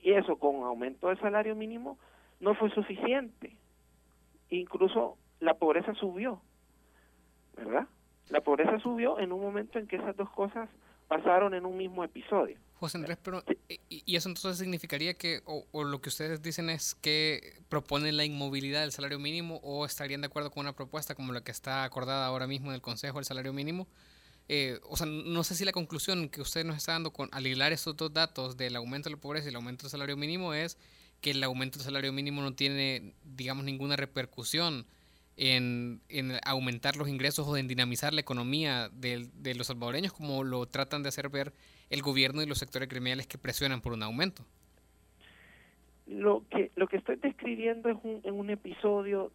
y 0.00 0.12
eso 0.12 0.36
con 0.38 0.56
aumento 0.64 1.08
del 1.08 1.18
salario 1.20 1.54
mínimo, 1.56 1.98
no 2.40 2.54
fue 2.54 2.70
suficiente. 2.70 3.56
Incluso 4.50 5.16
la 5.40 5.54
pobreza 5.54 5.94
subió, 5.94 6.40
¿verdad? 7.56 7.86
La 8.28 8.40
pobreza 8.40 8.78
subió 8.80 9.18
en 9.18 9.32
un 9.32 9.40
momento 9.40 9.78
en 9.78 9.86
que 9.86 9.96
esas 9.96 10.16
dos 10.16 10.30
cosas 10.30 10.68
pasaron 11.08 11.54
en 11.54 11.64
un 11.64 11.76
mismo 11.76 12.04
episodio. 12.04 12.58
José 12.78 12.98
Andrés, 12.98 13.18
pero 13.22 13.42
eh, 13.68 13.80
y 13.88 14.02
y 14.06 14.16
eso 14.16 14.28
entonces 14.28 14.58
significaría 14.58 15.14
que, 15.14 15.42
o, 15.46 15.66
o 15.72 15.84
lo 15.84 16.00
que 16.00 16.10
ustedes 16.10 16.42
dicen 16.42 16.70
es 16.70 16.94
que 16.94 17.60
proponen 17.68 18.16
la 18.16 18.24
inmovilidad 18.24 18.82
del 18.82 18.92
salario 18.92 19.18
mínimo 19.18 19.56
o 19.62 19.84
estarían 19.84 20.20
de 20.20 20.28
acuerdo 20.28 20.50
con 20.50 20.60
una 20.60 20.74
propuesta 20.74 21.14
como 21.14 21.32
la 21.32 21.42
que 21.42 21.50
está 21.50 21.84
acordada 21.84 22.26
ahora 22.26 22.46
mismo 22.46 22.68
en 22.68 22.76
el 22.76 22.80
Consejo 22.80 23.18
del 23.18 23.24
Salario 23.24 23.52
Mínimo. 23.52 23.88
Eh, 24.48 24.78
o 24.84 24.96
sea, 24.96 25.06
no 25.06 25.42
sé 25.42 25.56
si 25.56 25.64
la 25.64 25.72
conclusión 25.72 26.28
que 26.28 26.40
usted 26.40 26.64
nos 26.64 26.76
está 26.76 26.92
dando 26.92 27.12
con, 27.12 27.28
al 27.32 27.46
hilar 27.46 27.72
estos 27.72 27.96
dos 27.96 28.12
datos 28.12 28.56
del 28.56 28.76
aumento 28.76 29.08
de 29.08 29.16
la 29.16 29.20
pobreza 29.20 29.46
y 29.46 29.50
el 29.50 29.56
aumento 29.56 29.82
del 29.84 29.90
salario 29.90 30.16
mínimo 30.16 30.54
es 30.54 30.78
que 31.20 31.32
el 31.32 31.42
aumento 31.42 31.78
del 31.78 31.86
salario 31.86 32.12
mínimo 32.12 32.42
no 32.42 32.54
tiene, 32.54 33.14
digamos, 33.24 33.64
ninguna 33.64 33.96
repercusión 33.96 34.86
en, 35.36 36.00
en 36.08 36.32
aumentar 36.44 36.96
los 36.96 37.08
ingresos 37.08 37.46
o 37.46 37.56
en 37.56 37.68
dinamizar 37.68 38.12
la 38.14 38.20
economía 38.22 38.88
del- 38.88 39.30
de, 39.42 39.54
los 39.54 39.66
salvadoreños 39.66 40.12
como 40.12 40.42
lo 40.44 40.66
tratan 40.66 41.02
de 41.02 41.10
hacer 41.10 41.28
ver 41.28 41.52
el 41.90 42.02
gobierno 42.02 42.42
y 42.42 42.46
los 42.46 42.58
sectores 42.58 42.88
gremiales 42.88 43.26
que 43.26 43.38
presionan 43.38 43.80
por 43.80 43.92
un 43.92 44.02
aumento. 44.02 44.44
Lo 46.06 46.44
que, 46.50 46.70
lo 46.76 46.86
que 46.86 46.96
estoy 46.98 47.16
describiendo 47.16 47.88
es 47.88 47.96
un, 48.02 48.20
en 48.24 48.34
un 48.34 48.50
episodio 48.50 49.32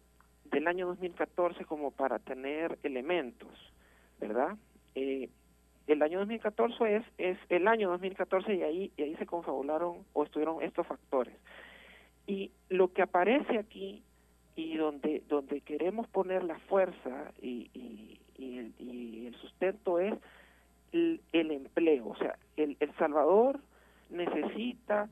del 0.50 0.66
año 0.66 0.86
2014 0.86 1.64
como 1.66 1.90
para 1.90 2.18
tener 2.18 2.78
elementos, 2.82 3.50
¿verdad? 4.20 4.56
Eh, 4.94 5.28
el 5.86 6.02
año 6.02 6.18
2014 6.20 6.96
es, 6.96 7.04
es 7.18 7.38
el 7.48 7.68
año 7.68 7.90
2014 7.90 8.54
y 8.54 8.62
ahí, 8.62 8.92
y 8.96 9.02
ahí 9.02 9.14
se 9.16 9.26
confabularon 9.26 9.98
o 10.12 10.24
estuvieron 10.24 10.62
estos 10.62 10.86
factores. 10.86 11.34
Y 12.26 12.52
lo 12.68 12.92
que 12.92 13.02
aparece 13.02 13.58
aquí 13.58 14.02
y 14.62 14.76
donde, 14.76 15.22
donde 15.28 15.60
queremos 15.60 16.06
poner 16.08 16.44
la 16.44 16.58
fuerza 16.60 17.32
y, 17.40 17.70
y, 17.74 18.58
el, 18.58 18.72
y 18.78 19.26
el, 19.26 19.34
sustento 19.36 19.98
es 19.98 20.14
el, 20.92 21.20
empleo. 21.32 22.08
O 22.08 22.16
sea, 22.16 22.38
el, 22.56 22.76
el 22.78 22.94
Salvador 22.96 23.60
necesita 24.10 25.08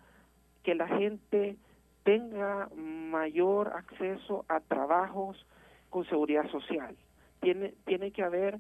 que 0.62 0.74
la 0.74 0.86
gente 0.86 1.56
tenga 2.04 2.68
mayor 2.76 3.72
acceso 3.74 4.44
a 4.48 4.60
trabajos 4.60 5.44
con 5.88 6.04
seguridad 6.06 6.48
social. 6.50 6.96
Tiene, 7.40 7.74
tiene 7.86 8.12
que 8.12 8.22
haber, 8.22 8.58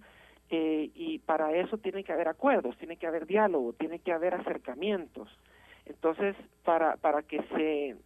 eh, 0.50 0.90
y 0.94 1.20
para 1.20 1.54
eso 1.54 1.78
tiene 1.78 2.02
que 2.02 2.12
haber 2.12 2.28
acuerdos, 2.28 2.76
tiene 2.78 2.96
que 2.96 3.06
haber 3.06 3.26
diálogo, 3.26 3.74
tiene 3.74 4.00
que 4.00 4.12
haber 4.12 4.34
acercamientos. 4.34 5.28
Entonces, 5.86 6.34
para, 6.64 6.96
para 6.96 7.22
que 7.22 7.42
se, 7.54 7.96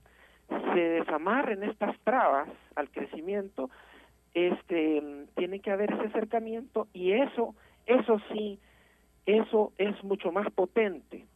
se 0.49 0.81
desamarren 0.81 1.63
estas 1.63 1.99
trabas 2.01 2.49
al 2.75 2.91
crecimiento, 2.91 3.71
este, 4.35 5.27
tiene 5.37 5.61
que 5.61 5.71
haber 5.71 5.93
ese 5.93 6.07
acercamiento 6.07 6.89
y 6.93 7.13
eso, 7.13 7.55
eso 7.87 8.21
sí, 8.33 8.59
eso 9.27 9.73
es 9.79 10.03
mucho 10.03 10.33
más 10.33 10.51
potente 10.53 11.27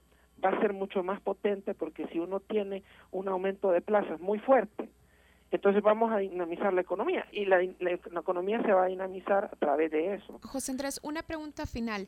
va 0.45 0.51
a 0.51 0.61
ser 0.61 0.73
mucho 0.73 1.03
más 1.03 1.21
potente 1.21 1.75
porque 1.75 2.07
si 2.09 2.19
uno 2.19 2.41
tiene 2.41 2.83
un 3.11 3.29
aumento 3.29 3.71
de 3.71 3.81
plazas 3.81 4.21
muy 4.21 4.39
fuerte, 4.39 4.89
entonces 5.51 5.83
vamos 5.83 6.13
a 6.13 6.19
dinamizar 6.19 6.73
la 6.73 6.83
economía 6.83 7.27
y 7.33 7.47
la, 7.47 7.63
economía 7.63 8.63
se 8.63 8.73
va 8.73 8.85
a 8.85 8.89
dinamizar 8.89 9.47
a 9.47 9.57
través 9.57 9.91
de 9.91 10.15
eso. 10.15 10.39
José 10.43 10.73
Andrés, 10.73 11.01
una 11.03 11.23
pregunta 11.23 11.67
final. 11.67 12.07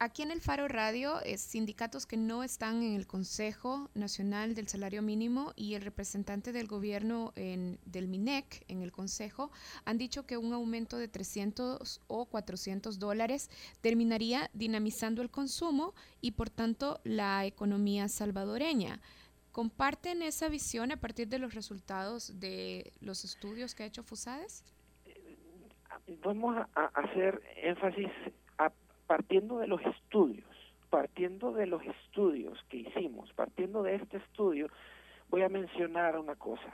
Aquí 0.00 0.22
en 0.22 0.30
el 0.30 0.40
Faro 0.40 0.68
Radio, 0.68 1.20
es 1.24 1.40
sindicatos 1.40 2.06
que 2.06 2.16
no 2.16 2.44
están 2.44 2.84
en 2.84 2.94
el 2.94 3.08
Consejo 3.08 3.90
Nacional 3.94 4.54
del 4.54 4.68
Salario 4.68 5.02
Mínimo 5.02 5.52
y 5.56 5.74
el 5.74 5.82
representante 5.82 6.52
del 6.52 6.68
gobierno 6.68 7.32
en, 7.34 7.80
del 7.84 8.06
MINEC 8.06 8.64
en 8.68 8.82
el 8.82 8.92
Consejo 8.92 9.50
han 9.84 9.98
dicho 9.98 10.24
que 10.24 10.36
un 10.36 10.52
aumento 10.52 10.98
de 10.98 11.08
300 11.08 12.00
o 12.06 12.26
400 12.26 13.00
dólares 13.00 13.50
terminaría 13.80 14.50
dinamizando 14.52 15.20
el 15.20 15.30
consumo 15.30 15.94
y 16.20 16.30
por 16.30 16.48
tanto 16.48 17.00
la 17.02 17.44
economía 17.44 18.06
salvadoreña. 18.06 19.00
¿Comparten 19.50 20.22
esa 20.22 20.48
visión 20.48 20.92
a 20.92 20.98
partir 20.98 21.26
de 21.26 21.40
los 21.40 21.54
resultados 21.54 22.38
de 22.38 22.92
los 23.00 23.24
estudios 23.24 23.74
que 23.74 23.82
ha 23.82 23.86
hecho 23.86 24.04
FUSADES? 24.04 24.62
Vamos 26.22 26.56
a 26.76 26.84
hacer 26.94 27.42
énfasis 27.56 28.10
partiendo 29.08 29.58
de 29.58 29.66
los 29.66 29.80
estudios, 29.84 30.46
partiendo 30.90 31.52
de 31.52 31.66
los 31.66 31.82
estudios 31.82 32.62
que 32.68 32.76
hicimos, 32.76 33.32
partiendo 33.32 33.82
de 33.82 33.96
este 33.96 34.18
estudio, 34.18 34.68
voy 35.30 35.42
a 35.42 35.48
mencionar 35.48 36.18
una 36.18 36.36
cosa. 36.36 36.70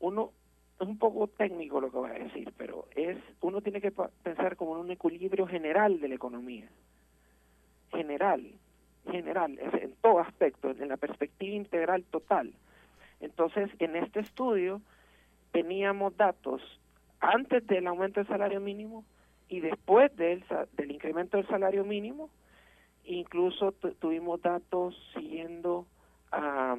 Uno, 0.00 0.32
es 0.80 0.88
un 0.88 0.98
poco 0.98 1.28
técnico 1.28 1.82
lo 1.82 1.90
que 1.90 1.98
voy 1.98 2.10
a 2.10 2.24
decir, 2.24 2.52
pero 2.56 2.88
es 2.96 3.18
uno 3.42 3.60
tiene 3.60 3.82
que 3.82 3.92
pensar 4.22 4.56
como 4.56 4.74
en 4.74 4.80
un 4.80 4.90
equilibrio 4.90 5.46
general 5.46 6.00
de 6.00 6.08
la 6.08 6.14
economía. 6.14 6.68
General, 7.92 8.42
general, 9.10 9.58
en 9.60 9.94
todo 10.00 10.20
aspecto, 10.20 10.70
en 10.70 10.88
la 10.88 10.96
perspectiva 10.96 11.54
integral 11.54 12.02
total. 12.04 12.54
Entonces, 13.20 13.70
en 13.78 13.94
este 13.96 14.20
estudio 14.20 14.80
teníamos 15.52 16.16
datos 16.16 16.62
antes 17.20 17.66
del 17.66 17.86
aumento 17.86 18.20
del 18.20 18.26
salario 18.26 18.60
mínimo, 18.60 19.04
y 19.54 19.60
después 19.60 20.14
del, 20.16 20.44
del 20.72 20.90
incremento 20.90 21.36
del 21.36 21.46
salario 21.46 21.84
mínimo, 21.84 22.28
incluso 23.04 23.70
tuvimos 24.00 24.42
datos 24.42 24.96
siguiendo 25.14 25.86
a, 26.32 26.76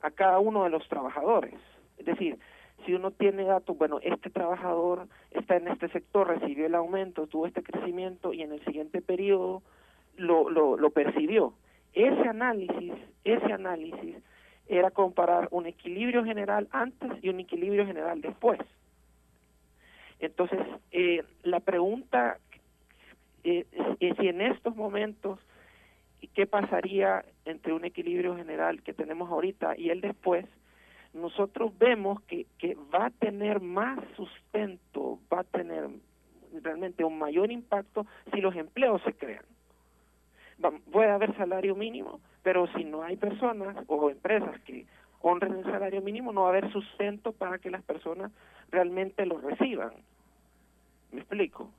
a 0.00 0.10
cada 0.12 0.38
uno 0.38 0.64
de 0.64 0.70
los 0.70 0.88
trabajadores. 0.88 1.54
Es 1.98 2.06
decir, 2.06 2.38
si 2.86 2.94
uno 2.94 3.10
tiene 3.10 3.44
datos, 3.44 3.76
bueno, 3.76 3.98
este 4.02 4.30
trabajador 4.30 5.06
está 5.32 5.56
en 5.56 5.68
este 5.68 5.88
sector, 5.88 6.28
recibió 6.28 6.64
el 6.64 6.74
aumento, 6.74 7.26
tuvo 7.26 7.46
este 7.46 7.62
crecimiento 7.62 8.32
y 8.32 8.40
en 8.40 8.52
el 8.52 8.64
siguiente 8.64 9.02
periodo 9.02 9.62
lo, 10.16 10.48
lo, 10.48 10.78
lo 10.78 10.90
percibió. 10.90 11.52
Ese 11.92 12.26
análisis, 12.26 12.94
ese 13.24 13.52
análisis 13.52 14.16
era 14.66 14.90
comparar 14.90 15.48
un 15.50 15.66
equilibrio 15.66 16.24
general 16.24 16.68
antes 16.70 17.12
y 17.22 17.28
un 17.28 17.40
equilibrio 17.40 17.84
general 17.84 18.22
después. 18.22 18.60
Entonces, 20.20 20.58
eh, 20.92 21.22
la 21.42 21.60
pregunta 21.60 22.38
eh, 23.44 23.66
es 24.00 24.16
si 24.16 24.28
en 24.28 24.40
estos 24.40 24.74
momentos, 24.74 25.38
¿qué 26.34 26.46
pasaría 26.46 27.24
entre 27.44 27.72
un 27.72 27.84
equilibrio 27.84 28.36
general 28.36 28.82
que 28.82 28.92
tenemos 28.92 29.30
ahorita 29.30 29.76
y 29.76 29.90
el 29.90 30.00
después? 30.00 30.46
Nosotros 31.12 31.76
vemos 31.78 32.20
que, 32.22 32.46
que 32.58 32.76
va 32.94 33.06
a 33.06 33.10
tener 33.10 33.60
más 33.60 33.98
sustento, 34.16 35.18
va 35.32 35.40
a 35.40 35.44
tener 35.44 35.88
realmente 36.62 37.04
un 37.04 37.18
mayor 37.18 37.50
impacto 37.50 38.06
si 38.32 38.40
los 38.40 38.54
empleos 38.56 39.02
se 39.02 39.12
crean. 39.14 39.44
puede 40.90 41.10
haber 41.10 41.36
salario 41.36 41.74
mínimo, 41.74 42.20
pero 42.42 42.66
si 42.74 42.84
no 42.84 43.02
hay 43.02 43.16
personas 43.16 43.76
o 43.86 44.10
empresas 44.10 44.60
que 44.62 44.86
honren 45.26 45.54
el 45.54 45.64
salario 45.64 46.00
mínimo, 46.02 46.32
no 46.32 46.42
va 46.42 46.48
a 46.48 46.50
haber 46.50 46.70
sustento 46.72 47.32
para 47.32 47.58
que 47.58 47.70
las 47.70 47.82
personas 47.82 48.30
realmente 48.70 49.26
lo 49.26 49.38
reciban. 49.38 49.92
¿Me 51.12 51.20
explico? 51.20 51.70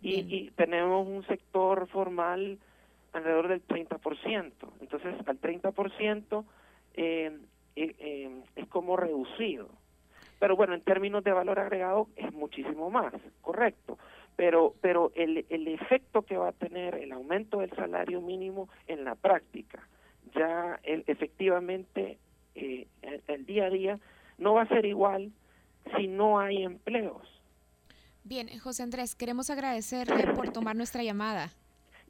Y, 0.00 0.26
y 0.34 0.50
tenemos 0.56 1.06
un 1.06 1.24
sector 1.26 1.88
formal 1.88 2.58
alrededor 3.12 3.48
del 3.48 3.66
30%. 3.66 4.52
Entonces, 4.80 5.14
al 5.26 5.40
30% 5.40 6.44
eh, 6.94 7.38
eh, 7.76 7.94
eh, 7.98 8.42
es 8.56 8.68
como 8.68 8.96
reducido. 8.96 9.68
Pero 10.38 10.56
bueno, 10.56 10.74
en 10.74 10.80
términos 10.80 11.22
de 11.22 11.32
valor 11.32 11.60
agregado 11.60 12.08
es 12.16 12.32
muchísimo 12.32 12.90
más, 12.90 13.14
correcto. 13.40 13.98
Pero, 14.34 14.74
pero 14.80 15.12
el, 15.14 15.46
el 15.50 15.68
efecto 15.68 16.22
que 16.22 16.36
va 16.36 16.48
a 16.48 16.52
tener 16.52 16.96
el 16.96 17.12
aumento 17.12 17.60
del 17.60 17.70
salario 17.76 18.20
mínimo 18.20 18.68
en 18.88 19.04
la 19.04 19.14
práctica, 19.14 19.86
ya 20.34 20.80
el, 20.82 21.04
efectivamente 21.06 22.18
eh, 22.54 22.86
el 23.28 23.46
día 23.46 23.66
a 23.66 23.70
día 23.70 23.98
no 24.38 24.54
va 24.54 24.62
a 24.62 24.68
ser 24.68 24.84
igual 24.84 25.32
si 25.96 26.06
no 26.06 26.38
hay 26.38 26.62
empleos. 26.62 27.28
Bien, 28.24 28.48
José 28.60 28.82
Andrés, 28.82 29.14
queremos 29.14 29.50
agradecerle 29.50 30.32
por 30.34 30.50
tomar 30.50 30.76
nuestra 30.76 31.02
llamada. 31.02 31.50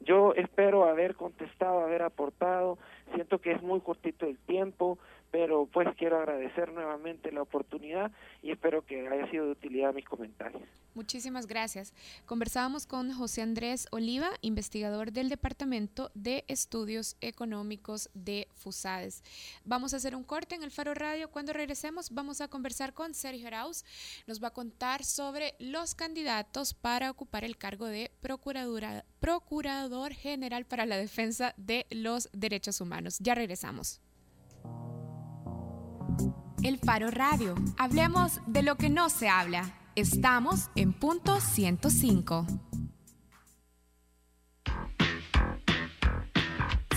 Yo 0.05 0.33
espero 0.35 0.85
haber 0.85 1.15
contestado, 1.15 1.79
haber 1.79 2.01
aportado. 2.01 2.77
Siento 3.15 3.39
que 3.39 3.51
es 3.51 3.61
muy 3.61 3.79
cortito 3.79 4.25
el 4.25 4.37
tiempo, 4.37 4.97
pero 5.33 5.65
pues 5.65 5.87
quiero 5.97 6.19
agradecer 6.19 6.71
nuevamente 6.71 7.31
la 7.31 7.41
oportunidad 7.41 8.11
y 8.43 8.51
espero 8.51 8.85
que 8.85 9.07
haya 9.07 9.27
sido 9.31 9.45
de 9.45 9.53
utilidad 9.53 9.91
mis 9.91 10.05
comentarios. 10.05 10.61
Muchísimas 10.93 11.47
gracias. 11.47 11.91
Conversábamos 12.27 12.85
con 12.85 13.11
José 13.11 13.41
Andrés 13.41 13.87
Oliva, 13.89 14.29
investigador 14.41 15.11
del 15.11 15.29
Departamento 15.29 16.11
de 16.13 16.45
Estudios 16.47 17.17
Económicos 17.19 18.11
de 18.13 18.47
FUSADES. 18.53 19.23
Vamos 19.65 19.95
a 19.95 19.97
hacer 19.97 20.15
un 20.15 20.23
corte 20.23 20.53
en 20.53 20.61
el 20.61 20.69
Faro 20.69 20.93
Radio. 20.93 21.31
Cuando 21.31 21.51
regresemos 21.51 22.11
vamos 22.11 22.39
a 22.39 22.47
conversar 22.47 22.93
con 22.93 23.15
Sergio 23.15 23.47
Arauz. 23.47 23.83
Nos 24.27 24.41
va 24.41 24.49
a 24.49 24.53
contar 24.53 25.03
sobre 25.03 25.55
los 25.57 25.95
candidatos 25.95 26.75
para 26.75 27.09
ocupar 27.09 27.43
el 27.43 27.57
cargo 27.57 27.87
de 27.87 28.11
Procurador 28.21 30.13
General 30.13 30.65
para 30.65 30.85
la 30.85 30.97
Defensa 30.97 31.55
de 31.57 31.87
los 31.89 32.29
Derechos 32.33 32.81
Humanos. 32.81 33.17
Ya 33.19 33.33
regresamos. 33.33 33.99
El 36.63 36.79
Faro 36.79 37.11
Radio. 37.11 37.55
Hablemos 37.77 38.39
de 38.47 38.63
lo 38.63 38.77
que 38.77 38.89
no 38.89 39.09
se 39.09 39.27
habla. 39.27 39.73
Estamos 39.95 40.69
en 40.75 40.93
punto 40.93 41.41
105. 41.41 42.47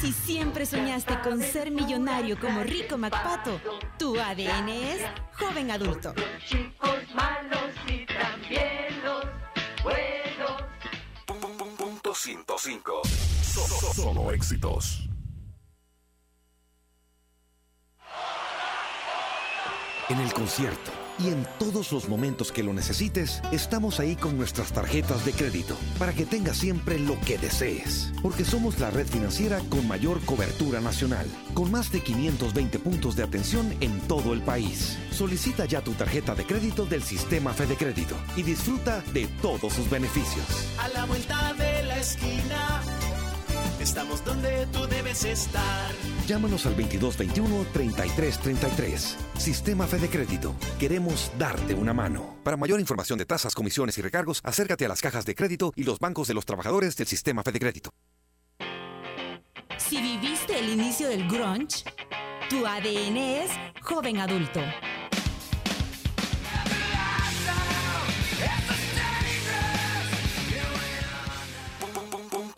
Si 0.01 0.12
siempre 0.12 0.67
soñaste 0.67 1.19
con 1.21 1.43
ser 1.43 1.73
millonario 1.73 2.39
como 2.39 2.62
Rico 2.62 2.97
MacPato, 2.97 3.61
tu 3.99 4.17
ADN 4.21 4.69
es 4.69 5.03
joven 5.33 5.73
adulto. 5.73 6.14
chicos 6.47 6.99
malos 7.12 7.73
y 7.89 8.07
también 8.07 9.03
los 9.03 9.25
buenos. 9.83 10.62
Punto 11.77 12.14
105. 12.14 13.03
Solo 13.95 14.31
éxitos. 14.31 15.06
En 20.09 20.21
el 20.21 20.33
concierto 20.33 20.93
y 21.19 21.29
en 21.29 21.45
todos 21.59 21.91
los 21.91 22.09
momentos 22.09 22.53
que 22.53 22.63
lo 22.63 22.73
necesites, 22.73 23.43
estamos 23.51 23.99
ahí 23.99 24.15
con 24.15 24.37
nuestras 24.37 24.71
tarjetas 24.71 25.25
de 25.25 25.33
crédito 25.33 25.77
para 25.99 26.13
que 26.13 26.27
tengas 26.27 26.59
siempre 26.59 27.01
lo 27.01 27.19
que 27.23 27.39
desees. 27.39 28.13
Porque 28.23 28.45
somos 28.45 28.79
la 28.79 28.91
red 28.91 29.07
financiera 29.07 29.61
con 29.69 29.89
mayor 29.89 30.21
cobertura 30.25 30.81
nacional, 30.81 31.27
con 31.55 31.73
más 31.73 31.91
de 31.91 32.03
520 32.03 32.79
puntos 32.79 33.17
de 33.17 33.25
atención 33.25 33.75
en 33.81 33.99
todo 34.03 34.33
el 34.33 34.43
país. 34.43 34.97
Solicita 35.11 35.65
ya 35.65 35.81
tu 35.81 35.93
tarjeta 35.95 36.37
de 36.37 36.45
crédito 36.45 36.87
del 36.87 37.03
sistema 37.03 37.53
Fede 37.53 37.77
Crédito 37.77 38.15
y 38.37 38.45
disfruta 38.45 39.01
de 39.13 39.27
todos 39.43 39.73
sus 39.73 39.91
beneficios. 39.91 40.47
A 40.79 40.89
la 40.89 41.05
vuelta 41.07 41.53
de 41.55 41.83
la 41.83 41.99
esquina 41.99 42.83
Estamos 43.87 44.22
donde 44.24 44.66
tú 44.72 44.84
debes 44.89 45.24
estar. 45.24 45.93
Llámanos 46.26 46.66
al 46.66 46.76
2221-3333. 46.76 49.14
Sistema 49.39 49.87
Fede 49.87 50.09
Crédito. 50.09 50.57
Queremos 50.80 51.30
darte 51.39 51.72
una 51.72 51.95
mano. 51.95 52.34
Para 52.43 52.57
mayor 52.57 52.80
información 52.80 53.16
de 53.16 53.26
tasas, 53.26 53.55
comisiones 53.55 53.97
y 53.99 54.03
recargos, 54.03 54.41
acércate 54.43 54.87
a 54.87 54.89
las 54.89 55.01
cajas 55.01 55.24
de 55.24 55.37
crédito 55.37 55.72
y 55.76 55.84
los 55.84 56.01
bancos 56.01 56.26
de 56.26 56.34
los 56.34 56.45
trabajadores 56.45 56.97
del 56.97 57.07
Sistema 57.07 57.45
Fede 57.45 57.61
Crédito. 57.61 57.91
Si 59.76 60.03
viviste 60.03 60.59
el 60.59 60.70
inicio 60.70 61.09
del 61.09 61.28
grunge, 61.28 61.84
tu 62.51 62.66
ADN 62.66 63.16
es 63.16 63.53
joven 63.82 64.18
adulto. 64.18 64.62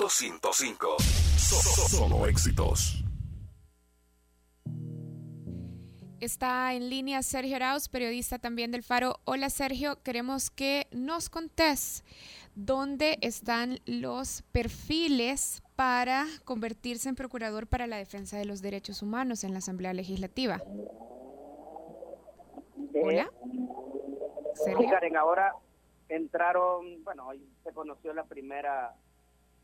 Punto 0.08 0.52
105. 0.54 0.96
Solo 1.90 2.26
éxitos. 2.26 3.04
Está 6.18 6.72
en 6.72 6.88
línea 6.88 7.22
Sergio 7.22 7.56
Arauz, 7.56 7.90
periodista 7.90 8.38
también 8.38 8.70
del 8.70 8.82
Faro. 8.82 9.20
Hola 9.26 9.50
Sergio, 9.50 10.02
queremos 10.02 10.48
que 10.48 10.86
nos 10.92 11.28
contés 11.28 12.04
dónde 12.54 13.18
están 13.20 13.80
los 13.84 14.44
perfiles 14.50 15.62
para 15.76 16.24
convertirse 16.46 17.10
en 17.10 17.14
procurador 17.14 17.66
para 17.66 17.86
la 17.86 17.98
defensa 17.98 18.38
de 18.38 18.46
los 18.46 18.62
derechos 18.62 19.02
humanos 19.02 19.44
en 19.44 19.52
la 19.52 19.58
Asamblea 19.58 19.92
Legislativa. 19.92 20.62
Hola. 22.94 23.30
Sí, 24.54 24.72
Karen, 24.88 25.18
ahora 25.18 25.52
entraron, 26.08 27.04
bueno, 27.04 27.26
hoy 27.26 27.46
se 27.62 27.74
conoció 27.74 28.14
la 28.14 28.24
primera 28.24 28.94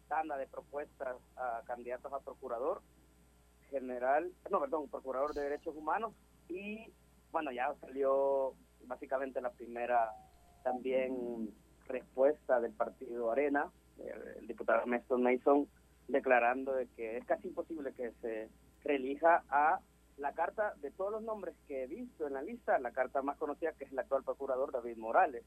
tanda 0.09 0.37
de 0.37 0.47
propuestas 0.47 1.17
a 1.37 1.63
candidatos 1.67 2.13
a 2.13 2.21
procurador 2.21 2.83
general, 3.71 4.33
no, 4.51 4.61
perdón, 4.61 4.89
procurador 4.89 5.35
de 5.35 5.43
derechos 5.43 5.75
humanos 5.77 6.15
y 6.49 6.93
bueno, 7.33 7.51
ya 7.51 7.75
salió 7.81 8.55
básicamente 8.87 9.41
la 9.41 9.51
primera 9.51 10.13
también 10.63 11.53
respuesta 11.87 12.61
del 12.61 12.73
partido 12.73 13.31
Arena, 13.31 13.71
el, 13.99 14.47
diputado 14.47 14.81
Ernesto 14.81 15.19
Mason, 15.19 15.69
declarando 16.09 16.75
de 16.75 16.87
que 16.89 17.17
es 17.17 17.25
casi 17.25 17.49
imposible 17.49 17.93
que 17.93 18.13
se 18.23 18.49
reelija 18.83 19.43
a 19.49 19.81
la 20.17 20.33
carta 20.33 20.75
de 20.77 20.91
todos 20.91 21.11
los 21.11 21.23
nombres 21.23 21.57
que 21.67 21.83
he 21.83 21.87
visto 21.87 22.27
en 22.27 22.35
la 22.35 22.43
lista, 22.43 22.79
la 22.79 22.93
carta 22.93 23.23
más 23.23 23.37
conocida 23.37 23.73
que 23.73 23.85
es 23.85 23.93
el 23.93 23.99
actual 23.99 24.23
procurador 24.23 24.71
David 24.71 24.97
Morales. 24.97 25.45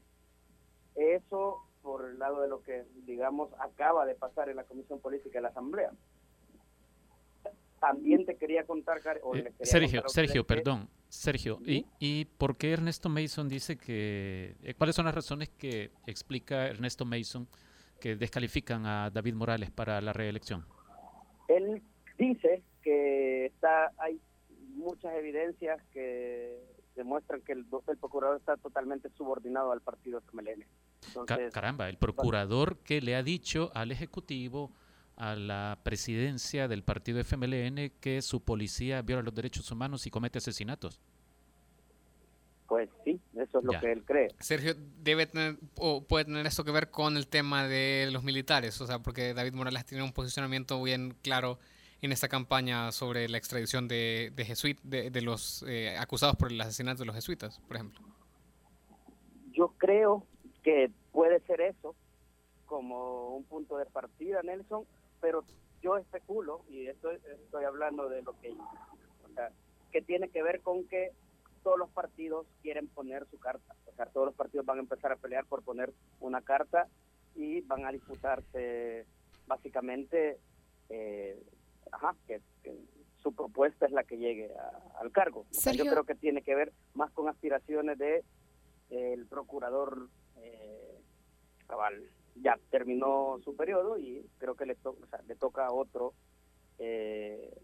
Eso 0.94 1.67
por 1.82 2.04
el 2.04 2.18
lado 2.18 2.40
de 2.42 2.48
lo 2.48 2.62
que, 2.62 2.84
digamos, 3.06 3.50
acaba 3.58 4.06
de 4.06 4.14
pasar 4.14 4.48
en 4.48 4.56
la 4.56 4.64
Comisión 4.64 5.00
Política 5.00 5.38
de 5.38 5.42
la 5.42 5.48
Asamblea. 5.48 5.92
También 7.80 8.26
te 8.26 8.36
quería 8.36 8.64
contar, 8.64 8.98
eh, 8.98 9.52
Sergio, 9.62 10.02
Sergio, 10.08 10.44
perdón, 10.44 10.88
Sergio, 11.08 11.58
¿y, 11.64 11.86
¿y 12.00 12.24
por 12.24 12.56
qué 12.56 12.72
Ernesto 12.72 13.08
Mason 13.08 13.48
dice 13.48 13.76
que, 13.76 14.56
eh, 14.62 14.74
cuáles 14.74 14.96
son 14.96 15.04
las 15.04 15.14
razones 15.14 15.48
que 15.50 15.92
explica 16.06 16.66
Ernesto 16.66 17.04
Mason 17.04 17.46
que 18.00 18.16
descalifican 18.16 18.84
a 18.84 19.10
David 19.10 19.34
Morales 19.34 19.70
para 19.70 20.00
la 20.00 20.12
reelección? 20.12 20.66
Él 21.46 21.82
dice 22.18 22.62
que 22.82 23.46
está, 23.46 23.92
hay 23.98 24.20
muchas 24.74 25.14
evidencias 25.14 25.80
que 25.92 26.58
demuestran 26.96 27.40
que 27.42 27.52
el, 27.52 27.64
el 27.86 27.96
procurador 27.96 28.38
está 28.38 28.56
totalmente 28.56 29.08
subordinado 29.10 29.72
al 29.72 29.80
partido 29.80 30.20
FMLN. 30.20 30.64
Caramba, 31.52 31.88
el 31.88 31.96
procurador 31.96 32.78
que 32.78 33.00
le 33.00 33.16
ha 33.16 33.22
dicho 33.22 33.70
al 33.74 33.90
Ejecutivo 33.92 34.72
a 35.16 35.34
la 35.34 35.78
presidencia 35.82 36.68
del 36.68 36.84
partido 36.84 37.18
FMLN 37.20 37.90
que 38.00 38.22
su 38.22 38.40
policía 38.40 39.02
viola 39.02 39.22
los 39.22 39.34
derechos 39.34 39.70
humanos 39.70 40.06
y 40.06 40.10
comete 40.10 40.38
asesinatos. 40.38 41.00
Pues 42.68 42.88
sí, 43.04 43.18
eso 43.34 43.58
es 43.58 43.64
lo 43.64 43.80
que 43.80 43.90
él 43.90 44.04
cree. 44.04 44.28
Sergio, 44.38 44.74
debe 45.02 45.26
tener, 45.26 45.56
o 45.76 46.02
puede 46.04 46.26
tener 46.26 46.46
esto 46.46 46.64
que 46.64 46.70
ver 46.70 46.90
con 46.90 47.16
el 47.16 47.26
tema 47.26 47.66
de 47.66 48.10
los 48.12 48.22
militares, 48.22 48.80
o 48.80 48.86
sea, 48.86 49.00
porque 49.00 49.34
David 49.34 49.54
Morales 49.54 49.86
tiene 49.86 50.04
un 50.04 50.12
posicionamiento 50.12 50.80
bien 50.82 51.16
claro 51.22 51.58
en 52.02 52.12
esta 52.12 52.28
campaña 52.28 52.92
sobre 52.92 53.28
la 53.28 53.38
extradición 53.38 53.88
de, 53.88 54.32
de, 54.34 55.10
de, 55.10 55.22
los 55.22 55.64
eh, 55.66 55.96
acusados 55.98 56.36
por 56.36 56.52
el 56.52 56.60
asesinato 56.60 57.00
de 57.00 57.06
los 57.06 57.16
jesuitas, 57.16 57.58
por 57.66 57.76
ejemplo. 57.76 58.00
Yo 59.52 59.74
creo 59.78 60.24
que 60.68 60.90
puede 61.12 61.40
ser 61.46 61.62
eso 61.62 61.94
como 62.66 63.34
un 63.34 63.44
punto 63.44 63.78
de 63.78 63.86
partida, 63.86 64.42
Nelson, 64.42 64.84
pero 65.18 65.42
yo 65.80 65.96
especulo, 65.96 66.60
y 66.68 66.88
estoy, 66.88 67.18
estoy 67.42 67.64
hablando 67.64 68.10
de 68.10 68.20
lo 68.20 68.38
que, 68.38 68.50
o 68.50 69.34
sea, 69.34 69.50
que 69.90 70.02
tiene 70.02 70.28
que 70.28 70.42
ver 70.42 70.60
con 70.60 70.84
que 70.84 71.12
todos 71.62 71.78
los 71.78 71.88
partidos 71.88 72.46
quieren 72.60 72.86
poner 72.86 73.26
su 73.30 73.38
carta, 73.38 73.74
o 73.86 73.94
sea, 73.94 74.04
todos 74.12 74.26
los 74.26 74.34
partidos 74.34 74.66
van 74.66 74.76
a 74.76 74.82
empezar 74.82 75.10
a 75.10 75.16
pelear 75.16 75.46
por 75.46 75.62
poner 75.62 75.94
una 76.20 76.42
carta 76.42 76.86
y 77.34 77.62
van 77.62 77.86
a 77.86 77.92
disputarse 77.92 79.06
básicamente, 79.46 80.38
eh, 80.90 81.42
ajá, 81.90 82.14
que, 82.26 82.42
su 83.22 83.32
propuesta 83.34 83.86
es 83.86 83.92
la 83.92 84.04
que 84.04 84.18
llegue 84.18 84.50
al 85.00 85.10
cargo. 85.12 85.46
yo 85.50 85.84
creo 85.86 86.04
que 86.04 86.14
tiene 86.14 86.42
que 86.42 86.54
ver 86.54 86.74
más 86.92 87.10
con 87.12 87.26
aspiraciones 87.30 87.96
de 87.96 88.22
el 88.90 89.26
procurador 89.26 90.08
eh, 90.42 91.00
cabal 91.66 92.10
ya 92.42 92.58
terminó 92.70 93.38
su 93.44 93.56
periodo 93.56 93.98
y 93.98 94.24
creo 94.38 94.54
que 94.54 94.66
le, 94.66 94.76
le 95.26 95.34
toca 95.36 95.66
a 95.66 95.72
otro 95.72 96.14
eh, 96.78 97.56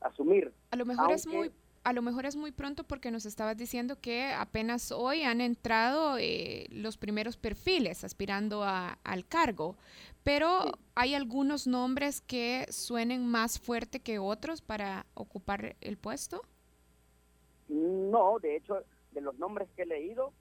asumir. 0.00 0.52
A 0.70 0.76
lo 0.76 0.86
mejor 0.86 1.12
es 1.12 1.26
muy 1.26 1.52
a 1.84 1.92
lo 1.92 2.02
mejor 2.02 2.26
es 2.26 2.34
muy 2.34 2.50
pronto 2.50 2.82
porque 2.82 3.12
nos 3.12 3.26
estabas 3.26 3.56
diciendo 3.56 4.00
que 4.00 4.32
apenas 4.32 4.90
hoy 4.90 5.22
han 5.22 5.40
entrado 5.40 6.18
eh, 6.18 6.66
los 6.72 6.96
primeros 6.96 7.36
perfiles 7.36 8.02
aspirando 8.02 8.64
a, 8.64 8.98
al 9.04 9.24
cargo, 9.24 9.76
pero 10.24 10.72
¿hay 10.96 11.14
algunos 11.14 11.68
nombres 11.68 12.20
que 12.20 12.66
suenen 12.70 13.28
más 13.28 13.60
fuerte 13.60 14.00
que 14.00 14.18
otros 14.18 14.62
para 14.62 15.06
ocupar 15.14 15.76
el 15.80 15.96
puesto? 15.96 16.42
No, 17.68 18.40
de 18.40 18.56
hecho, 18.56 18.82
de 19.12 19.20
los 19.20 19.38
nombres 19.38 19.68
que 19.76 19.82
he 19.82 19.86
leído, 19.86 20.32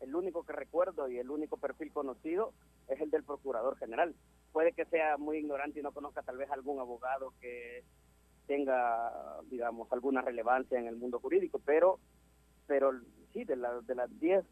el 0.00 0.14
único 0.14 0.44
que 0.44 0.52
recuerdo 0.52 1.08
y 1.08 1.18
el 1.18 1.30
único 1.30 1.56
perfil 1.56 1.92
conocido 1.92 2.52
es 2.88 3.00
el 3.00 3.10
del 3.10 3.24
procurador 3.24 3.76
general. 3.76 4.14
Puede 4.52 4.72
que 4.72 4.84
sea 4.86 5.16
muy 5.16 5.38
ignorante 5.38 5.80
y 5.80 5.82
no 5.82 5.92
conozca 5.92 6.22
tal 6.22 6.38
vez 6.38 6.50
algún 6.50 6.80
abogado 6.80 7.34
que 7.40 7.84
tenga, 8.46 9.12
digamos, 9.50 9.90
alguna 9.92 10.22
relevancia 10.22 10.78
en 10.78 10.86
el 10.86 10.96
mundo 10.96 11.20
jurídico, 11.20 11.60
pero, 11.64 12.00
pero 12.66 12.92
sí, 13.32 13.44
de, 13.44 13.56
de 13.56 13.94
las 13.94 14.20
10 14.20 14.44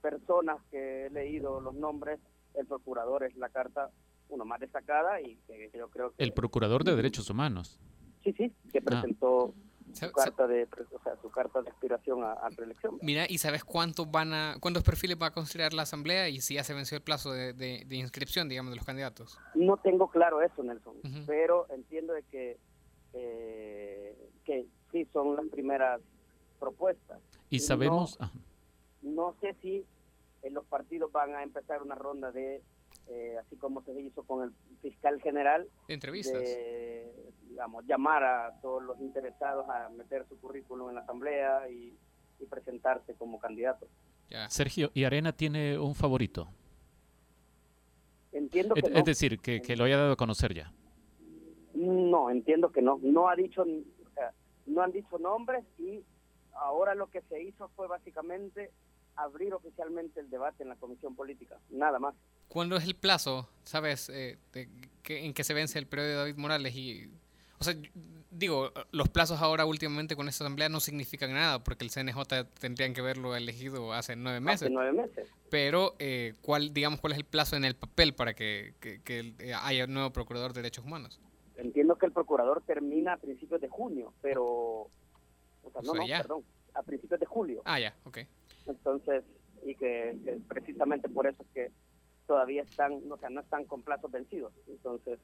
personas 0.00 0.62
que 0.70 1.06
he 1.06 1.10
leído 1.10 1.60
los 1.60 1.74
nombres, 1.74 2.20
el 2.54 2.66
procurador 2.66 3.24
es 3.24 3.36
la 3.36 3.48
carta, 3.48 3.90
uno 4.28 4.44
más 4.44 4.60
destacada 4.60 5.20
y 5.20 5.36
que 5.46 5.70
yo 5.76 5.88
creo 5.88 6.12
que... 6.12 6.22
El 6.22 6.32
procurador 6.32 6.84
de 6.84 6.96
derechos 6.96 7.28
humanos. 7.28 7.78
Sí, 8.22 8.32
sí, 8.32 8.52
que 8.72 8.82
ah. 8.86 9.02
Su 9.94 10.12
carta 10.12 10.46
de 10.46 10.68
o 10.92 11.02
sea, 11.02 11.16
su 11.20 11.30
carta 11.30 11.62
de 11.62 11.70
aspiración 11.70 12.24
a, 12.24 12.48
reelección. 12.50 12.98
Mira, 13.02 13.26
¿y 13.28 13.38
sabes 13.38 13.64
cuántos 13.64 14.10
van 14.10 14.32
a 14.32 14.56
cuántos 14.60 14.82
perfiles 14.82 15.16
va 15.20 15.26
a 15.26 15.32
considerar 15.32 15.72
la 15.72 15.82
asamblea 15.82 16.28
y 16.28 16.40
si 16.40 16.54
ya 16.54 16.64
se 16.64 16.74
venció 16.74 16.96
el 16.96 17.02
plazo 17.02 17.32
de, 17.32 17.52
de, 17.52 17.96
inscripción, 17.96 18.48
digamos, 18.48 18.72
de 18.72 18.76
los 18.76 18.84
candidatos? 18.84 19.38
No 19.54 19.76
tengo 19.76 20.08
claro 20.08 20.42
eso, 20.42 20.62
Nelson, 20.62 20.94
pero 21.26 21.66
entiendo 21.70 22.12
de 22.12 22.22
que 22.24 22.58
eh, 23.14 24.30
que 24.44 24.66
sí 24.90 25.06
son 25.12 25.36
las 25.36 25.46
primeras 25.46 26.00
propuestas. 26.58 27.20
Y 27.50 27.60
sabemos 27.60 28.18
no, 29.02 29.34
sé 29.40 29.54
si 29.60 29.84
eh, 30.42 30.50
los 30.50 30.64
partidos 30.64 31.12
van 31.12 31.34
a 31.34 31.42
empezar 31.42 31.82
una 31.82 31.94
ronda 31.94 32.32
de 32.32 32.62
eh, 33.08 33.36
así 33.38 33.56
como 33.56 33.82
se 33.82 34.00
hizo 34.00 34.22
con 34.22 34.44
el 34.44 34.52
fiscal 34.80 35.20
general, 35.20 35.68
entrevistas, 35.88 36.42
digamos, 37.48 37.84
llamar 37.86 38.24
a 38.24 38.60
todos 38.60 38.82
los 38.82 39.00
interesados 39.00 39.68
a 39.68 39.88
meter 39.90 40.26
su 40.28 40.38
currículum 40.40 40.88
en 40.88 40.96
la 40.96 41.00
asamblea 41.02 41.68
y, 41.68 41.96
presentarse 42.50 43.14
como 43.14 43.40
candidato. 43.40 43.88
Sergio, 44.48 44.90
¿y 44.92 45.04
Arena 45.04 45.32
tiene 45.32 45.78
un 45.78 45.94
favorito? 45.94 46.46
Entiendo 48.32 48.74
que 48.74 48.82
es, 48.92 49.04
decir, 49.04 49.38
que, 49.38 49.62
que, 49.62 49.76
lo 49.76 49.84
haya 49.84 49.96
dado 49.96 50.12
a 50.12 50.16
conocer 50.16 50.52
ya. 50.52 50.70
No, 51.72 52.28
entiendo 52.28 52.70
que 52.70 52.82
no. 52.82 52.98
No 53.02 53.30
ha 53.30 53.36
dicho, 53.36 53.64
no 54.66 54.82
han 54.82 54.92
dicho 54.92 55.18
nombres 55.18 55.64
y 55.78 56.04
ahora 56.52 56.94
lo 56.94 57.08
que 57.08 57.22
se 57.22 57.42
hizo 57.42 57.68
fue 57.76 57.88
básicamente 57.88 58.70
abrir 59.16 59.54
oficialmente 59.54 60.20
el 60.20 60.30
debate 60.30 60.62
en 60.62 60.68
la 60.68 60.76
comisión 60.76 61.14
política, 61.14 61.58
nada 61.70 61.98
más. 61.98 62.14
¿Cuándo 62.48 62.76
es 62.76 62.84
el 62.84 62.94
plazo, 62.94 63.48
sabes, 63.64 64.08
eh, 64.10 64.38
en 65.06 65.34
que 65.34 65.44
se 65.44 65.54
vence 65.54 65.78
el 65.78 65.86
periodo 65.86 66.08
de 66.08 66.14
David 66.14 66.36
Morales 66.36 66.74
y 66.74 67.10
o 67.58 67.64
sea, 67.64 67.74
digo, 68.30 68.72
los 68.90 69.08
plazos 69.08 69.40
ahora 69.40 69.64
últimamente 69.64 70.16
con 70.16 70.28
esta 70.28 70.44
asamblea 70.44 70.68
no 70.68 70.80
significan 70.80 71.32
nada 71.32 71.62
porque 71.62 71.84
el 71.84 71.90
CNJ 71.90 72.44
tendrían 72.60 72.92
que 72.92 73.00
haberlo 73.00 73.34
elegido 73.34 73.92
hace 73.92 74.16
nueve 74.16 74.40
meses. 74.40 74.62
Hace 74.62 74.70
nueve 74.70 74.92
meses. 74.92 75.28
Pero, 75.50 75.94
eh, 75.98 76.34
¿cuál, 76.42 76.74
digamos, 76.74 77.00
cuál 77.00 77.14
es 77.14 77.18
el 77.18 77.24
plazo 77.24 77.56
en 77.56 77.64
el 77.64 77.74
papel 77.74 78.14
para 78.14 78.34
que, 78.34 78.74
que, 78.80 79.34
eh, 79.38 79.54
haya 79.54 79.84
un 79.84 79.94
nuevo 79.94 80.10
procurador 80.10 80.52
de 80.52 80.60
derechos 80.62 80.84
humanos? 80.84 81.20
entiendo 81.56 81.96
que 81.96 82.06
el 82.06 82.12
procurador 82.12 82.62
termina 82.66 83.12
a 83.12 83.16
principios 83.16 83.60
de 83.60 83.68
junio, 83.68 84.12
pero, 84.20 84.44
o 84.44 84.90
sea, 85.72 85.80
no, 85.82 85.92
O 85.92 85.94
sea, 85.94 86.02
no, 86.02 86.06
ya. 86.08 86.18
perdón, 86.18 86.44
a 86.74 86.82
principios 86.82 87.20
de 87.20 87.26
julio. 87.26 87.62
Ah, 87.64 87.78
ya, 87.78 87.94
ok. 88.04 88.18
Entonces, 88.66 89.22
y 89.64 89.76
que, 89.76 90.18
que 90.24 90.38
precisamente 90.48 91.08
por 91.08 91.28
eso 91.28 91.42
es 91.44 91.48
que 91.54 91.72
todavía 92.26 92.62
están, 92.62 93.00
o 93.10 93.16
sea, 93.18 93.30
no 93.30 93.40
están 93.40 93.64
con 93.64 93.82
plazos 93.82 94.10
vencidos. 94.10 94.52
Entonces, 94.66 95.18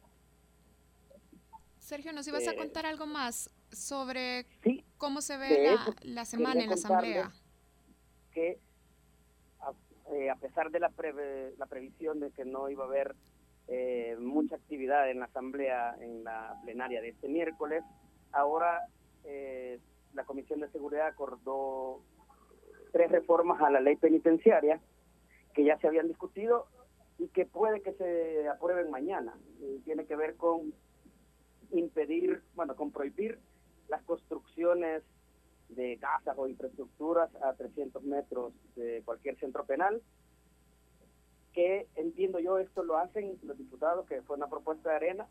Sergio, 1.79 2.13
¿nos 2.13 2.27
ibas 2.29 2.47
a 2.47 2.53
Eh, 2.53 2.57
contar 2.57 2.87
algo 2.87 3.07
más 3.07 3.51
sobre 3.73 4.47
cómo 4.99 5.21
se 5.21 5.37
ve 5.37 5.73
la, 5.73 5.95
la 6.03 6.25
semana 6.25 6.63
en 6.63 6.69
la 6.69 6.75
asamblea? 6.75 7.33
que 8.33 8.61
a, 9.61 9.73
eh, 10.13 10.31
a 10.31 10.37
pesar 10.37 10.71
de 10.71 10.79
la, 10.79 10.89
preve- 10.91 11.53
la 11.59 11.67
previsión 11.67 12.21
de 12.21 12.31
que 12.31 12.45
no 12.45 12.69
iba 12.71 12.85
a 12.85 12.87
haber 12.87 13.17
eh, 13.67 14.17
mucha 14.21 14.55
actividad 14.57 15.11
en 15.11 15.19
la 15.21 15.25
asamblea, 15.27 15.97
en 16.01 16.23
la 16.23 16.57
plenaria 16.63 17.01
de 17.01 17.09
este 17.09 17.29
miércoles, 17.29 17.83
ahora 18.33 18.81
eh, 19.25 19.81
la 20.15 20.25
Comisión 20.25 20.61
de 20.61 20.69
Seguridad 20.71 21.07
acordó 21.09 22.03
tres 22.93 23.11
reformas 23.11 23.61
a 23.63 23.71
la 23.71 23.81
ley 23.81 23.97
penitenciaria 23.97 24.81
que 25.55 25.65
ya 25.65 25.77
se 25.79 25.89
habían 25.89 26.07
discutido 26.09 26.69
y 27.21 27.29
que 27.29 27.45
puede 27.45 27.83
que 27.83 27.93
se 27.93 28.49
aprueben 28.49 28.91
mañana. 28.91 29.35
Y 29.61 29.81
tiene 29.81 30.07
que 30.07 30.17
ver 30.17 30.37
con 30.37 30.73
impedir, 31.71 32.43
bueno, 32.55 32.75
con 32.75 32.91
prohibir 32.91 33.39
las 33.89 34.03
construcciones 34.05 35.03
de 35.69 35.99
casas 35.99 36.35
o 36.39 36.49
infraestructuras 36.49 37.31
a 37.43 37.53
300 37.53 38.03
metros 38.05 38.55
de 38.75 39.03
cualquier 39.05 39.39
centro 39.39 39.67
penal, 39.67 40.03
que 41.53 41.87
entiendo 41.95 42.39
yo 42.39 42.59
esto 42.59 42.83
lo 42.83 42.97
hacen 42.97 43.39
los 43.43 43.59
diputados, 43.59 44.07
que 44.07 44.23
fue 44.23 44.37
una 44.37 44.49
propuesta 44.49 44.89
de 44.91 44.97
arena, 44.97 45.29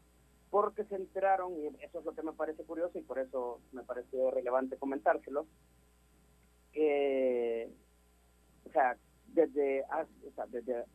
porque 0.52 0.84
se 0.86 0.96
enteraron, 0.96 1.54
y 1.58 1.68
eso 1.84 2.00
es 2.00 2.06
lo 2.06 2.14
que 2.14 2.22
me 2.22 2.34
parece 2.34 2.64
curioso 2.64 3.00
y 3.00 3.02
por 3.02 3.18
eso 3.18 3.62
me 3.72 3.84
pareció 3.84 4.30
relevante 4.30 4.78
comentárselo, 4.78 5.48
que, 6.72 7.72
o 8.66 8.72
sea, 8.72 8.96
desde, 9.28 9.84
o 9.84 10.32
sea, 10.36 10.46
desde, 10.48 10.86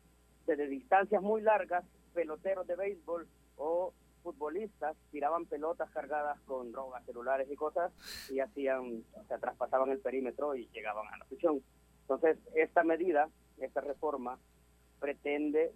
desde 0.47 0.67
distancias 0.69 1.23
muy 1.23 1.43
largas, 1.43 1.85
peloteros 2.13 2.67
de 2.67 2.77
béisbol 2.77 3.27
o 3.57 3.93
futbolistas 4.23 4.97
tiraban 5.11 5.45
pelotas 5.45 5.91
cargadas 5.91 6.41
con 6.47 6.73
drogas, 6.73 7.05
celulares 7.05 7.49
y 7.51 7.57
cosas 7.57 7.93
y 8.31 8.41
hacían, 8.41 9.05
o 9.13 9.25
sea, 9.25 9.39
traspasaban 9.39 9.91
el 9.91 9.99
perímetro 9.99 10.55
y 10.57 10.67
llegaban 10.73 11.07
a 11.13 11.19
la 11.19 11.25
prisión. 11.27 11.63
Entonces, 12.03 12.39
esta 12.55 12.83
medida, 12.85 13.29
esta 13.59 13.81
reforma, 13.83 14.39
pretende 14.99 15.73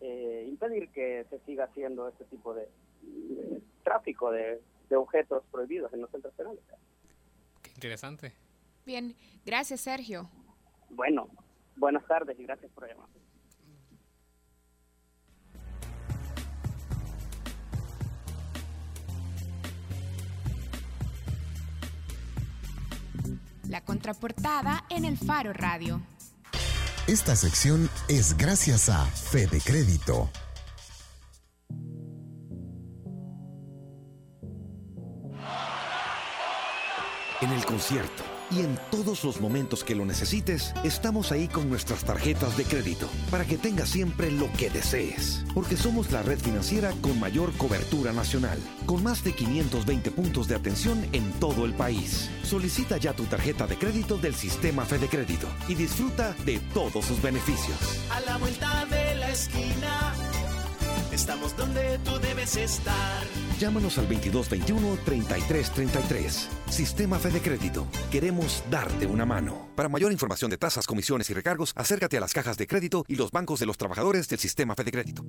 eh, 0.00 0.46
impedir 0.48 0.88
que 0.90 1.26
se 1.28 1.38
siga 1.40 1.64
haciendo 1.64 2.08
este 2.08 2.24
tipo 2.24 2.54
de, 2.54 2.68
de 3.02 3.60
tráfico 3.84 4.30
de, 4.30 4.62
de 4.88 4.96
objetos 4.96 5.44
prohibidos 5.50 5.92
en 5.92 6.00
los 6.00 6.10
centros 6.10 6.32
penales. 6.34 6.60
Qué 7.62 7.70
interesante. 7.74 8.32
Bien, 8.86 9.14
gracias 9.44 9.82
Sergio. 9.82 10.28
Bueno, 10.88 11.28
buenas 11.76 12.06
tardes 12.06 12.38
y 12.40 12.44
gracias 12.44 12.72
por 12.72 12.88
llamar. 12.88 13.08
La 23.70 23.82
contraportada 23.82 24.84
en 24.90 25.04
el 25.04 25.16
Faro 25.16 25.52
Radio. 25.52 26.02
Esta 27.06 27.36
sección 27.36 27.88
es 28.08 28.36
gracias 28.36 28.88
a 28.88 29.06
Fede 29.06 29.60
Crédito. 29.64 30.28
En 37.40 37.52
el 37.52 37.64
concierto 37.64 38.29
y 38.50 38.60
en 38.60 38.78
todos 38.90 39.24
los 39.24 39.40
momentos 39.40 39.84
que 39.84 39.94
lo 39.94 40.04
necesites, 40.04 40.74
estamos 40.82 41.32
ahí 41.32 41.48
con 41.48 41.68
nuestras 41.68 42.04
tarjetas 42.04 42.56
de 42.56 42.64
crédito 42.64 43.08
para 43.30 43.44
que 43.44 43.58
tengas 43.58 43.88
siempre 43.88 44.30
lo 44.30 44.50
que 44.52 44.70
desees. 44.70 45.44
Porque 45.54 45.76
somos 45.76 46.10
la 46.10 46.22
red 46.22 46.38
financiera 46.38 46.92
con 47.00 47.18
mayor 47.20 47.52
cobertura 47.56 48.12
nacional, 48.12 48.58
con 48.86 49.02
más 49.02 49.22
de 49.24 49.32
520 49.32 50.10
puntos 50.10 50.48
de 50.48 50.54
atención 50.54 51.06
en 51.12 51.30
todo 51.34 51.64
el 51.64 51.74
país. 51.74 52.30
Solicita 52.42 52.96
ya 52.96 53.12
tu 53.12 53.24
tarjeta 53.24 53.66
de 53.66 53.76
crédito 53.76 54.18
del 54.18 54.34
sistema 54.34 54.84
Fede 54.84 55.08
Crédito 55.08 55.46
y 55.68 55.74
disfruta 55.74 56.34
de 56.44 56.58
todos 56.74 57.04
sus 57.04 57.22
beneficios. 57.22 57.78
A 58.10 58.20
la 58.20 58.36
vuelta 58.38 58.86
de 58.86 59.14
la 59.16 59.30
esquina, 59.30 60.14
estamos 61.12 61.56
donde 61.56 61.98
tú 62.04 62.18
debes 62.20 62.56
estar. 62.56 63.24
Llámanos 63.58 63.98
al 63.98 64.08
2221-3333. 64.08 66.48
Sistema 66.68 67.18
Fede 67.18 67.40
Crédito. 67.40 67.86
Queremos 68.10 68.62
darte 68.70 69.06
una 69.06 69.26
mano. 69.26 69.68
Para 69.76 69.88
mayor 69.88 70.12
información 70.12 70.50
de 70.50 70.58
tasas, 70.58 70.86
comisiones 70.86 71.28
y 71.30 71.34
recargos, 71.34 71.72
acércate 71.76 72.16
a 72.16 72.20
las 72.20 72.32
cajas 72.32 72.56
de 72.56 72.66
crédito 72.66 73.04
y 73.08 73.16
los 73.16 73.30
bancos 73.30 73.60
de 73.60 73.66
los 73.66 73.76
trabajadores 73.76 74.26
del 74.28 74.38
Sistema 74.38 74.74
Fede 74.74 74.92
Crédito. 74.92 75.24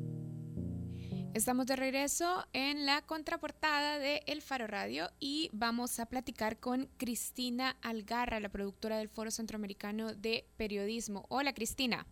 Estamos 1.34 1.66
de 1.66 1.78
regreso 1.78 2.46
en 2.52 2.86
la 2.86 3.04
contraportada 3.04 4.00
de 4.00 4.22
El 4.28 4.42
Faro 4.42 4.68
Radio 4.68 5.08
y 5.18 5.50
vamos 5.54 5.98
a 6.02 6.06
platicar 6.06 6.60
con 6.60 6.90
Cristina 6.98 7.78
Algarra, 7.82 8.42
la 8.42 8.50
productora 8.50 8.98
del 8.98 9.08
Foro 9.08 9.32
Centroamericano 9.32 10.14
de 10.14 10.46
Periodismo. 10.58 11.26
Hola 11.30 11.54
Cristina. 11.54 12.06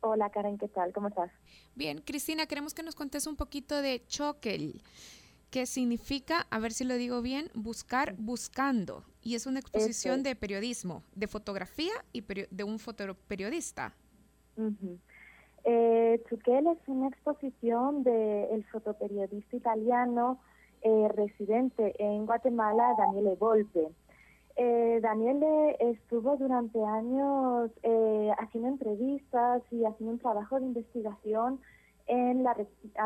Hola 0.00 0.28
Karen, 0.28 0.58
¿qué 0.58 0.68
tal? 0.68 0.92
¿Cómo 0.92 1.08
estás? 1.08 1.30
Bien, 1.74 1.98
Cristina, 1.98 2.46
queremos 2.46 2.74
que 2.74 2.82
nos 2.82 2.94
contes 2.94 3.26
un 3.26 3.36
poquito 3.36 3.80
de 3.80 4.02
Choquel, 4.06 4.82
que 5.50 5.66
significa, 5.66 6.46
a 6.50 6.58
ver 6.58 6.72
si 6.72 6.84
lo 6.84 6.94
digo 6.94 7.22
bien, 7.22 7.50
buscar 7.54 8.14
buscando. 8.18 9.04
Y 9.22 9.36
es 9.36 9.46
una 9.46 9.60
exposición 9.60 10.22
de 10.22 10.36
periodismo, 10.36 11.02
de 11.14 11.28
fotografía 11.28 11.92
y 12.12 12.22
de 12.22 12.64
un 12.64 12.78
fotoperiodista. 12.78 13.94
Ujú. 14.56 14.98
Eh, 15.64 16.22
Chuquel 16.28 16.66
es 16.66 16.78
una 16.88 17.08
exposición 17.08 18.02
del 18.02 18.64
fotoperiodista 18.64 19.56
italiano 19.56 20.40
eh, 20.82 21.08
residente 21.14 21.94
en 21.98 22.26
Guatemala, 22.26 22.94
Daniele 22.98 23.36
Volpe. 23.36 23.88
Eh, 24.56 25.00
Daniele 25.02 25.76
estuvo 25.80 26.36
durante 26.36 26.82
años 26.84 27.70
eh, 27.82 28.30
haciendo 28.38 28.68
entrevistas 28.68 29.62
y 29.70 29.84
haciendo 29.84 30.12
un 30.12 30.18
trabajo 30.18 30.60
de 30.60 30.66
investigación 30.66 31.60
en 32.06 32.42
la, 32.42 32.56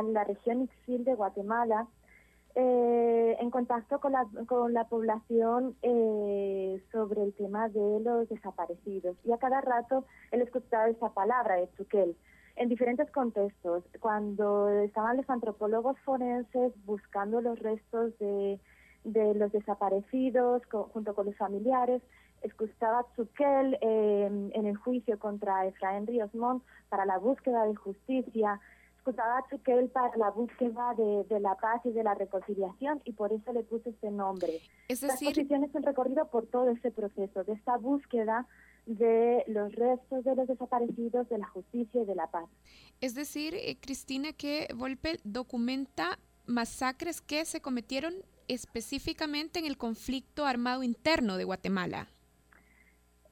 la 0.02 0.24
región 0.24 0.62
Ixil 0.62 1.04
de 1.04 1.14
Guatemala, 1.14 1.86
eh, 2.54 3.36
en 3.38 3.50
contacto 3.50 4.00
con 4.00 4.12
la, 4.12 4.26
con 4.46 4.72
la 4.72 4.84
población 4.88 5.76
eh, 5.82 6.82
sobre 6.90 7.22
el 7.22 7.34
tema 7.34 7.68
de 7.68 8.00
los 8.00 8.28
desaparecidos. 8.28 9.16
Y 9.24 9.32
a 9.32 9.38
cada 9.38 9.60
rato 9.60 10.04
él 10.32 10.40
escuchaba 10.40 10.88
esa 10.88 11.10
palabra, 11.10 11.56
de 11.56 11.70
Chuquel, 11.76 12.16
en 12.56 12.68
diferentes 12.68 13.10
contextos. 13.10 13.84
Cuando 14.00 14.70
estaban 14.70 15.18
los 15.18 15.28
antropólogos 15.28 15.98
forenses 16.00 16.72
buscando 16.86 17.40
los 17.42 17.58
restos 17.58 18.18
de, 18.18 18.58
de 19.12 19.34
los 19.34 19.52
desaparecidos 19.52 20.62
co- 20.66 20.90
junto 20.92 21.14
con 21.14 21.26
los 21.26 21.36
familiares, 21.36 22.02
escuchaba 22.42 23.06
Chuquel 23.16 23.78
eh, 23.80 24.26
en 24.52 24.66
el 24.66 24.76
juicio 24.76 25.18
contra 25.18 25.66
Efraín 25.66 26.06
Ríos 26.06 26.34
Montt 26.34 26.62
para 26.88 27.04
la 27.06 27.18
búsqueda 27.18 27.64
de 27.66 27.74
justicia, 27.74 28.60
escuchaba 28.98 29.38
a 29.38 29.46
Chuquel 29.48 29.88
para 29.90 30.16
la 30.16 30.30
búsqueda 30.30 30.94
de, 30.96 31.24
de 31.28 31.40
la 31.40 31.54
paz 31.54 31.80
y 31.84 31.90
de 31.92 32.02
la 32.02 32.14
reconciliación 32.14 33.00
y 33.04 33.12
por 33.12 33.32
eso 33.32 33.52
le 33.52 33.62
puse 33.62 33.90
este 33.90 34.10
nombre. 34.10 34.60
Es 34.88 35.02
La 35.02 35.08
decir- 35.14 35.28
exposición 35.28 35.64
es 35.64 35.74
un 35.74 35.82
recorrido 35.84 36.26
por 36.28 36.46
todo 36.46 36.68
ese 36.70 36.90
proceso, 36.90 37.44
de 37.44 37.52
esta 37.52 37.76
búsqueda 37.76 38.46
de 38.86 39.42
los 39.48 39.72
restos 39.74 40.22
de 40.24 40.36
los 40.36 40.46
desaparecidos, 40.46 41.28
de 41.28 41.38
la 41.38 41.46
justicia 41.48 42.02
y 42.02 42.04
de 42.04 42.14
la 42.14 42.26
paz. 42.28 42.44
Es 43.00 43.14
decir, 43.16 43.54
eh, 43.54 43.76
Cristina, 43.80 44.32
que 44.32 44.68
Volpe 44.76 45.18
documenta 45.24 46.18
masacres 46.46 47.20
que 47.20 47.44
se 47.44 47.60
cometieron 47.60 48.14
específicamente 48.48 49.58
en 49.58 49.66
el 49.66 49.76
conflicto 49.76 50.44
armado 50.44 50.82
interno 50.82 51.36
de 51.36 51.44
Guatemala. 51.44 52.08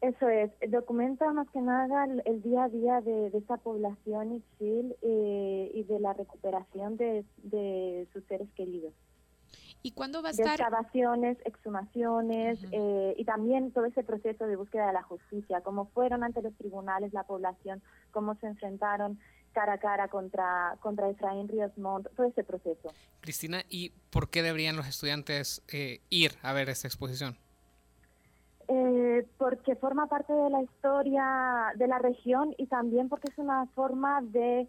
Eso 0.00 0.28
es, 0.28 0.50
documenta 0.68 1.32
más 1.32 1.48
que 1.48 1.60
nada 1.60 2.04
el, 2.04 2.22
el 2.26 2.42
día 2.42 2.64
a 2.64 2.68
día 2.68 3.00
de, 3.00 3.30
de 3.30 3.38
esta 3.38 3.56
población 3.56 4.34
Ixil 4.34 4.94
eh, 5.00 5.70
y 5.72 5.82
de 5.84 5.98
la 5.98 6.12
recuperación 6.12 6.98
de, 6.98 7.24
de 7.42 8.06
sus 8.12 8.22
seres 8.24 8.48
queridos. 8.54 8.92
¿Y 9.82 9.92
cuándo 9.92 10.22
va 10.22 10.28
a 10.28 10.32
estar? 10.32 10.60
excavaciones, 10.60 11.36
exhumaciones 11.44 12.58
eh, 12.72 13.14
y 13.18 13.24
también 13.24 13.70
todo 13.70 13.84
ese 13.84 14.02
proceso 14.02 14.46
de 14.46 14.56
búsqueda 14.56 14.86
de 14.86 14.94
la 14.94 15.02
justicia, 15.02 15.60
cómo 15.60 15.86
fueron 15.86 16.24
ante 16.24 16.40
los 16.40 16.54
tribunales 16.54 17.12
la 17.12 17.24
población, 17.24 17.82
cómo 18.10 18.34
se 18.36 18.46
enfrentaron 18.46 19.18
cara 19.54 19.74
a 19.74 19.78
cara 19.78 20.08
contra, 20.08 20.76
contra 20.80 21.08
Efraín 21.08 21.48
Ríos 21.48 21.76
Montt, 21.78 22.08
todo 22.14 22.26
ese 22.26 22.44
proceso. 22.44 22.92
Cristina, 23.20 23.62
¿y 23.70 23.90
por 24.10 24.28
qué 24.28 24.42
deberían 24.42 24.76
los 24.76 24.86
estudiantes 24.86 25.62
eh, 25.72 26.00
ir 26.10 26.32
a 26.42 26.52
ver 26.52 26.68
esta 26.68 26.88
exposición? 26.88 27.38
Eh, 28.68 29.26
porque 29.38 29.76
forma 29.76 30.06
parte 30.06 30.32
de 30.32 30.50
la 30.50 30.62
historia 30.62 31.72
de 31.76 31.86
la 31.86 31.98
región 31.98 32.54
y 32.58 32.66
también 32.66 33.08
porque 33.08 33.28
es 33.30 33.38
una 33.38 33.66
forma 33.74 34.20
de 34.22 34.68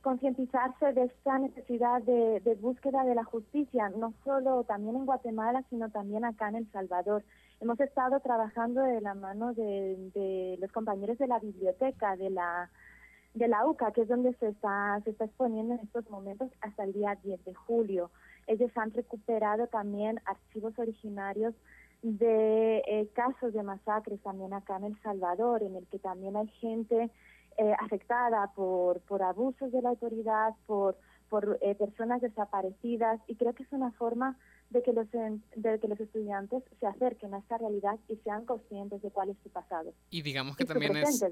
concientizarse 0.00 0.92
de 0.92 1.04
esta 1.04 1.38
necesidad 1.38 2.00
de, 2.02 2.40
de, 2.40 2.54
búsqueda 2.54 3.04
de 3.04 3.14
la 3.14 3.24
justicia, 3.24 3.90
no 3.90 4.14
solo 4.24 4.62
también 4.64 4.96
en 4.96 5.04
Guatemala, 5.04 5.64
sino 5.68 5.90
también 5.90 6.24
acá 6.24 6.48
en 6.48 6.56
El 6.56 6.70
Salvador. 6.70 7.24
Hemos 7.60 7.80
estado 7.80 8.20
trabajando 8.20 8.82
de 8.82 9.00
la 9.00 9.14
mano 9.14 9.52
de, 9.52 9.96
de 10.14 10.58
los 10.60 10.70
compañeros 10.70 11.18
de 11.18 11.26
la 11.26 11.40
biblioteca, 11.40 12.16
de 12.16 12.30
la 12.30 12.70
de 13.36 13.48
la 13.48 13.66
UCA, 13.66 13.92
que 13.92 14.02
es 14.02 14.08
donde 14.08 14.32
se 14.34 14.48
está, 14.48 14.98
se 15.04 15.10
está 15.10 15.26
exponiendo 15.26 15.74
en 15.74 15.80
estos 15.80 16.08
momentos 16.08 16.50
hasta 16.62 16.84
el 16.84 16.94
día 16.94 17.18
10 17.22 17.44
de 17.44 17.54
julio. 17.54 18.10
Ellos 18.46 18.70
han 18.76 18.92
recuperado 18.92 19.66
también 19.66 20.20
archivos 20.24 20.78
originarios 20.78 21.54
de 22.02 22.78
eh, 22.86 23.08
casos 23.12 23.52
de 23.52 23.62
masacres 23.62 24.22
también 24.22 24.54
acá 24.54 24.76
en 24.78 24.84
El 24.84 25.02
Salvador, 25.02 25.62
en 25.62 25.76
el 25.76 25.86
que 25.86 25.98
también 25.98 26.34
hay 26.34 26.48
gente 26.48 27.10
eh, 27.58 27.74
afectada 27.78 28.52
por, 28.54 29.00
por 29.00 29.22
abusos 29.22 29.70
de 29.70 29.82
la 29.82 29.90
autoridad, 29.90 30.54
por, 30.66 30.96
por 31.28 31.58
eh, 31.62 31.74
personas 31.74 32.20
desaparecidas, 32.20 33.20
y 33.26 33.36
creo 33.36 33.54
que 33.54 33.62
es 33.62 33.72
una 33.72 33.92
forma 33.92 34.38
de 34.70 34.82
que 34.82 34.92
los 34.92 35.06
de 35.10 35.78
que 35.78 35.86
los 35.88 36.00
estudiantes 36.00 36.62
se 36.80 36.86
acerquen 36.86 37.34
a 37.34 37.38
esta 37.38 37.56
realidad 37.56 37.96
y 38.08 38.16
sean 38.16 38.44
conscientes 38.44 39.00
de 39.00 39.10
cuál 39.10 39.30
es 39.30 39.36
su 39.42 39.50
pasado. 39.50 39.92
Y 40.10 40.22
digamos 40.22 40.56
que 40.56 40.64
también 40.64 40.96
es 40.96 41.24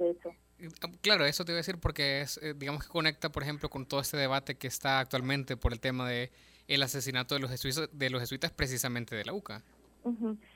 Claro, 1.00 1.24
eso 1.24 1.44
te 1.44 1.50
iba 1.50 1.56
a 1.56 1.62
decir 1.62 1.78
porque 1.80 2.20
es 2.20 2.40
digamos 2.56 2.84
que 2.84 2.90
conecta, 2.90 3.30
por 3.30 3.42
ejemplo, 3.42 3.68
con 3.68 3.86
todo 3.86 4.00
este 4.00 4.16
debate 4.16 4.54
que 4.54 4.68
está 4.68 5.00
actualmente 5.00 5.56
por 5.56 5.72
el 5.72 5.80
tema 5.80 6.08
de 6.08 6.30
el 6.68 6.82
asesinato 6.82 7.34
de 7.34 7.40
los 7.40 7.50
jesuitas, 7.50 7.88
de 7.92 8.10
los 8.10 8.20
jesuitas 8.20 8.52
precisamente 8.52 9.16
de 9.16 9.24
la 9.24 9.32
UCA. 9.32 9.62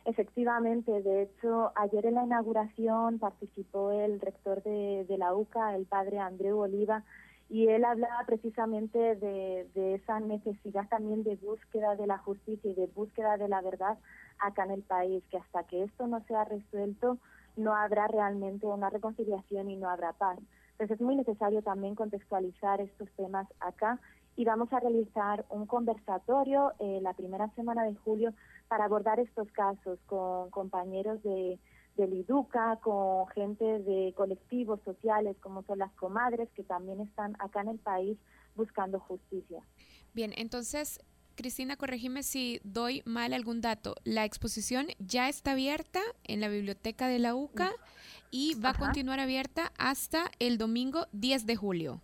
Efectivamente, 0.05 1.03
de 1.03 1.23
hecho, 1.23 1.73
ayer 1.75 2.05
en 2.05 2.15
la 2.15 2.25
inauguración 2.25 3.19
participó 3.19 3.93
el 3.93 4.21
rector 4.21 4.63
de, 4.63 5.07
la 5.17 5.35
UCA, 5.35 5.75
el 5.75 5.87
padre 5.87 6.19
Andreu 6.19 6.59
Oliva, 6.59 7.03
y 7.51 7.69
él 7.69 7.85
hablaba 7.85 8.25
precisamente 8.27 9.17
de, 9.17 9.67
de, 9.75 9.95
esa 9.95 10.21
necesidad 10.21 10.87
también 10.89 11.25
de 11.25 11.37
búsqueda 11.37 11.97
de 11.97 12.07
la 12.07 12.19
justicia 12.19 12.71
y 12.71 12.75
de 12.75 12.87
búsqueda 12.89 13.37
de 13.39 13.49
la 13.49 13.63
verdad 13.63 13.99
acá 14.39 14.65
en 14.65 14.73
el 14.73 14.83
país, 14.83 15.25
que 15.31 15.39
hasta 15.39 15.65
que 15.65 15.85
esto 15.85 16.07
no 16.07 16.23
sea 16.25 16.45
resuelto 16.45 17.19
no 17.57 17.75
habrá 17.75 18.07
realmente 18.07 18.67
una 18.67 18.91
reconciliación 18.91 19.71
y 19.71 19.77
no 19.77 19.89
habrá 19.89 20.13
paz. 20.13 20.39
Entonces 20.73 20.97
es 20.97 21.01
muy 21.01 21.17
necesario 21.17 21.63
también 21.63 21.95
contextualizar 21.95 22.81
estos 22.81 23.11
temas 23.17 23.49
acá 23.61 23.99
y 24.37 24.45
vamos 24.45 24.73
a 24.73 24.79
realizar 24.79 25.45
un 25.51 25.67
conversatorio 25.67 26.73
eh, 26.79 27.01
la 27.03 27.15
primera 27.15 27.49
semana 27.57 27.83
de 27.85 27.97
julio 27.97 28.33
para 28.69 28.85
abordar 28.85 29.19
estos 29.19 29.51
casos 29.51 29.99
con 30.07 30.51
compañeros 30.51 31.21
de, 31.25 31.59
del 31.99 32.15
IDUCA, 32.15 32.79
con 32.83 33.27
gente 33.29 33.65
de 33.65 34.15
colectivos 34.17 34.81
sociales 34.85 35.37
como 35.41 35.63
son 35.65 35.79
las 35.79 35.93
comadres 35.93 36.49
que 36.55 36.63
también 36.63 37.01
están 37.01 37.37
acá 37.39 37.61
en 37.61 37.69
el 37.69 37.79
país 37.79 38.17
buscando 38.55 38.99
justicia. 39.01 39.61
Bien, 40.15 40.33
entonces, 40.37 41.01
Cristina, 41.35 41.77
corregime 41.77 42.23
si 42.23 42.61
doy 42.65 43.03
mal 43.05 43.33
algún 43.33 43.61
dato. 43.61 43.95
La 44.05 44.25
exposición 44.25 44.87
ya 44.99 45.29
está 45.29 45.53
abierta 45.53 46.01
en 46.25 46.41
la 46.41 46.49
biblioteca 46.49 47.09
de 47.09 47.19
la 47.19 47.35
UCA 47.35 47.73
y 48.31 48.55
va 48.55 48.71
a 48.71 48.75
continuar 48.75 49.21
abierta 49.21 49.73
hasta 49.79 50.31
el 50.39 50.59
domingo 50.59 51.07
10 51.13 51.47
de 51.47 51.57
julio. 51.57 52.01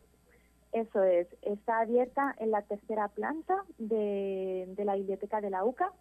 Eso 0.73 1.05
es, 1.05 1.29
está 1.43 1.81
abierta 1.81 2.35
en 2.39 2.51
la 2.51 2.63
tercera 2.63 3.09
planta 3.09 3.65
de, 3.79 4.75
la 4.85 4.97
biblioteca 4.97 5.41
de 5.41 5.51
la 5.51 5.65
UCA. 5.65 5.93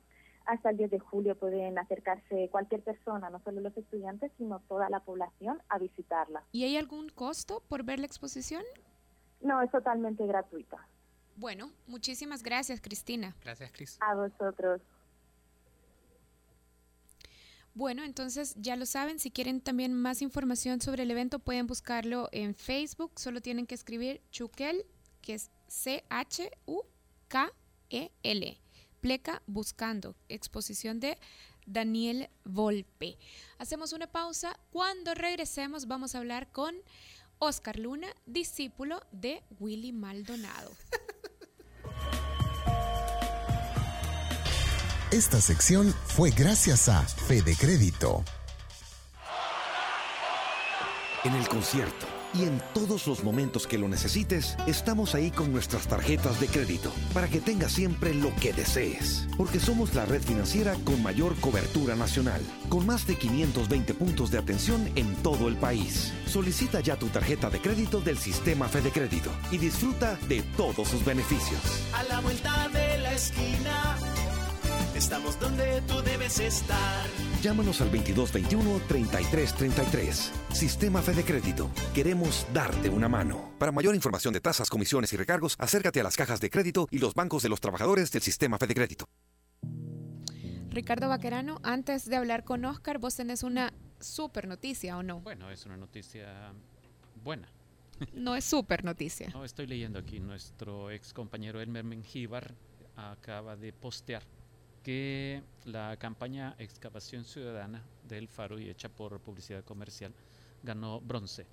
Hasta 0.46 0.72
el 0.72 0.78
10 0.78 0.92
de 0.92 1.00
julio 1.00 1.36
pueden 1.36 1.78
acercarse 1.78 2.50
cualquier 2.50 2.82
persona, 2.82 3.30
no 3.30 3.40
solo 3.44 3.62
los 3.62 3.76
estudiantes, 3.78 4.32
sino 4.38 4.60
toda 4.68 4.90
la 4.90 5.00
población 5.00 5.62
a 5.70 5.80
visitarla. 5.80 6.44
¿Y 6.52 6.66
hay 6.66 6.76
algún 6.78 7.10
costo 7.10 7.64
por 7.70 7.84
ver 7.84 8.00
la 8.00 8.06
exposición? 8.06 8.64
No, 9.42 9.62
es 9.62 9.72
totalmente 9.72 10.26
gratuita. 10.26 10.86
Bueno, 11.36 11.72
muchísimas 11.88 12.44
gracias, 12.44 12.82
Cristina. 12.82 13.36
Gracias, 13.42 13.72
Cris. 13.72 13.98
A 14.02 14.16
vosotros. 14.16 14.82
Bueno, 17.76 18.04
entonces 18.04 18.56
ya 18.60 18.76
lo 18.76 18.86
saben, 18.86 19.18
si 19.18 19.32
quieren 19.32 19.60
también 19.60 19.96
más 19.96 20.22
información 20.22 20.80
sobre 20.80 21.04
el 21.04 21.12
evento 21.12 21.40
pueden 21.40 21.66
buscarlo 21.66 22.30
en 22.32 22.54
Facebook, 22.54 23.14
solo 23.16 23.42
tienen 23.42 23.66
que 23.66 23.74
escribir 23.74 24.22
Chuquel, 24.30 24.86
que 25.22 25.34
es 25.34 25.50
C-H-U-K-E-L, 25.68 26.54
Pleca 29.04 29.44
Buscando, 29.48 30.16
exposición 30.30 31.02
de 31.02 31.20
Daniel 31.66 32.30
Volpe. 32.46 33.18
Hacemos 33.58 33.92
una 33.92 34.08
pausa, 34.08 34.58
cuando 34.72 35.14
regresemos 35.14 35.88
vamos 35.88 36.16
a 36.16 36.20
hablar 36.20 36.50
con 36.54 36.74
Oscar 37.38 37.78
Luna, 37.78 38.08
discípulo 38.26 39.02
de 39.12 39.44
Willy 39.60 39.92
Maldonado. 39.92 40.72
Esta 45.12 45.42
sección 45.42 45.94
fue 46.06 46.32
gracias 46.32 46.88
a 46.88 47.02
Fede 47.02 47.58
Crédito. 47.60 48.24
En 51.26 51.34
el 51.36 51.46
concierto 51.50 52.23
y 52.34 52.44
en 52.44 52.62
todos 52.74 53.08
los 53.08 53.24
momentos 53.24 53.68
que 53.68 53.78
lo 53.78 53.88
necesites, 53.88 54.58
estamos 54.68 55.16
ahí 55.16 55.32
con 55.32 55.52
nuestras 55.52 55.88
tarjetas 55.88 56.40
de 56.40 56.48
crédito 56.48 56.92
para 57.14 57.28
que 57.28 57.40
tengas 57.40 57.72
siempre 57.72 58.14
lo 58.14 58.34
que 58.36 58.54
desees. 58.54 59.28
Porque 59.38 59.60
somos 59.60 59.94
la 59.94 60.06
red 60.06 60.22
financiera 60.22 60.76
con 60.84 61.02
mayor 61.04 61.36
cobertura 61.40 61.96
nacional, 61.96 62.42
con 62.70 62.86
más 62.86 63.06
de 63.08 63.16
520 63.16 63.94
puntos 63.94 64.32
de 64.32 64.38
atención 64.38 64.90
en 64.96 65.14
todo 65.18 65.48
el 65.48 65.56
país. 65.58 66.14
Solicita 66.26 66.80
ya 66.80 66.98
tu 66.98 67.08
tarjeta 67.08 67.50
de 67.50 67.60
crédito 67.60 68.02
del 68.02 68.18
sistema 68.18 68.68
Fede 68.68 68.92
Crédito 68.92 69.32
y 69.52 69.58
disfruta 69.58 70.18
de 70.28 70.42
todos 70.58 70.88
sus 70.88 71.06
beneficios. 71.06 71.60
A 71.94 72.04
la 72.04 72.20
vuelta 72.22 72.70
de 72.70 72.98
la 73.00 73.14
esquina 73.14 73.98
Estamos 75.04 75.38
donde 75.38 75.82
tú 75.82 76.02
debes 76.02 76.40
estar. 76.40 77.06
Llámanos 77.42 77.82
al 77.82 77.92
2221-3333. 77.92 80.32
Sistema 80.54 81.02
Fede 81.02 81.26
Crédito. 81.26 81.70
Queremos 81.94 82.48
darte 82.54 82.90
una 82.90 83.10
mano. 83.10 83.52
Para 83.60 83.74
mayor 83.74 83.96
información 83.96 84.34
de 84.34 84.40
tasas, 84.40 84.70
comisiones 84.70 85.12
y 85.12 85.18
recargos, 85.18 85.58
acércate 85.60 86.00
a 86.00 86.04
las 86.04 86.16
cajas 86.16 86.40
de 86.40 86.50
crédito 86.50 86.88
y 86.90 87.00
los 87.00 87.16
bancos 87.16 87.44
de 87.44 87.50
los 87.50 87.60
trabajadores 87.60 88.14
del 88.14 88.22
Sistema 88.22 88.58
Fede 88.58 88.76
Crédito. 88.76 89.10
Ricardo 90.70 91.10
Vaquerano, 91.10 91.60
antes 91.64 92.06
de 92.06 92.16
hablar 92.16 92.46
con 92.46 92.64
Oscar, 92.64 92.98
vos 92.98 93.14
tenés 93.14 93.44
una 93.44 93.74
super 94.00 94.48
noticia, 94.48 94.98
¿o 94.98 95.04
no? 95.04 95.20
Bueno, 95.20 95.52
es 95.52 95.66
una 95.66 95.76
noticia 95.76 96.54
buena. 97.26 97.50
No 98.14 98.38
es 98.38 98.46
super 98.46 98.86
noticia. 98.86 99.28
No, 99.34 99.44
estoy 99.44 99.68
leyendo 99.68 100.00
aquí. 100.00 100.22
Nuestro 100.22 100.92
ex 100.92 101.12
compañero 101.12 101.60
Elmer 101.60 101.84
Mengíbar 101.84 102.56
acaba 102.96 103.58
de 103.58 103.74
postear 103.74 104.24
que 104.84 105.42
la 105.66 105.98
campaña 105.98 106.56
Excavación 106.60 107.24
Ciudadana 107.24 107.84
del 108.08 108.28
Faro 108.28 108.60
y 108.60 108.70
hecha 108.70 108.90
por 108.90 109.20
Publicidad 109.20 109.64
Comercial 109.64 110.14
ganó 110.62 111.02
bronce 111.02 111.46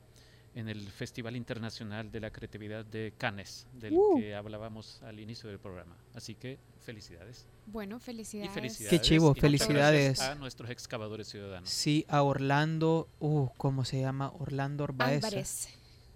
en 0.55 0.69
el 0.69 0.91
Festival 0.91 1.37
Internacional 1.37 2.11
de 2.11 2.21
la 2.21 2.31
Creatividad 2.31 2.85
de 2.85 3.15
Cannes, 3.17 3.67
del 3.73 3.93
uh. 3.93 4.19
que 4.19 4.35
hablábamos 4.35 5.01
al 5.03 5.21
inicio 5.21 5.49
del 5.49 5.61
programa. 5.61 5.97
Así 6.15 6.35
que 6.35 6.59
felicidades. 6.81 7.47
Bueno, 7.67 8.01
felicidades. 8.01 8.53
felicidades. 8.53 8.91
Qué 8.91 9.01
chivo, 9.01 9.33
felicidades. 9.35 10.21
A 10.21 10.35
nuestros 10.35 10.71
excavadores 10.71 11.29
ciudadanos. 11.29 11.71
Sí, 11.71 12.05
a 12.09 12.23
Orlando, 12.23 13.09
uh, 13.21 13.49
¿cómo 13.57 13.85
se 13.85 14.01
llama? 14.01 14.33
Orlando 14.39 14.85
Álvarez. 14.99 15.69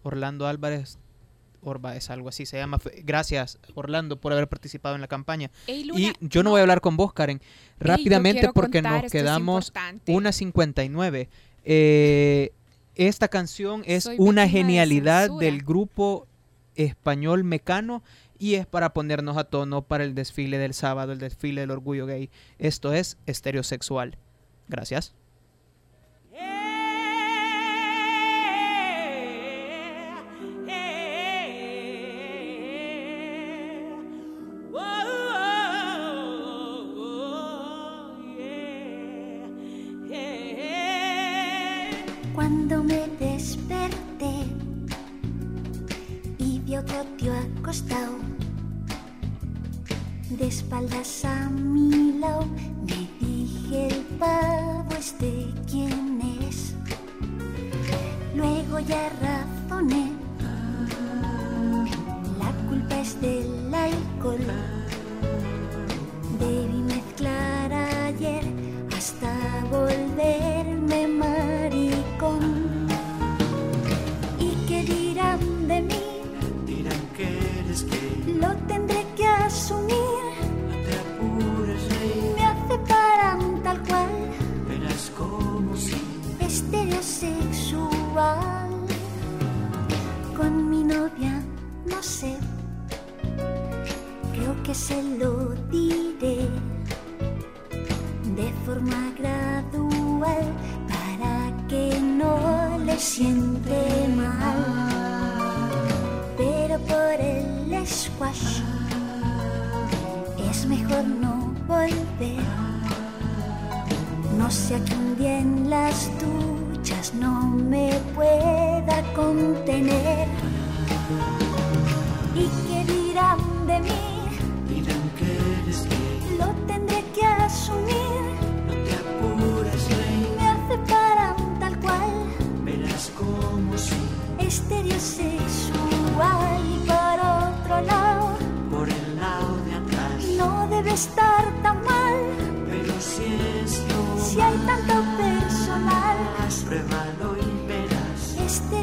Orlando 0.03 0.49
Álvarez 0.49 0.99
Orba 1.65 1.97
es 1.97 2.11
algo 2.11 2.29
así 2.29 2.47
se 2.47 2.59
llama. 2.59 2.79
Gracias, 3.03 3.59
Orlando, 3.75 4.21
por 4.21 4.33
haber 4.33 4.49
participado 4.49 4.95
en 4.95 5.01
la 5.01 5.09
campaña. 5.09 5.51
y 5.67 6.13
yo 6.21 6.43
no, 6.43 6.51
voy 6.51 6.61
a 6.61 6.63
hablar 6.63 6.81
con 6.81 6.97
vos, 6.97 7.13
Karen, 7.13 7.41
rápidamente 7.79 8.51
porque 8.53 8.83
nos 8.83 9.11
quedamos 9.11 9.73
una 10.07 10.33
59. 10.33 11.29
Eh, 11.65 12.53
esta 12.95 13.29
canción 13.29 13.83
es 13.87 14.09
una 14.19 14.49
genialidad 14.49 15.31
del 15.39 15.63
grupo 15.63 16.27
español 16.77 17.45
Mecano 17.45 18.03
y 18.39 18.55
es 18.55 18.67
para 18.67 18.93
ponernos 18.93 19.37
a 19.37 19.45
tono 19.45 19.83
para 19.83 20.05
el 20.05 20.15
desfile 20.15 20.59
del 20.59 20.75
sábado, 20.75 21.13
el 21.13 21.19
desfile 21.19 21.63
del 21.63 21.71
orgullo 21.71 22.07
gay. 22.07 22.31
Esto 22.59 22.93
es 22.93 23.17
estereosexual. 23.27 24.19
Gracias. 24.69 25.15
Espaldas 50.75 51.25
a 51.25 51.44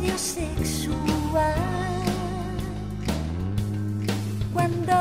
medio 0.02 0.18
sexual. 0.18 1.56
Cuando 4.54 5.01